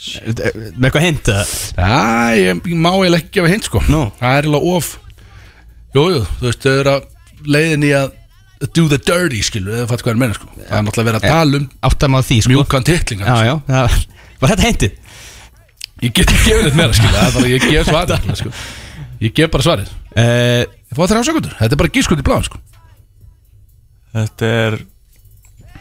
[0.00, 1.42] Með eitthvað hint eða?
[1.76, 1.98] Já,
[2.40, 3.82] ég, ég má eiginlega ekki gefa hint sko.
[3.92, 4.06] Nú.
[4.20, 4.88] Það er eiginlega of
[5.90, 8.12] Jú, jú, þú veist, þau eru að leiðin í að
[8.76, 10.48] do the dirty, skilu, eða fattu hvað er meina sko.
[10.56, 12.52] Það er náttúrulega verið að tala um Áttam á því sko.
[12.54, 13.96] mjúkan titling Já, já, það
[14.40, 14.98] var þetta hintið
[16.00, 18.52] Ég get ekki gefið þetta meira, skilu, það er bara, ég gef svarið sko.
[19.20, 19.90] Ég gef bara svarið.
[20.16, 22.62] Ég fá þrjá sekundur, þetta er bara gískut í bláðum sko.
[24.16, 24.78] Þetta er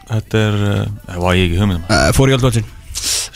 [0.09, 0.57] Þetta er
[1.05, 2.67] Það var ég ekki hugmynd um uh, Fór í Watchin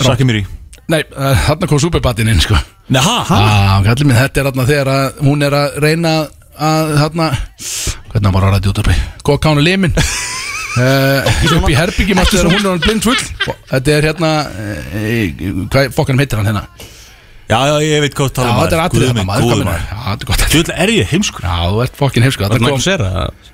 [0.04, 0.44] Sakki mér í.
[0.92, 2.58] Nei, uh, þarna kom superbatinn inn sko.
[2.92, 3.18] Nei, ha?
[3.30, 6.14] Já, kallið minn, þetta er þarna þegar að hún er að reyna
[6.54, 7.28] að þarna
[8.12, 9.96] hvernig hann var að ræði út uppi kokkánu limin
[10.80, 13.21] uh, upp í herbyggi mástu þegar hún er hann blind full.
[13.47, 16.67] Og þetta er hérna uh, hvað fokkanum heitir hann hérna?
[17.53, 19.65] Já, já, ég veit hvað tala um þetta er maður.
[19.67, 20.43] maður Já, þetta er gott.
[20.53, 21.43] Þú vil er ég heimskur?
[21.43, 23.09] Já, þú ert fokkin heimsko Var Þetta kom Michael Cera?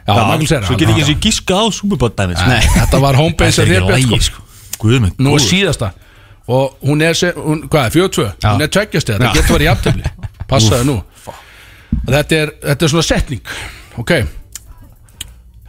[0.05, 3.01] Já, Michael Cera Svo get ég ekki eins og gíska á Superbot dæmið Nei, þetta
[3.01, 4.45] var homebase að sko.
[4.86, 5.89] minn Nú er síðasta.
[6.49, 8.53] Og hún er, hvað er, 42 Já.
[8.53, 9.34] Hún er tveggjast þetta Já.
[9.39, 10.13] getur verið jafntöfli
[10.53, 10.97] Passaðu nú.
[12.05, 13.53] Þetta er, þetta er svona setning
[13.99, 14.15] Ok?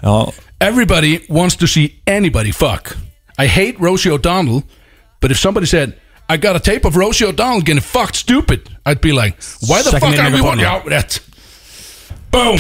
[0.01, 0.14] Já,
[0.61, 2.97] Everybody wants to see anybody fuck.
[3.39, 4.63] I hate Rosie O'Donnell,
[5.21, 5.95] but if somebody said,
[6.29, 9.37] I got a tape of Rosie O'Donnell getting fucked stupid, I'd be like,
[9.67, 10.45] why the Second fuck are we Megaporno.
[10.45, 10.59] one?
[10.59, 11.21] Já, rétt.
[12.31, 12.59] Boom.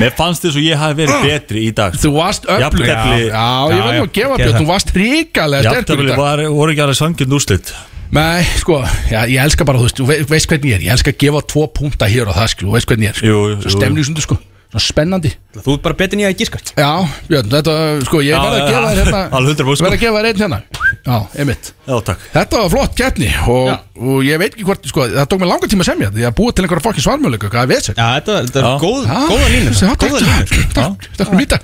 [0.00, 2.86] mér fannst þess að ég hafi verið betri í dag Þú varst öflug.
[2.86, 3.26] Já, Jafntefli.
[3.28, 6.18] já, ég verð nú að gefa Björn, þú varst ríkalega sterkur í Jafntefli dag.
[6.20, 7.72] var, voru ekki aðeins sangjönd úrslit
[8.16, 8.78] Nei, sko,
[9.10, 11.18] já, ég elska bara, þú veist, þú ve- veist hvernig ég er, ég elska að
[11.26, 13.26] gefa tvo punta hér og það, skil, þú veist hvernig ég er, sko.
[13.26, 13.72] Jú, jú, jú.
[13.76, 14.38] stemningsundu, sko,
[14.82, 15.30] spennandi.
[15.56, 16.90] Þú ert bara nýja í gíska Já,
[17.30, 17.74] Björn, þetta,
[18.08, 20.42] sko, ég Já, verð að gefa þér hérna, alveg 100% verð að gefa þér einn
[20.42, 20.58] hérna.
[21.06, 21.70] Já, einmitt.
[21.86, 22.26] Já, takk.
[22.34, 23.70] Þetta var flott keppni og,
[24.00, 26.36] og ég veit ekki hvort, sko, það tók mér langa tíma að semja því að
[26.40, 27.96] búa til einhverja fokkin svarmjöleika, hvað við sér?
[27.96, 29.00] Já, þetta, þetta er góð,
[29.30, 30.66] góða línur Góða línur sko.
[30.76, 31.60] takk, fyrir mýta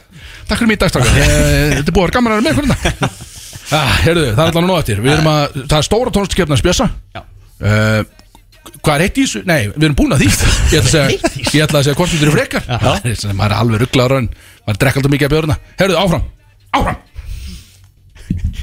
[0.49, 3.21] Takk fyrir mýta, Ég- Þetta er búið að vera gaman að vera með hvernig
[3.79, 5.03] ah, Heyrðu, það er allan nú eftir.
[5.03, 6.89] Við erum að, það er stóra tónlistakefna að spjösa
[8.83, 9.41] Hvað er heitt í þessu?
[9.47, 10.29] Nei, við erum búin að því.
[10.73, 11.09] Ég ætla að segja,
[11.53, 12.63] ég ætla að segja hvort þetta eru frekar.
[12.69, 14.29] Það er sem maður er alveg rugglaður raun.
[14.67, 16.25] Maður drekka alltaf mikið að björna Herruðu, áfram,
[16.79, 16.99] áfram.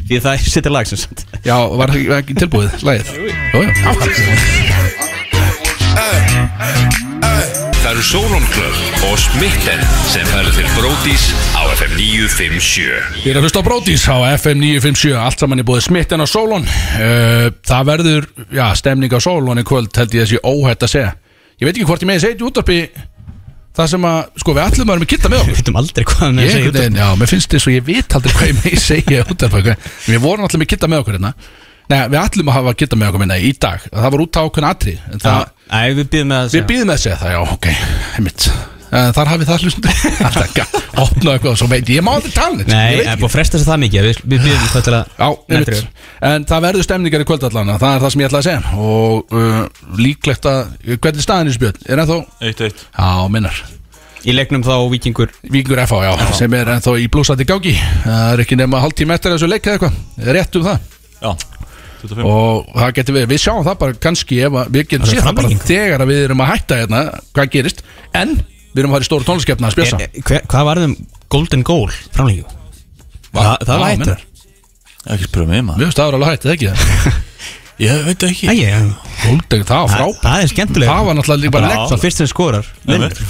[0.10, 1.20] Því það sittir lag sem sagt.
[1.45, 3.08] Já, var það ekki tilbúið, lagið.
[3.20, 3.28] Jú,
[3.60, 3.70] jú,
[6.00, 7.09] áfram
[7.89, 9.79] Það eru Solon Club og Smitten
[10.11, 11.23] sem færa til Bródís
[11.57, 15.65] á FM 957 Ég er að hlusta á Bródís á FM 957 Allt saman er
[15.65, 20.21] búið smitten á Solon uh, Það verður, já, stemning á Solon í kvöld held ég
[20.21, 21.15] þessi óhætt að segja.
[21.57, 22.77] Ég veit ekki hvort ég segja þetta í útdarpi
[23.79, 26.07] Það sem að, sko, við ætlum að vera með kitta með Við okkur veitum aldrei
[26.11, 28.37] hvað með Ég, að segja einhvern veginn, já, mér finnst þess að ég veit aldrei
[28.37, 29.89] hvað ég megi segja í útdarpi okay?
[30.05, 31.33] Við vorum alltaf með kitta með okkur hérna
[31.89, 33.85] Nei, við ætlum að hafa kitta með okkur minna í dag.
[33.89, 36.89] Það var út á okkur atri en það, Æ, við býðum með að Við býðum
[36.89, 37.71] með að segja það, já, ok,
[38.17, 38.49] heimitt
[38.89, 39.87] Þar hafið það hlustum
[40.25, 42.85] Alltaf ekki að opna eitthvað og svo veit ég, ég má aldrei tala neitt, Nei,
[42.89, 44.07] ég veit það er búið að fresta sér það mikið.
[44.07, 45.83] Við, við býðum hvað til að Já,
[46.29, 48.73] en það verður stemningar í kvöldallana Það er það sem ég ætla að segja.
[48.89, 49.59] Og uh,
[50.01, 51.85] líklegt að, hvernig er í þessu björn?
[51.85, 52.17] Er ennþá,
[52.49, 52.83] Eitt, eitt.
[52.97, 53.61] Já, minnar.
[54.25, 58.43] Í leiknum þá vikingur Víkingur FH, já, sem er ennþá í blúsandi gági Það er
[58.43, 60.33] ekki nema hálftíma eftir þessu leik eða eitthvað.
[60.35, 60.89] Rétt um það.
[61.19, 61.31] Já,
[62.04, 65.10] 25 Og það getur við, við sjáum það bara kannski ef að, Við getum Það
[65.10, 67.02] er séð það bara þegar að við erum að hætta hérna
[67.36, 67.84] Hvað gerist,
[68.22, 70.95] en við erum að fara í stóru tónliskeppna að spjösa E- e- hver, Hvað varðum
[71.30, 72.58] Golden Goal framlíku?
[73.30, 74.06] Það, það var hættur.
[74.06, 74.22] minnar.
[75.16, 77.18] Ekki spyrja mig maður finnst það var alveg hættið ekki það
[77.80, 78.47] Ég veit ekki.
[78.52, 78.88] Æ, ég,
[79.24, 80.18] Golden, það var það, frábært.
[80.26, 82.68] það er skemmtilega Það var náttúrulega líka bara legg fyrst sem skorar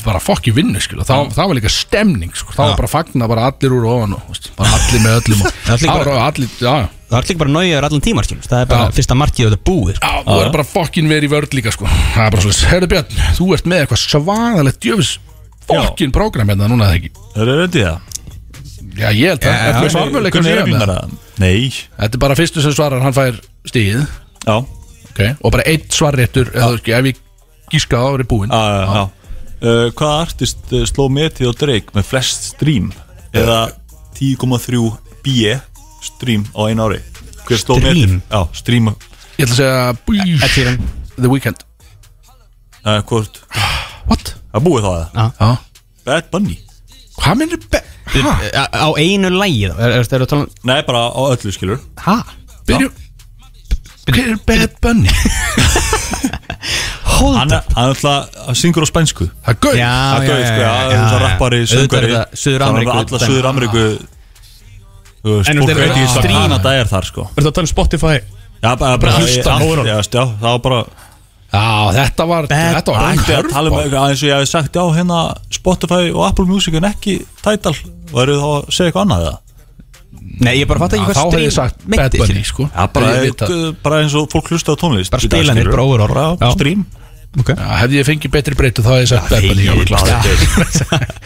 [0.07, 2.55] bara fokki vinnu skilu það, það var líka stemning sko.
[2.55, 4.15] það var bara fagna bara allir úr ofan
[4.57, 7.15] bara allir með öllum og, Það er líka það bara- var allir, já, já Það
[7.17, 8.93] var líka bara nájaður allan tímar skilur Það er bara Já.
[8.99, 10.09] fyrsta markið og þetta búið sko.
[10.09, 11.87] Já, þú er bara fokkin verið í vörð líka sko.
[12.13, 15.13] Það er bara svo Herðu Björn, þú ert með eitthvað svaðalegt djöfis
[15.69, 17.11] Fokkin prógram hérna núna eða ekki?
[17.33, 18.09] Er það reyndið það?
[18.99, 21.15] Já, ég held að Já, Þetta er svarmöleikum Hvernig sem er ég er með það?
[21.39, 21.71] Nei.
[21.97, 23.39] Þetta er bara fyrstu sem svarar, hann fær
[23.69, 23.99] stíð
[24.45, 24.55] Já.
[25.09, 25.33] Okay.
[25.41, 27.21] Og bara eitt svarréttur eða, ekki, Ef ég
[27.69, 28.53] gíska á er búinn.
[28.53, 29.03] Já, já, já.
[29.59, 32.89] Uh, Hvaða artist uh, sló metið á Drake með flest stream?
[33.35, 33.59] Eða
[34.17, 34.79] 10,3
[35.25, 35.35] B
[36.05, 36.99] stream á einu ári?
[37.49, 37.83] Hver Stream?
[37.83, 38.15] metið?
[38.29, 38.89] Já, stream
[39.39, 40.79] Ég ætla að segja bú, Ed Sheeran
[41.15, 41.63] The Weeknd
[42.85, 43.39] uh, Hvort?
[44.09, 44.33] What?
[44.53, 45.31] Það búið þá það?
[45.39, 45.49] Já
[46.09, 46.57] Bad Bunny
[47.19, 47.81] Hvað minnir be...
[48.09, 48.33] Hæ?
[48.73, 52.15] Á einu lægi þá Er það að tala Nei, bara á öllu skilur Hæ?
[52.69, 52.89] Byrju
[54.09, 55.11] Hver er Bad Bunny?
[57.19, 60.23] Hold Hann er hann er alltaf að syngur á spænsku Það er gauð Já, Það
[60.23, 61.25] já, er já, sko, já, já, já, það er já.
[61.25, 63.27] rappari, Auðvitað er söngari þetta Suður-Ameríku Alla dæmi.
[63.29, 63.83] Suður-Ameríku
[65.19, 66.35] Þú veist, En fólk þetta er veit ekki stream.
[66.35, 68.15] hvað Kanada er þar sko Er það að tala um Spotify?
[68.59, 70.79] Já, bara, bara hlusta á allt, já, já, það var bara
[71.49, 71.65] Já,
[71.97, 74.75] þetta var Þetta var Ætti að tala um hörfá eitthvað eins og ég hef sagt
[74.79, 75.19] Já, hérna
[75.59, 77.75] Spotify og Apple Music en ekki Tidal
[78.23, 79.37] eru þá að segja eitthvað annað eða?
[80.39, 82.27] Nei, ég bara fatt ekki Já, hvað Þá hefði ég stream sagt meinti, Bad Bunny
[82.29, 82.49] skilur.
[82.51, 83.49] sko Já, bara, Hefði ég vitað.
[83.55, 85.75] eh, bara eins og fólk hlusta á tónlist Bara í dag, spilanir, skilurðu.
[85.75, 86.37] bara overall.
[86.39, 86.55] Bara Já.
[86.55, 86.85] stream
[87.49, 91.19] Já, Hefði ég fengið betri breytu þá hefði ég sagt Bad Bunny alveg klart.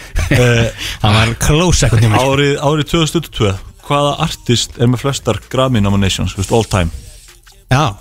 [1.04, 6.36] Það var close ekkert nýmur Árið, árið 2022 Hvaða artist er með flestar Grammy nominations,
[6.38, 6.90] veist, all time?
[7.72, 7.96] Já.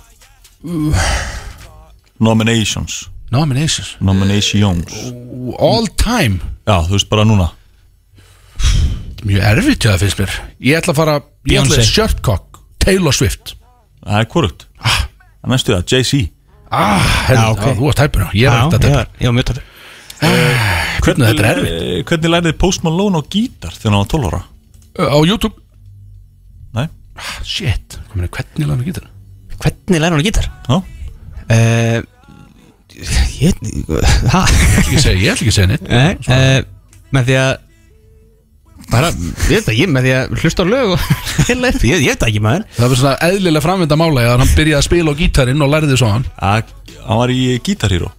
[2.19, 3.09] Nominations.
[3.31, 3.95] Nominations?
[3.99, 4.93] Nominations.
[5.59, 6.39] All time?
[6.67, 7.49] Já, þú veist, bara núna.
[9.23, 10.33] Mjög erfitt það finnst mér.
[10.63, 11.17] Ég ætla að fara
[11.47, 13.53] Ég ætla að Shirtcock Taylor Swift.
[14.03, 15.03] Það er korrupt Það
[15.47, 16.23] er næstu það, Jay-Z.
[16.73, 17.61] Ah, Já, ok.
[17.63, 19.63] já, þú varst tæpur Ég er Já, eftir að ég var- ég var mjög tæpur.
[21.03, 21.73] Hvernig þetta er erfitt.
[21.83, 24.41] eh, Hvernig lærið Post Malone á gítar þegar hann var 12 ára?
[24.99, 25.55] Á YouTube
[26.73, 26.87] Nei?
[27.19, 27.99] Ah, Shit.
[28.13, 29.05] Meina, Hvernig lána gítar?
[29.63, 30.47] Hvernig læra hún að gítar?
[30.67, 30.79] Já.
[31.53, 31.99] Uh,
[33.41, 33.57] ég
[34.31, 34.41] Hæ?
[34.93, 35.87] Ég segi, ég ætla ekki að segja neitt.
[35.89, 36.59] Nei uh,
[37.13, 37.53] Með því að
[38.91, 42.17] Bara, ég veit ekki, með því að hlusta á lög og spila upp, ég, ég
[42.17, 42.65] veit ekki maður.
[42.75, 45.97] Það var svona eðlilega framvinda mála að hann byrjaði að spila á gítarinn og lærði
[46.01, 46.25] svo hann.
[46.43, 46.73] Að-
[47.03, 48.11] Hann var í Guitar Hero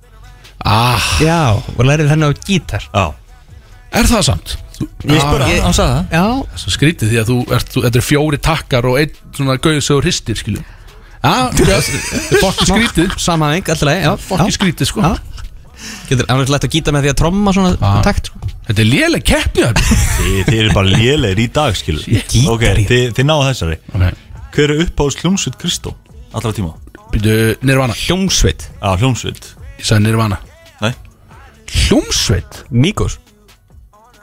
[0.65, 2.87] Ah, Já, og lærið henni á gítar.
[2.93, 3.05] Já.
[4.01, 4.55] Er það samt?
[4.81, 6.15] Ég spurði hann, hann sagði það.
[6.17, 9.57] Já, Svo skrítið því að þú ert, þú, þetta er fjóri takkar og einn svona
[9.63, 10.63] gauðsögur hristir, skilju
[11.25, 15.05] Já, þetta er fokki skrítið Samhæðing, alltaf leið, já Fokki skrítið, sko.
[15.05, 15.15] Já.
[16.09, 18.41] Getur hann lætt að gíta með því að tromma svona takt sko.
[18.65, 22.63] Þetta er léleg keppni það Þið, þið eru bara lélegir í dag, skilur Gítar Ok,
[22.81, 23.79] í- þið, þið náðu þessari.
[23.93, 24.05] Ok,
[24.55, 25.93] Hver er uppáðs hljómsveit Kristó?
[26.35, 26.73] Allra tíma?
[27.13, 27.35] Byrju,
[27.67, 27.95] Nirvana.
[27.95, 28.65] Hljómsveit.
[28.81, 29.51] Já, hljómsveit.
[29.79, 30.39] Ég sagði Nirvana.
[30.83, 30.93] Nei.
[31.75, 32.65] Hljómsveit?
[32.71, 33.19] Míkos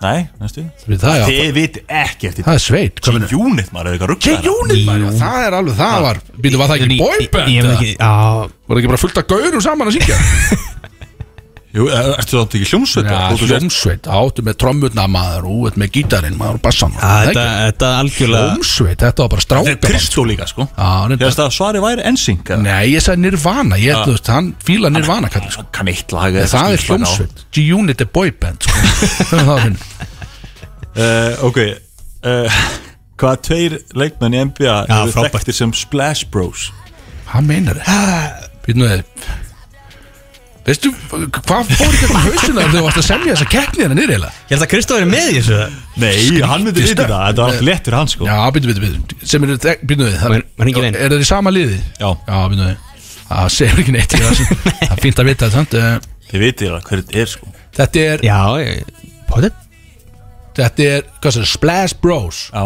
[0.02, 3.30] Nei, næstu Við það, já, Þið viti ekkert það er sveit Hvað meina?
[3.38, 6.86] Unit, maður, eða eitthvað rugg K-Unit, maður, það er alveg, það var Byrju, var það
[6.86, 7.52] ekki boyband?
[7.54, 10.18] Ég veit ekki, já Var það ekki bara fullt af gaurum saman að syngja?
[11.72, 13.08] Jú, er- ertu þá ekki hljómsveit?
[13.08, 16.92] Já, hljómsveit, áttu með trommurna maður og út með gítarinn maður og bassan.
[16.98, 20.68] Já, þetta, þetta algjörlega Hljómsveit, þetta var bara Þetta stráka er Kristó líka, sko.
[20.68, 24.32] Já, Ég veist að svari væri ensing Nei, ég sagði Nirvana, ég held þú veist,
[24.36, 25.64] hann fíla Nirvana sko.
[25.72, 29.38] Kann eitt lag eða Það er hljómsveit, G-Unit er boyband sko.
[30.92, 31.58] Er uh, Ok.
[32.22, 32.62] Uh,
[33.22, 35.36] Hvaða tveir leikmenn í NBA Já, eru frábært.
[35.38, 36.68] þekktir sem Splash Bros?
[37.30, 38.48] Hvað meinar þið?
[38.66, 39.04] Býtum við
[40.62, 44.12] Veistu, hvað fór ekki um hausina þegar þú varst að semja þessa keppni hérna niður
[44.14, 44.34] eiginlega?
[44.46, 45.56] Ég held að Kristóf er með í þessu.
[46.04, 46.12] Nei,
[46.52, 47.24] hann myndi vita það.
[47.26, 48.28] Þetta var alltaf léttur hans, sko.
[48.30, 49.56] Já, býtum við, býtum við Sem eru,
[49.90, 50.98] býtum við Man- man hringir inn.
[51.02, 51.80] Er það í sama liði?
[51.98, 52.12] Já.
[52.28, 52.78] Já, býtum við
[53.32, 55.74] Það segir ekki neitt var sem- Það er fínt að vita þetta, sant?
[55.74, 57.52] Eh, Þið vitið það hver þetta er, sko.
[57.80, 59.58] Þetta er, Já, ég- potið
[60.62, 62.44] þetta er, hvað sér, Splash Bros.
[62.54, 62.64] Já.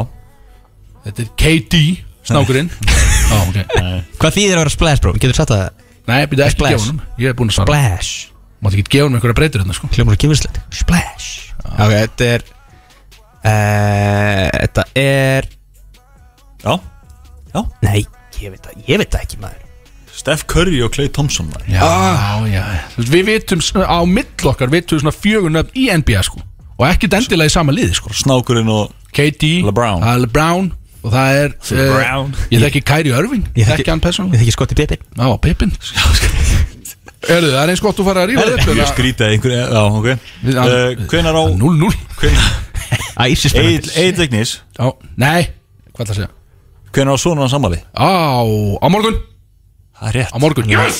[1.05, 1.81] Þetta er KD,
[2.27, 2.69] snákurinn.
[3.31, 3.57] Já, ok.
[4.19, 5.13] Hvað þýðir að vera splash bro?
[5.17, 5.63] Getur satt að
[6.07, 6.75] Nei, býtum ekki Splash.
[6.75, 7.01] gefa honum.
[7.19, 7.67] Ég er búin að svara.
[7.67, 8.11] Splash.
[8.61, 9.89] Máttu ekki gefa honum einhverja breytir hérna, sko.
[9.95, 11.31] Hljómar og kynvislegt Splash.
[11.65, 12.43] Ok, þetta er
[13.45, 15.47] uh, Þetta er
[16.65, 16.75] Já.
[17.55, 17.61] Já.
[17.85, 18.01] Nei,
[18.41, 19.61] ég veit það, ég veit það ekki maður.
[20.15, 21.67] Steph Curry og Clay Thompson maður.
[21.75, 21.89] Já,
[22.49, 22.63] já.
[22.95, 26.41] Þú veist, Við vitum, s- á mill okkar vitum við svona fjögunöfn í NBA, sko.
[26.79, 28.09] Og ekki endilega í sama liði, sko.
[28.15, 30.01] Snákurinn og KD LeBron.
[30.03, 30.71] það er LeBron
[31.05, 34.77] Og það er uh, Ég þekki Kyrie Irving Ég þekki hann Ég persónulega þekki Scottie
[34.79, 35.03] Pippen.
[35.13, 35.73] Já, Pippin
[37.25, 40.09] Erðu, það er eins gott að fara að rífa þetta Mjög skrítið einhver Já, ok.
[40.45, 41.93] Við- uh, Hvenær á 0-0
[43.15, 44.57] Æsi spennandi Egil Vignis.
[44.75, 45.47] Já, nei,
[45.95, 46.29] hvað það segja?
[46.95, 47.79] Hvenær á svona hans sammali?
[47.95, 48.11] Á,
[48.83, 49.17] á morgun.
[49.95, 50.35] Það er rétt.
[50.35, 50.99] Á morgun, yes!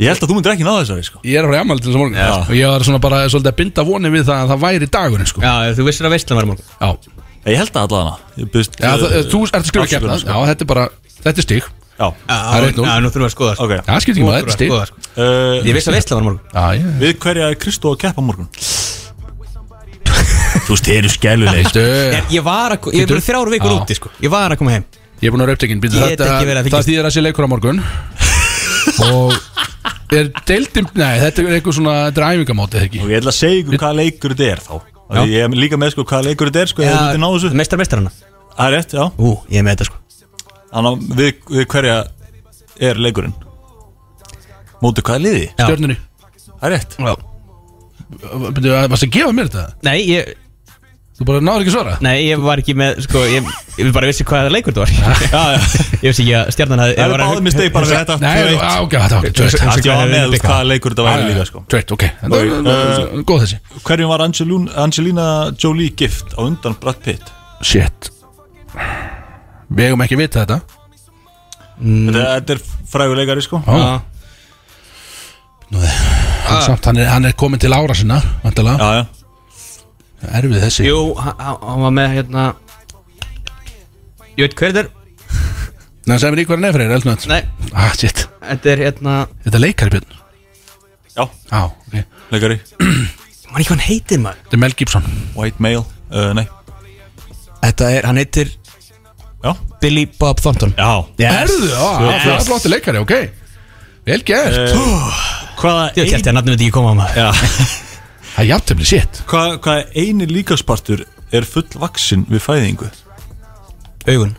[0.00, 1.20] Ég held að þú myndir ekki náða þessari, sko.
[1.28, 2.20] Ég er að fara í ammali til þess að morgun.
[2.20, 2.30] Já.
[2.40, 5.28] Og ég var svona bara svolítið að binda voni við það að það væri dagurinn
[5.28, 5.42] sko.
[5.44, 6.70] Já, þú vissir að veistlan var morgun.
[6.80, 6.88] Já,
[7.48, 8.12] Ég held að allavega.
[8.76, 9.00] Það,
[9.32, 10.84] þú ert að skrifa keppna Já, þetta er bara,
[11.24, 11.64] þetta er stig.
[12.00, 12.06] Já.
[12.28, 12.86] Það er eitt núll.
[12.88, 13.62] Já, nú þurfum við að skoða sko.
[13.66, 13.72] Ok.
[13.72, 14.96] Já, það skiptir ekki maður, þetta er Skoða, sko.
[15.10, 15.14] uh,
[15.68, 16.44] Ég vissi að veistlan var í morgun.
[17.00, 18.48] Við hverja er Kristó að keppa morgun?
[20.66, 23.72] Þú veist, þið eru skæluleg Veistu, Ég, ég var að, ég er bara þrjár vikur
[23.76, 24.08] úti sko.
[24.24, 24.84] Ég var að koma heim.
[25.20, 25.56] Ég er búin að að
[26.72, 27.78] Það þýðir að sé leikur á morgun.
[29.04, 29.30] Og
[30.10, 33.60] er deildin Nei, þetta er eitthvað svona Þetta er æfingamóti, Og ég ætla að segja
[33.60, 34.74] ykkur hvaða leikur þetta er þá
[35.10, 37.80] Ég er líka með sko hvaða leikur þetta er sko Ég myndi ná þessu Mestar
[37.80, 38.12] mestarana
[38.54, 39.96] Það er rétt, já Ú, ég er með þetta sko
[40.70, 41.96] Þannig að við, við hverja
[42.90, 43.34] er leikurinn
[44.80, 45.42] Móti hvaða liði?
[45.50, 45.64] Já.
[45.66, 45.98] Stjörnunni
[46.60, 47.12] Það er rétt Já.
[48.10, 49.66] Býttu, Varst að gefa mér þetta?
[49.86, 50.30] Nei, ég,
[51.20, 51.94] Þú bara náður ekki svara?
[52.00, 55.18] nei, ég var ekki með sko, ég, ég bara vissi hvað leikur þetta var.
[55.34, 55.58] Já, já.
[56.00, 58.16] Ég vissi ekki að stjarnan hafði Það er báðum í steik bara við þetta.
[58.22, 58.54] Nei,
[58.86, 59.42] ok, þetta var eitt.
[59.42, 61.62] Það var hvað með hvaða leikur þetta væri líka sko.
[61.68, 63.60] Tvö eitt, ok var góð þessi.
[63.90, 65.28] Hverjum var Angelina, Angelina
[65.60, 67.28] Jolie gift á undan Brad Pitt?
[67.60, 68.10] Shit.
[69.68, 70.60] Við eigum ekki að vita þetta.
[71.84, 72.64] Þetta, er
[72.96, 73.60] fræguleikari sko.
[73.68, 74.00] Já.
[75.76, 79.19] En Samt, hann er komin til ára sinna Vantilega, Já, já
[80.28, 80.86] erfið þessi.
[80.88, 82.44] Jú, hann hann var með hérna
[84.36, 84.96] Ég veit hver þetta er
[86.08, 87.40] Nei, sem er í hverja nefnir, eldnöð Nei,
[87.76, 88.24] Ah, shit.
[88.42, 90.14] Þetta er hérna Þetta er leikari björn.
[91.16, 91.92] Já, Já, ok.
[91.98, 92.56] Þetta leikari.
[93.50, 94.40] Man ekki hvað hann heitir maður?
[94.54, 95.06] Er Mel Gibson.
[95.36, 95.82] White male
[96.14, 96.46] uh, Nei.
[97.64, 98.52] Þetta er, hann heitir
[99.44, 99.52] Já.
[99.80, 100.72] Billy Bob Thornton.
[100.76, 100.90] Já.
[101.30, 101.84] Erðu, já,
[102.20, 103.14] það er flotti leikari, ok.
[104.08, 104.74] Vel gert.
[105.60, 107.20] Hvaða Ég held að nafnum þetta ekki koma á maður.
[107.20, 107.30] Já
[108.34, 109.22] Það er jafntefni, shit.
[109.30, 111.02] Hvað, hvað eini líkaspartur
[111.34, 112.90] er fullvaksin við fæðingu?
[114.08, 114.36] Augun.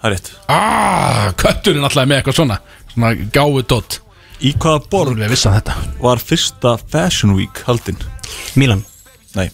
[0.00, 0.30] Það er rétt.
[0.50, 2.60] Ah, kötturinn alltaf með eitthvað svona.
[2.94, 3.98] Svona gáðu dot.
[4.42, 5.76] Í hvaða borg vissum þetta.
[6.02, 7.98] var fyrsta Fashion Week haldin?
[8.58, 8.82] Milan.
[9.36, 9.48] Nei.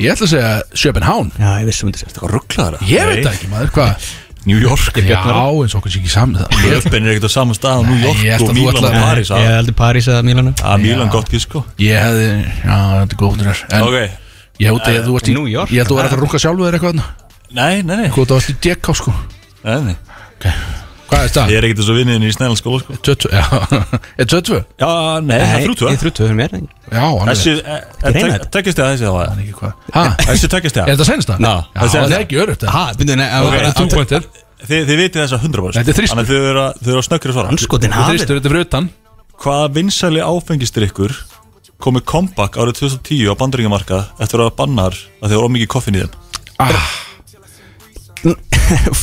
[0.00, 2.14] Ég ætla að segja Schopenhán Já, ég vissi um þetta.
[2.16, 4.06] Það var rugglaðara Ég veit það ekki, maður, hvað
[4.46, 6.56] New York Já, eins og okkur sé ekki saman það.
[6.58, 9.36] Ég, Löpen er ekkert á saman stað á New York og Milan og Paris Ég
[9.38, 11.12] að heldur París eða Milanu að Milan Já.
[11.14, 12.28] gott gísko ég hefði,
[12.64, 13.64] já, þetta er góð þér.
[13.70, 13.98] En Ok.
[14.58, 15.70] ég held að þú varst í New York.
[15.70, 17.06] Ég held að þú var að fara að rúka sjálfu þér eitthvað þarna.
[17.52, 18.08] Nei, nei, nei.
[18.10, 19.14] Hvað þú varst í DK sko.
[19.62, 19.96] Nei, nei
[21.12, 21.50] Hvað er það?
[21.52, 22.94] Ég er ekkert þessu vinniðin í snælan skóla sko.
[23.04, 23.44] 22, já.
[24.22, 24.60] Er 22?
[24.80, 24.88] Já,
[25.20, 28.48] nei, það er þrjú Ég er þrjútu fyrir mér Já, hann er Þessi, reyna þetta.
[28.56, 29.72] tekjast þið að þessi það var ekki hvað.
[29.92, 30.04] Ha?
[30.22, 30.82] Þessi tekjast þið?
[30.82, 31.36] Er þetta senst það?
[31.76, 34.22] Þessi- það er ekki örugt það Ha, byrju, nei Ok, okay, þú pointir
[34.62, 36.12] Þið, vitið þess að 100% Þetta er þristur.
[36.12, 37.48] Þannig að þið eru að- að snöggri svara.
[37.50, 38.12] Anskotin hafið.
[38.12, 38.62] Þristur þetta fyrir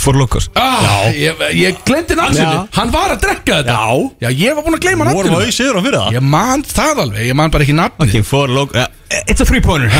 [0.01, 2.61] For locos ah, Ég, ég glemdi nansinu Já.
[2.77, 3.75] Hann var að drekka þetta.
[3.75, 4.05] Já.
[4.23, 5.39] Já, ég var búin að gleyma Vorum nafninu.
[5.39, 6.13] að auðsýður hann fyrir það?
[6.15, 9.61] Ég man það alveg, ég man bara ekki nafninu Fucking for locos It's a three
[9.65, 9.91] pointer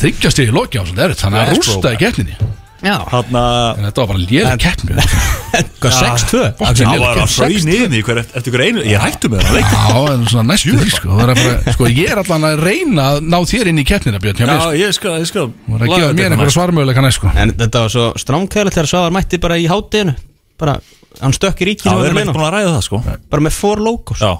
[0.00, 2.38] Þryggjast ég í loki á erut Þannig að rústa í keppninni.
[2.38, 3.42] Já Þarna
[3.80, 4.96] Þetta var bara lélega keppni.
[5.80, 6.40] Hvað, 6-2?
[6.58, 9.58] Fucking Það var að fröy niður í hver eftir hver einu Ég hættu með það
[9.62, 11.16] Já, en svona næstu því sko.
[11.76, 14.74] Sko, ég er allan að reyna að ná þér inn í keppnina, Björn mér, sko.
[14.76, 17.32] Já, ég skal, Þú er að gefa mér einhverja svarmöguleika næst, sko.
[17.32, 20.16] En þetta var svo stránkæðilegt þegar Svavar mætti bara í hátteginu
[20.60, 20.76] Bara,
[21.22, 23.00] hann stökk í ríki Já, við var erum leina búin að ræða það sko.
[23.32, 24.20] Bara með four logos.
[24.24, 24.32] Já.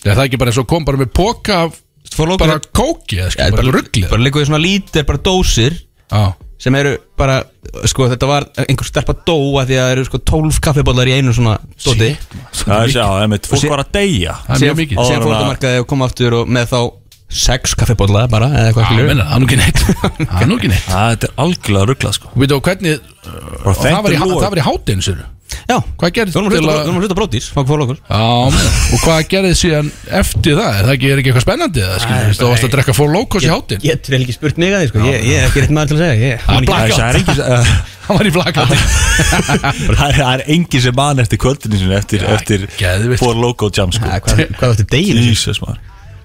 [0.00, 1.58] Já, það er ekki bara eins og kom bara með póka
[2.40, 5.76] bara kóki, eða Já, sko, bara rugglið Bara líka í svona lítir, bara dósir.
[6.10, 6.24] Já,
[6.60, 7.38] sem eru bara,
[7.88, 11.14] sko þetta var einhver stelpa dó að því að það eru sko 12 kaffibóllar í
[11.16, 11.54] einu svona
[11.84, 12.10] dóti
[12.60, 14.34] Það er sjá, einmitt, fólk var að deyja.
[14.46, 14.98] Það er mjög mikið.
[15.00, 16.80] Áður síðan en fór þetta að- markaði og kom aftur og með þá
[17.40, 19.82] 6 kaffibóllar bara eða eitthvað er ekki neitt.
[20.20, 20.86] Það er nú ekki neitt.
[20.90, 22.32] Það þetta er algjörlega rugglað sko.
[23.64, 25.20] Og það var í hátinn, sér
[25.70, 27.16] Já, Hvað vorum að til hluta- að- að hluta
[28.54, 29.88] menna, og hvað gerðist síðan
[30.20, 30.70] eftir það?
[30.80, 31.80] Er það ekki, er ekki eitthvað spennandi?
[31.86, 34.58] Það skilur, þú þú varst að drekka fór lókos í hátinn Ég getur ekki spurt
[34.62, 36.54] mig að því sko, ég, ég er ekki rétt maður til að segja ég, Það
[37.10, 37.88] er ekki-.
[38.10, 38.76] Það var í flakandi
[40.00, 42.64] Það er- engin sem mann eftir kvöldinu Eftir, eftir.
[43.20, 44.06] Four Loco Jam sko.
[44.06, 45.22] Hvað hvað áttu deginu?
[45.28, 45.78] Jesus maður.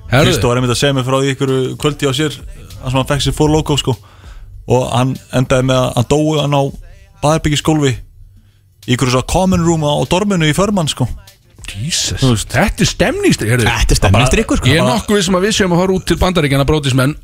[0.10, 2.98] Herðu, Kristó var einmitt að segja mig frá því ykkur kvöldi á sér Það sem
[3.00, 3.96] hann fekk sér Four Loco sko.
[4.70, 6.64] Og hann endaði með að hann dói hann á
[7.22, 7.94] Baðarbyggisgólfi
[8.86, 11.08] Í ykkur svo common room á dorminu í förmann sko.
[11.76, 13.66] Jesus, þetta er stemningstri heyrðu.
[13.66, 14.70] Þetta er stemningstrykkur sko.
[14.70, 17.16] Ég er nokkuð við sem að við séum að fara út til bandaríkjana brótismenn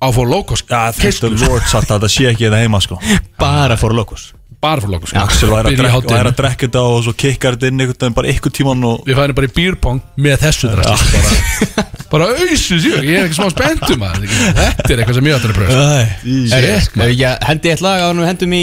[0.00, 2.96] á fór lókos Já, þetta er Lord satt að þetta sé ekki þetta heima sko.
[3.40, 4.30] Bara four logos
[4.60, 8.16] bara fór lókos Axel væri að drekka- þetta og svo kikkar þetta inn einhvern veginn
[8.18, 12.80] bara ykkur tíman og Við fæðum bara í býrpong með þessu drasli bara, bara auðsu
[12.84, 15.88] síðan Ég er ekki smá spenntum að Þetta er eitthvað sem ég ætla að pröfa
[16.60, 18.62] Er að hendi eitt lag á hann við hendum í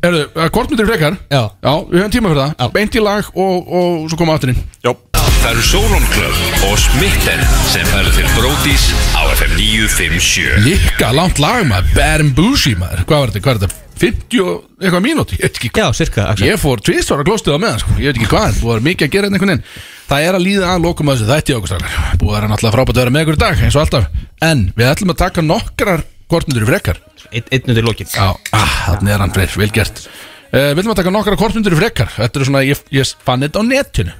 [0.00, 1.16] Erðu, hvort myndir frekar?
[1.28, 1.42] Já.
[1.60, 2.52] Já, við höfum tíma fyrir það.
[2.56, 2.68] Já.
[2.72, 4.62] Beint í lag og, og svo koma aftur inn.
[4.80, 4.94] Já.
[5.40, 8.86] Það eru Solon Club og Smitten sem færðu til Bródís
[9.16, 13.04] á FM 957 Líka langt lag maður, Bougie maður.
[13.08, 13.86] Hvað var þetta, hvað er þetta?
[14.00, 15.90] 50 og eitthvað mínúti, ég veit ekki hvað.
[15.90, 16.46] Já, cirka Axel.
[16.48, 17.96] Ég fór tvisvar að klóstuð á meðan sko.
[18.00, 19.66] Ég veit ekki hvað, það var mikið að gera hérna einhvern veginn.
[20.10, 21.98] Það er að líða að lokum að þessu þætti okkur strákar.
[22.20, 24.08] Búið að vera náttúrulega frábært að vera með ykkur í dag eins og alltaf.
[24.48, 27.00] En við ætlum að taka nokkrar kortmyndur í frekar.
[27.30, 28.08] Einn einn undir lokin.
[28.10, 30.02] Já, ah, þannig er hann freyr, vel gert.
[30.50, 32.10] Uh, Við ætlum að taka nokkrar kortmyndur í frekar.
[32.16, 34.16] Þetta er svona, ég, ég fann þetta á netinu.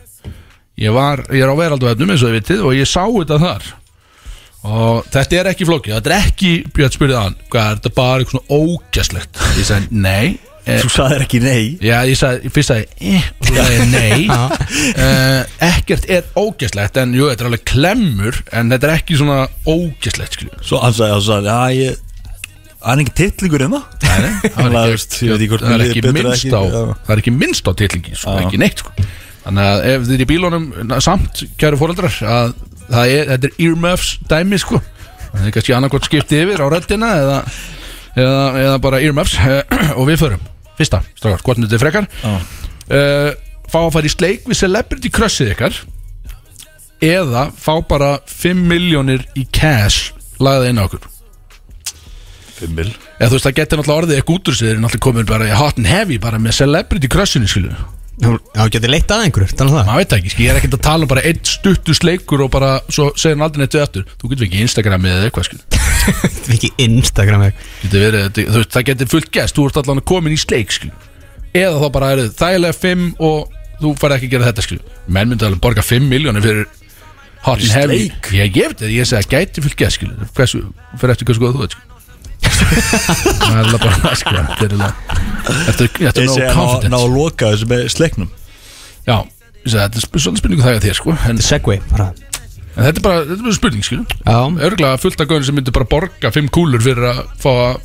[0.81, 3.66] Ég var, ég er á veralduvefnum eins og þið vitið og ég sá þetta þar.
[4.61, 5.97] Og þetta er ekki flókið.
[5.97, 10.01] Þetta er ekki, Björn spurði hann hvað er þetta bara eitthvað svona ógæslegt ég sagði,
[10.07, 10.27] nei.
[10.31, 10.49] eh,
[10.81, 11.63] Þú sagðir ekki nei.
[11.85, 14.29] Já, ég sagði, fyrst sagði ég, eh, og þú sagði nei.
[14.91, 19.41] Uh, Ekkert er ógæslegt En jú, þetta er alveg klemmur En þetta er ekki svona
[19.69, 21.99] ógæslegt Svo hann sagði, hann sagði, já ég
[22.81, 23.15] Það er ekki
[24.01, 24.71] Nei, nei, það
[25.61, 26.63] það er ekki minnst á.
[27.05, 28.95] Það er ekki minnst á titlingi, sko, ekki neitt sko.
[29.45, 32.55] Þannig að ef þið er í bílunum na- Samt, kæru fóreldrar að
[32.89, 34.81] það er, Þetta er earmuffs dæmi sko.
[35.35, 37.37] Það er kannski annarkot skipti yfir á röddina Eða,
[38.17, 39.37] eða, eða bara earmuffs
[39.99, 40.49] Og við förum,
[40.81, 42.09] fyrsta, strákar, hvort myndið frekar.
[42.24, 42.35] Já.
[42.90, 43.31] uh,
[43.70, 45.77] Fá að fara í sleik við celebrity crushið ykkar
[47.01, 50.11] Eða fá bara 5 miljónir í cash
[50.43, 51.07] Lagðið inn á okkur.
[52.59, 52.90] Fimmil
[53.20, 55.28] Eða þú veist, það getur náttúrulega orðið eitthvað út úr sig Þeir eru náttúrulega komin
[55.31, 57.73] bara í hot and heavy Bara með celebrity crushinu, skilu
[58.20, 59.86] Já, getur leitt að einhverju, þannig það.
[59.89, 62.51] Maður veit ekki, skil, ég er ekkert að tala um bara einn stuttu sleikur Og
[62.52, 65.62] bara, svo segir hann aldrei neitt við eftir Þú getur ekki Instagramið eða eitthvað, skil
[66.20, 69.57] Þetta er ekki Instagram þetta- veist, það getur fullt gæst.
[69.57, 70.91] Þú ert allan komin í sleik, skil
[71.57, 74.81] Eða þá bara er þægilega 5 Og þú færði ekki að gera þetta, skil
[75.11, 76.66] Menn myndi alveg borga 5 miljónir fyrir
[77.47, 78.11] Hot and heavy?
[78.37, 80.03] Ég gef þetta, ég segi að gæti fullt gæst,
[81.01, 81.77] fyrir eftir hversu góð þú veit,
[82.51, 84.93] Það er alveg bara, skil Þetta er alveg
[85.66, 86.91] Þetta er, þetta er Ég no segi að ná- confidence.
[86.93, 88.28] ná að loka þessu með sleiknum.
[89.09, 92.11] Já, ég segi, þetta er svolítið spurningu það að þér sko En, en Segway, bara
[92.77, 94.39] þetta er bara, þetta er bara spurning skilu Já,
[94.69, 97.79] Örgulega fullt af gauðin sem myndi bara borga fimm kúlur fyrir að fá að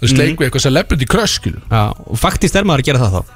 [0.00, 3.00] Þú veist, leik við eitthvað celebrity crush skilu já, og faktist er maður að gera
[3.02, 3.32] það þá.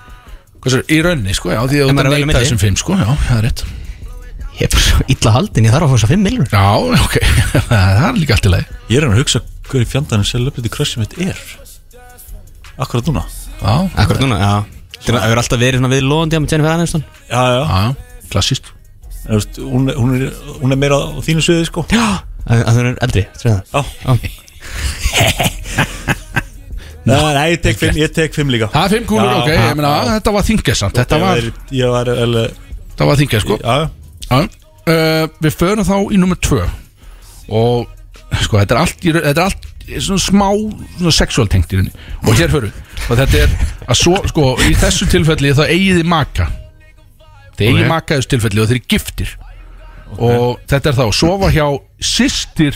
[0.65, 2.39] Hvað sér, í rauninni sko, já, því að En þú maður er að velja neita
[2.39, 2.47] milli.
[2.47, 3.65] þessum fimm sko Já, það er rétt.
[4.55, 6.65] Ég er bara svo illa haldin, ég þarf að fá þess að 5 miljonur Já,
[7.05, 7.17] ok,
[7.69, 8.79] það er líka allt í lagi.
[8.89, 11.43] Ég er hann að hugsa hverju fjandarinn celebrity crushið mitt er.
[12.81, 13.25] Akkurat núna.
[13.61, 14.55] Já, Akkurat núna, já.
[15.05, 17.05] Það hefur alltaf verið svona við loðandi með Jennifer Aniston.
[17.29, 18.74] Já, já, já, klassíst Þú
[19.33, 21.87] veist, hún, er- hún, er, hún er meira á þínu sviði sko.
[21.93, 22.05] Já.
[22.45, 23.61] Að að þau eru eldri, það?
[23.73, 23.83] Já.
[27.05, 28.71] Nei, nei, ég tek fimm, ég tek fimm líka.
[28.73, 31.25] Það er fimm kúlur, Já, ok, já, ég meina, þetta var þingja samt Þetta Ég
[31.25, 32.55] var, var- Ég var alveg
[32.95, 33.59] þetta var þingja sko.
[33.61, 33.75] Já,
[34.31, 36.63] Já, uh, við förum þá í nummer tvö.
[37.53, 37.85] Og
[38.41, 39.69] sko, þetta er allt, í raun- þetta er allt
[40.07, 40.49] svona smá
[40.97, 41.93] svona sexual tengt í rauninni.
[42.25, 42.81] Og hér förum við.
[43.11, 43.51] og þetta er
[43.85, 46.49] að svo, sko, í þessu tilfelli þá eigið þið maka
[47.59, 47.89] þið eigið Ok.
[47.93, 49.31] maka í þessu tilfelli og þeir eru giftir
[50.15, 51.67] og þetta er þá að sofa hjá
[52.01, 52.75] systir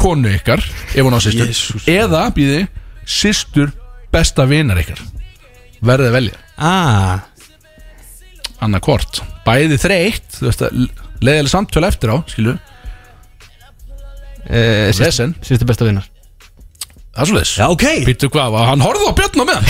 [0.00, 1.84] konu ykkar ef hún á systur Jesús.
[1.90, 2.62] eða býði
[3.06, 3.72] systur
[4.12, 4.98] besta vinar ykkar.
[5.84, 6.38] Verðið að velja.
[6.60, 7.20] Ah,
[8.60, 10.80] annað hvort bæði þreytt þú veist að
[11.24, 12.56] leiðileg samtöl eftir á skilu
[14.50, 15.34] uh, Vesen.
[15.44, 16.08] Sýstu besta vinnar
[17.10, 17.84] það er svo leis Já, ok.
[18.06, 19.64] Býttu hvað var hann horfði á Björn á meðan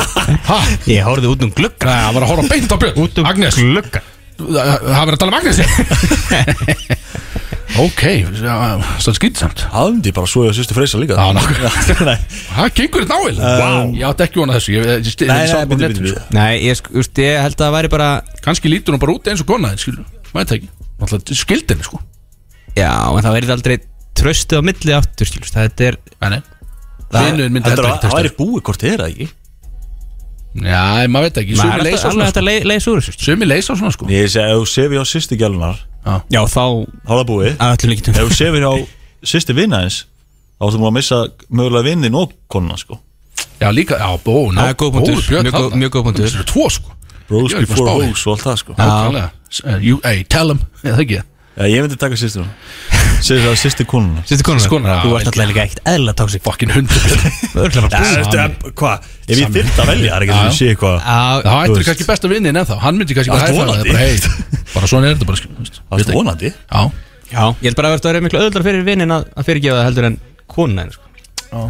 [0.50, 0.58] ha?
[0.90, 1.86] Ég horfði út um glugga.
[1.90, 2.98] Nei, hann var að horfa beint á Björn.
[3.04, 3.58] Út um Agnes.
[3.60, 4.04] glugga.
[4.34, 5.58] Það það verið að tala um Agnes
[7.74, 8.02] Ok,
[9.02, 11.16] stóð skýtsamt Hafði bara svo að sýstu freysa líka.
[11.18, 12.16] Já, nokkuð Nei,
[12.52, 14.74] Það gengur þetta náil Um, Ég átti ekki vona þessu.
[14.76, 16.22] Ég, ég, ég, nei, ég, bíddu, bíddu, ég, bíddu.
[16.36, 18.08] Nei, ég, sk- úst, ég held að það væri bara
[18.44, 20.70] Kanski lítur hún bara út eins og konaðin Skilu, maður þetta ekki
[21.02, 21.98] Náttúrulega skildinni sko.
[22.78, 23.76] Já, en það verið aldrei
[24.14, 26.40] tröstið á milli aftur skilust Þetta er Nei, nei
[27.12, 29.28] Vinuðin myndi að ekki það væri búið hvort þið er það ekki.
[30.54, 32.26] Já, maður veit ekki Sumi leysa alltaf- svona sko.
[32.30, 33.24] hægt að ley- leysa úr þessu skilur.
[33.26, 34.06] Sumi leysa svona sko.
[34.06, 35.78] Ég segi, ef þú sefir á sýstu gælunar
[36.30, 37.52] Já, þá þá er það búið.
[38.14, 38.72] Ef þú sefir á
[39.24, 40.04] sýstu vinna eins
[40.60, 41.18] þá ertu múin að missa
[41.50, 43.00] mögulega vinnin og konuna sko.
[43.60, 45.14] Já, líka, já, bó, ná Það er góð punktur,
[45.74, 46.44] mjög góð- punktur.
[46.44, 46.90] Tvo sko.
[47.28, 48.74] Bros before hoes og allt það sko.
[48.78, 50.60] Uh, Hey, tell them
[51.54, 52.42] Já, ég myndi taka sýstu
[53.22, 56.72] Sýstu á sýstu konuna Sýstu konuna Konuna, Þú ert alltaf líka ekkert eðla tóksik Fucking
[56.74, 56.98] hundur.
[58.74, 59.06] Hvað?
[59.28, 60.40] Ef ég þyrft að velja, það er ekki Já.
[60.40, 61.86] að sé eitthvað Það Já, hættir veist.
[61.90, 62.76] kannski besta vinnin ennþá.
[62.82, 63.90] Hann myndi kannski bara hæfa vonandi.
[63.94, 64.34] það
[64.74, 65.34] bara svona er þetta.
[65.92, 66.50] Það er vonandi?
[66.50, 66.82] Já,
[67.30, 67.44] já.
[67.62, 70.08] Ég held bara að það er miklu öðuldar fyrir vinnin að, að fyrirgefa það heldur
[70.10, 70.16] en
[70.50, 71.06] konuna sko.
[71.54, 71.62] Já.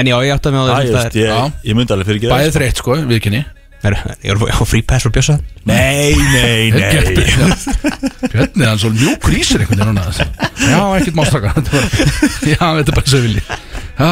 [0.00, 0.74] En já, ég átti að með það
[1.22, 3.46] ég, myndi alveg fyrir
[3.80, 5.38] Ég var á free pass frá Bjössa?
[5.64, 7.14] Nei, nei, nei.
[8.28, 10.34] Björn er hann svo mjúkur í sér einhvern veginn
[10.68, 11.54] Já, ekkert mástaka
[12.44, 14.10] Já, þetta er bara svo vilji Já,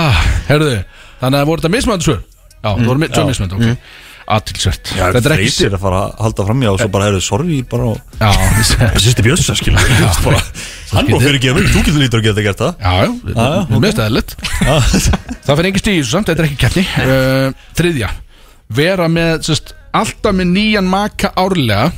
[0.49, 0.79] herruðu
[1.19, 2.21] Þannig að voru þetta mismöndu svör?
[2.59, 3.97] Já, það voru tvö mismöndu, ok.
[4.29, 7.09] Atilsvert Já, Þetta er ekki freysir að fara að halda fram í og svo bara
[7.09, 7.91] heyrðu, sorry, bara
[8.21, 8.29] Já,
[8.69, 8.99] Það.
[9.05, 10.41] Sýstu bjössa, skilja bara,
[10.93, 12.85] Hann má fyrir mig, þú getur lítur að geta gert það.
[12.85, 14.35] Já, já, mér finnst það eðlilegt.
[15.49, 16.85] Það fyrir engin stíð þetta er ekki keppni.
[17.09, 18.11] Uh, Þriðja
[18.75, 21.91] Vera með, sérst, alltaf með nýjan maka árlega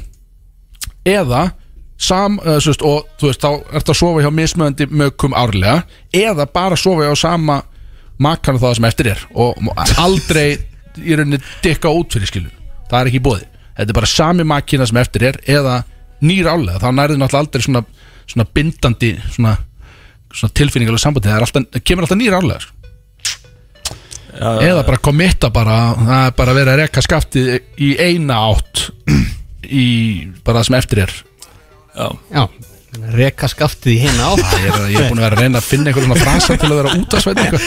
[1.09, 1.51] Eða
[2.01, 5.82] sam, uh, sérst, og þú veist, þá ertu að sofa hjá mismöðandi mökum árlega
[6.14, 7.60] Eða bara sofa hjá sama
[8.20, 9.59] makanu það sem eftir er Og
[10.01, 10.59] aldrei
[11.01, 12.52] í rauninni dikka út fyrir skilu
[12.90, 13.48] Það er ekki bóði
[13.80, 15.80] Þetta er bara sami makina sem eftir er Eða
[16.20, 17.84] nýr árlega, þá nærðu náttúrulega aldrei svona,
[18.28, 19.56] svona bindandi svona
[20.34, 21.30] svona tilfinningalega sambandi.
[21.30, 22.80] Það alltaf, kemur alltaf nýra árlega sko.
[24.40, 28.86] Eða bara komitta bara það er bara að vera að rekka skaftið í eina átt
[29.70, 29.86] í
[30.44, 31.14] bara það sem eftir er.
[32.32, 32.42] Já.
[33.14, 35.66] Reka skaftið í hérna á ég er, ég er búin að vera að reyna að
[35.68, 37.60] finna einhver svona frasa til að vera út að sveita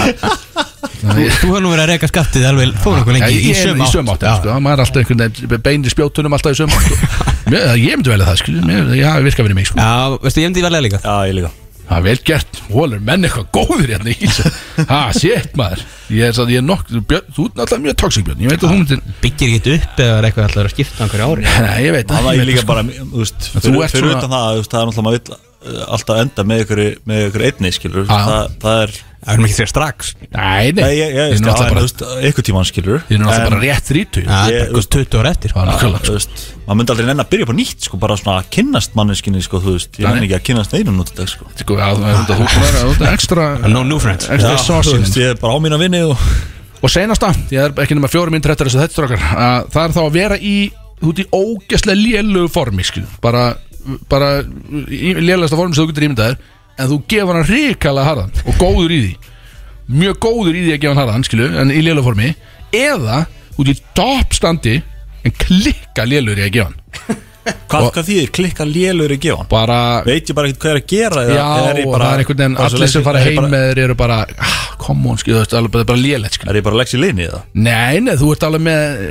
[1.04, 3.94] Þú hefur nú verið að reka skaftið alveg Fór nokkuð lengi í sömu í átt.
[3.96, 4.58] sömu átt sko.
[4.60, 7.32] maður er alltaf einhvern veginn beinir spjótunum alltaf í sömu átt sko.
[7.56, 9.80] Ég myndi velja það skilju, mér- já, það virka verið mig sko.
[9.80, 11.02] Já, veistu, ég myndi varlega líka.
[11.04, 11.52] Já, ég líka
[11.88, 14.52] það er vel gert, volur menn eitthvað góður hérna í þessu?
[14.92, 15.84] Ha, shit maður.
[16.14, 18.64] Ég er, svo- ég er nokk, Björn, þú ert alltaf mjög toxic Björn, ég veit
[18.64, 21.48] að þú myndir Byggir ekki upp eða er eitthvað alltaf að skipta einhverju ári?
[21.68, 22.34] Nei, ég veit Það það.
[22.34, 22.70] ég ég það, sko.
[22.74, 25.42] bara, þú veist þú Fyrir, ert fyrir svona- utan það, það er náttúrulega maður vill
[25.88, 28.14] alltaf enda með ykkur, með ykkur einni, skilur já.
[28.28, 30.08] það, það er Það erum ekki þegar strax.
[30.20, 32.66] Nei, nei, Nei, ég, ég, Þið ég, eru náttúrulega bara, bara, þú veist, ykkur tíman,
[32.68, 35.54] skilur þið eru náttúrulega En- bara rétt þrítu Það Ég- er bara 20 ára eftir
[35.54, 38.50] Það er veist, maður myndi aldrei nenn að byrja på nýtt sko, bara svona að
[38.58, 41.48] kynnast manneskinni sko, þú veist, ég nenni ekki að kynnast einu nút dag sko.
[41.56, 42.36] Sko, já, þú
[43.00, 44.28] þú- ekstra No new friends.
[44.28, 46.18] veist, ég er bara á mína vinni og
[46.84, 49.96] Og seinasta, ég er ekki nema fjórum minn trettur þessu þetta strókar að Það er
[49.96, 50.56] þá að vera í
[51.04, 53.04] í ógæslega lélugu formi skil.
[53.22, 53.58] Bara,
[54.12, 54.30] bara
[54.88, 56.38] í lélegasta formi sem þú getur ímyndaðir
[56.74, 59.12] En þú gefur hann ríkalega harðan Og góður í því.
[59.94, 62.32] Mjög góður í því að gefa hann harðan skilu, En í lélugu formi.
[62.74, 63.20] Eða
[63.62, 64.80] út í toppstandi
[65.24, 67.22] En klikka lélugur í að gefa hann.
[67.44, 70.86] Hvað, hvað þýðir klikka lélur í gefa Bara veit ég bara ekkert hvað er að
[70.94, 73.66] gera Já, er og það er einhvern veginn bara Allir sem fara heim bara- með
[73.68, 76.02] þeir eru bara ah, Come on, skilu, það er bara, bara
[76.38, 77.42] skilu er ég bara lex í leini eða?
[77.68, 79.04] Nei, nei, þú ert alveg með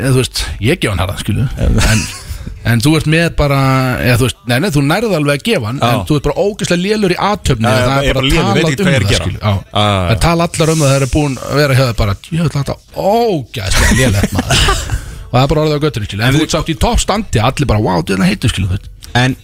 [0.65, 1.77] ég gef hann harða, skilu en,
[2.71, 3.59] en þú ert með bara
[3.99, 5.89] eða, þú veist, Nei, nei, þú nærði alveg að gefa hann Já.
[5.93, 8.39] En þú ert bara ógeðslega lélur í aðtöfni Já, Það er er bara hvað ég
[8.39, 11.77] er um að það, skilu það tala allar um það Það er búin að vera
[11.79, 12.77] hjá það bara Ég veit þetta
[13.13, 14.61] ógeðslega lélegt maður
[15.33, 17.69] Og það er bara orðið á göttur, skilu En þú ert sátt í toppstandi, allir
[17.71, 18.89] bara, wow, þetta er heitur, skilu þú veist.
[19.17, 19.37] En,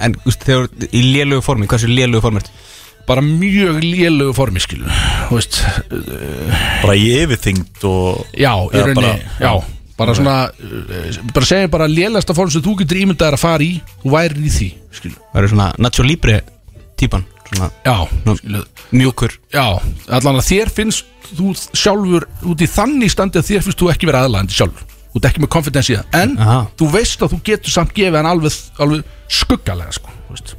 [0.00, 2.54] en úst, þegar þú ert í lélugu formi Hversu lélugu formi ertu?
[3.10, 4.88] Bara mjög lélugu formi, skilu
[5.28, 5.60] Þú veist,
[6.80, 9.52] bara í yfirþyngd og Já, í rauninni, bara- já
[10.00, 13.72] Bara svona, uh, bara segja bara lélegasta form sem þú getur ímyndaðir að fara í
[14.02, 16.38] Þú værir í því, skilu Það eru svona Nacho Libre
[17.00, 17.96] típan Svona Já,
[18.26, 18.36] Nú.
[18.40, 18.62] skilu
[18.96, 19.64] mjúkur Já,
[20.08, 21.04] allan að þér finnst
[21.36, 25.18] þú sjálfur út í þannig standi að þér finnst þú ekki vera aðlæðandi sjálfur Þú
[25.20, 26.58] ert ekki með confidence í það En Aha.
[26.78, 30.52] þú veist að þú getur samt gefið hann alveg, alveg skuggalega sko, þú veist.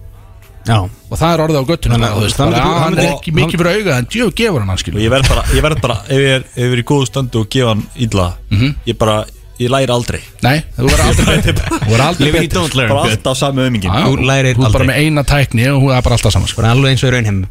[0.67, 0.77] Já.
[1.09, 4.59] Og það er orðið á þú- Hann er ekki mikið fyrir auga En djöf gefur
[4.61, 6.83] hann og ég verð bara, ég verð bara ef ég er, ef ég er í
[6.85, 8.75] góðu stöndu og gefa hann illa Mhm.
[8.85, 9.25] ég bara,
[9.59, 10.21] ég læri aldrei.
[10.43, 11.41] Nei, þú verður aldrei
[12.41, 12.61] betur.
[12.61, 14.87] aldrei Bara alltaf sami ömingin Já, Þú lærir Þú er bara aldrei.
[14.87, 16.61] með eina tækni og hún er bara alltaf saman sko.
[16.61, 17.45] Bara alveg eins og í raunheim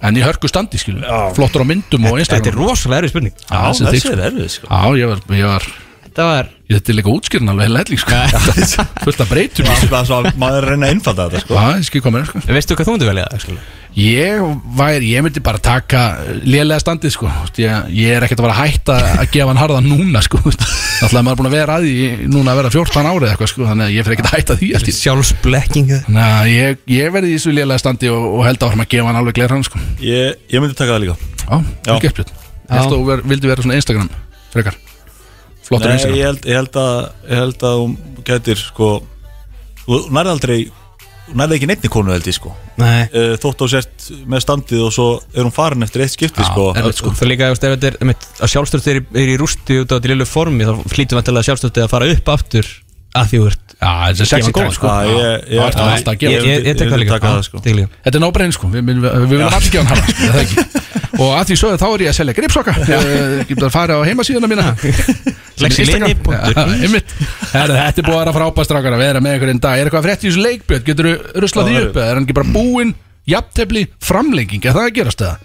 [0.00, 1.02] En í hörku standi, skilu
[1.34, 2.62] Flottur á myndum og Þetta er Instagram.
[2.62, 3.32] rosalega erfið spurning.
[3.50, 4.12] Já, þessi sko.
[4.14, 4.66] er erfið sko.
[4.70, 5.62] Já, ég var, ég var
[6.06, 8.16] Þetta var Ég þetta er líka útskýrin alveg helling sko.
[9.06, 11.56] Fullt að breytum að maður er að reyna að einfalda þetta sko.
[11.56, 12.42] Já, ég skil komið sko.
[12.52, 13.60] Veistu hvað þú myndi velja það?
[13.98, 14.42] Ég
[14.78, 16.02] væri, ég myndi bara taka
[16.44, 17.30] lélega standið sko.
[17.58, 20.42] Ég, ég er ekkert að vera að hætta að gefa hann harða núna sko.
[20.48, 23.68] Alltaf maður er búin að vera að því núna að vera 14 árið eitthvað sko.
[23.70, 25.00] Þannig að ég fyrir ekkert að hætta því allt í einu.
[25.00, 28.90] Sjálfsblekking Þannig að ég, ég verði í þessu lélega standi og, og held áfram að
[28.92, 29.82] gefa hann alveg gler hann sko.
[30.04, 31.18] Ég, ég myndi taka það líka.
[31.48, 31.56] Já,
[31.88, 31.96] Já.
[31.96, 32.20] Ég
[32.76, 34.12] held að þú ver, vildi vera svona Instagram
[34.52, 34.78] frekar
[35.68, 37.96] Flottur Instagram ég held, ég held að Ég held að hún
[38.28, 38.90] getur sko
[39.84, 40.58] Þú nærði aldrei
[41.28, 42.50] Þú nærði ekki neittni konu held ég sko.
[42.80, 43.02] Nei.
[43.12, 46.70] Uh, Þótt á sért með standið og svo er hún farin eftir eitt skipti sko.
[46.72, 49.36] er- En sko, það líka, ef þetta er einmitt, að sjálfstöld er, í- er í
[49.36, 52.64] rústi út á til lillu formi þá hlýtum við að sjálfstöld að fara upp aftur
[53.18, 54.86] að því þú ert Já, þetta er sexy Gefa tæk sko.
[54.88, 57.12] Já, ég- ég- þetta er alltaf að gefa Ég, ég, ég tek það líka.
[57.18, 57.60] taka það, sko.
[57.68, 57.88] tek líka.
[58.08, 60.42] Þetta er nóbreyn sko, við, við, við viljum allir gefa hann hana sko, er það
[60.48, 60.56] ekki
[61.16, 64.04] Og að því sögðu þá er ég að selja gripsoka Ég get að fara á
[64.04, 64.66] heimasíðuna mína.
[65.58, 65.74] Þetta
[67.88, 69.76] er búið að vera frábæst að vera með einhvern veginn dag.
[69.80, 71.12] Er eitthvað frétt í þessu leikbjörn, getur þú
[71.44, 72.92] ruslað því upp eða Er hann ekki bara búinn,
[73.28, 74.62] jafntefli, framlenging?
[74.68, 75.36] Er það að gerast eða?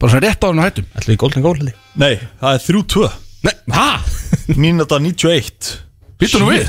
[0.00, 0.86] Bara svona rétt á hann að hættum.
[0.96, 1.60] Ætlum við golden goal
[2.00, 2.92] Nei, það er 3-2
[3.40, 3.88] Nei, hæ?
[4.56, 5.78] Mínúta 91
[6.20, 6.64] Býttu nú við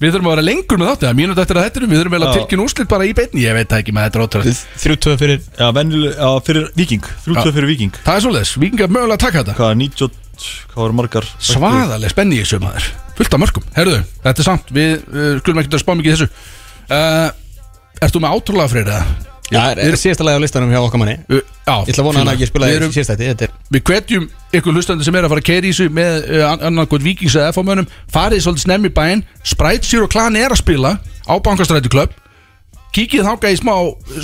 [0.00, 2.36] Við þurfum að vera lengur með þáttið Mínúti eftir að þetta Við þurfum vel að
[2.38, 3.42] tilkynna úrslit bara í beinni.
[3.44, 6.70] Ég veit það ekki með þetta er ótrúlega Þrjú tvö fyrir Já, venjuleg, já, fyrir
[6.80, 7.52] Viking 3-2 Já.
[7.58, 9.56] fyrir Viking Það er svoleiðis, vikingar mögulega að taka þetta.
[9.60, 10.16] Hvað, 90
[10.72, 12.86] Hvað var margar Svaðaleg spenni í þessu maður.
[13.18, 13.66] Fullt af mörgum.
[13.76, 14.70] Herðu, þetta er samt.
[14.72, 16.30] Við uh, skulum ekki að spá mikið þessu.
[16.88, 17.26] Uh,
[18.00, 19.28] Ert þú með átrúlega fyrir
[19.58, 19.70] það?
[19.70, 22.20] Er, er síðasta lagi á listanum hjá okkar manni já, Ég ætla að vona að
[22.20, 24.28] hann hafi ekki spilað Við í erum- síðasta þetta Þetta er Við hvetjum
[24.60, 27.52] ykkur hlustandi sem er að fara að keira í þessu með uh, annarkot vikings eða
[27.54, 32.14] FH-mönnum farið svolítið snemmi í bæinn Sprite Zero Clan er að spila á Bankastræti Club
[32.94, 33.74] kíkið þáka í smá,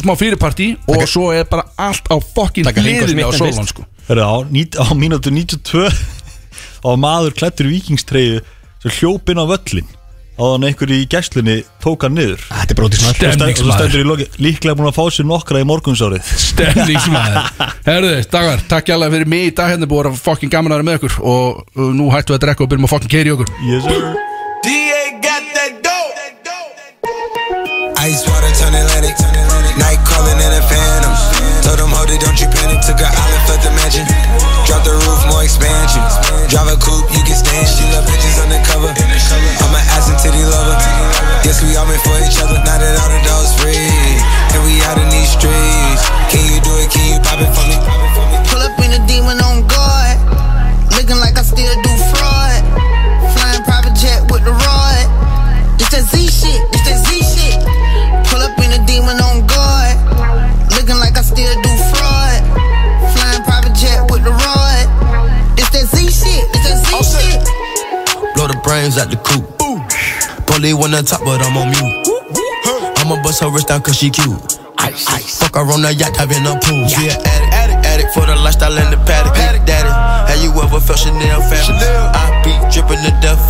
[0.03, 3.70] smá fyrirparti og svo er bara allt á fokkin hliðinni á fyrst.
[3.70, 3.85] sko.
[4.09, 4.35] Hörru, á,
[4.82, 5.86] á mínútu 92
[6.86, 8.40] á maður klættur vikingstreyju
[8.82, 9.86] sem hljóp inn á völlin
[10.37, 14.91] á þannig einhver í gæslunni tók hann niður Þetta er brótið stendur Stemningsmaður líklega búin
[14.91, 17.37] að fá sér nokkra í morgunsárið Stemningsmaður
[17.89, 20.83] Herðu, dagar, takk hjá fyrir mig í dag hérna er búið að fokkin gaman að
[20.83, 23.33] vera með ykkur og uh, nú hættu við að drekka og byrjum að fokkin keira
[23.33, 24.09] í okkur yes, sir.
[24.67, 25.97] DA got that dope.
[28.07, 29.17] Ice water turn Atlantic.
[29.81, 31.13] Night calling in a phantom.
[31.67, 32.79] Told them, hold it, don't you panic.
[32.87, 34.07] Took a island, left the mansion.
[34.69, 36.03] Drop the roof, more expansion.
[36.47, 37.67] Drive a coupe, you can stand.
[37.67, 38.95] She love bitches undercover.
[40.37, 41.45] I'm an ass and titty lover.
[41.47, 42.59] Yes, we all meant for each other.
[42.65, 43.77] Now that all the dogs free.
[44.53, 46.03] And we out in these streets.
[46.29, 46.89] Can you do it?
[46.93, 47.77] Can you pop it for me?
[48.51, 50.17] Pull up in a demon on guard.
[50.93, 52.61] Looking like I still do fraud.
[53.33, 55.05] Flying private jet with the rod.
[55.81, 57.59] This that Z shit, this that Z shit.
[58.29, 59.97] Pull up in a demon on guard.
[60.77, 62.41] Looking like I still do fraud.
[63.17, 64.85] Flying private jet with the rod.
[65.57, 67.41] This that Z shit, this that Z shit.
[68.35, 69.66] Blow the brains out the coop.
[70.57, 72.09] One on top, but I'm on mute.
[72.97, 74.41] I'ma bust her wrist down cause she cute.
[74.78, 75.39] Ice, ice.
[75.39, 76.89] Fuck her on the yacht, have in a pool.
[76.89, 79.35] She an addict, addict, addict for the lifestyle and the paddock.
[79.35, 79.93] Paddock, daddy.
[80.33, 81.77] Have you ever felt Chanel fabric?
[81.77, 83.37] I be dripping to death.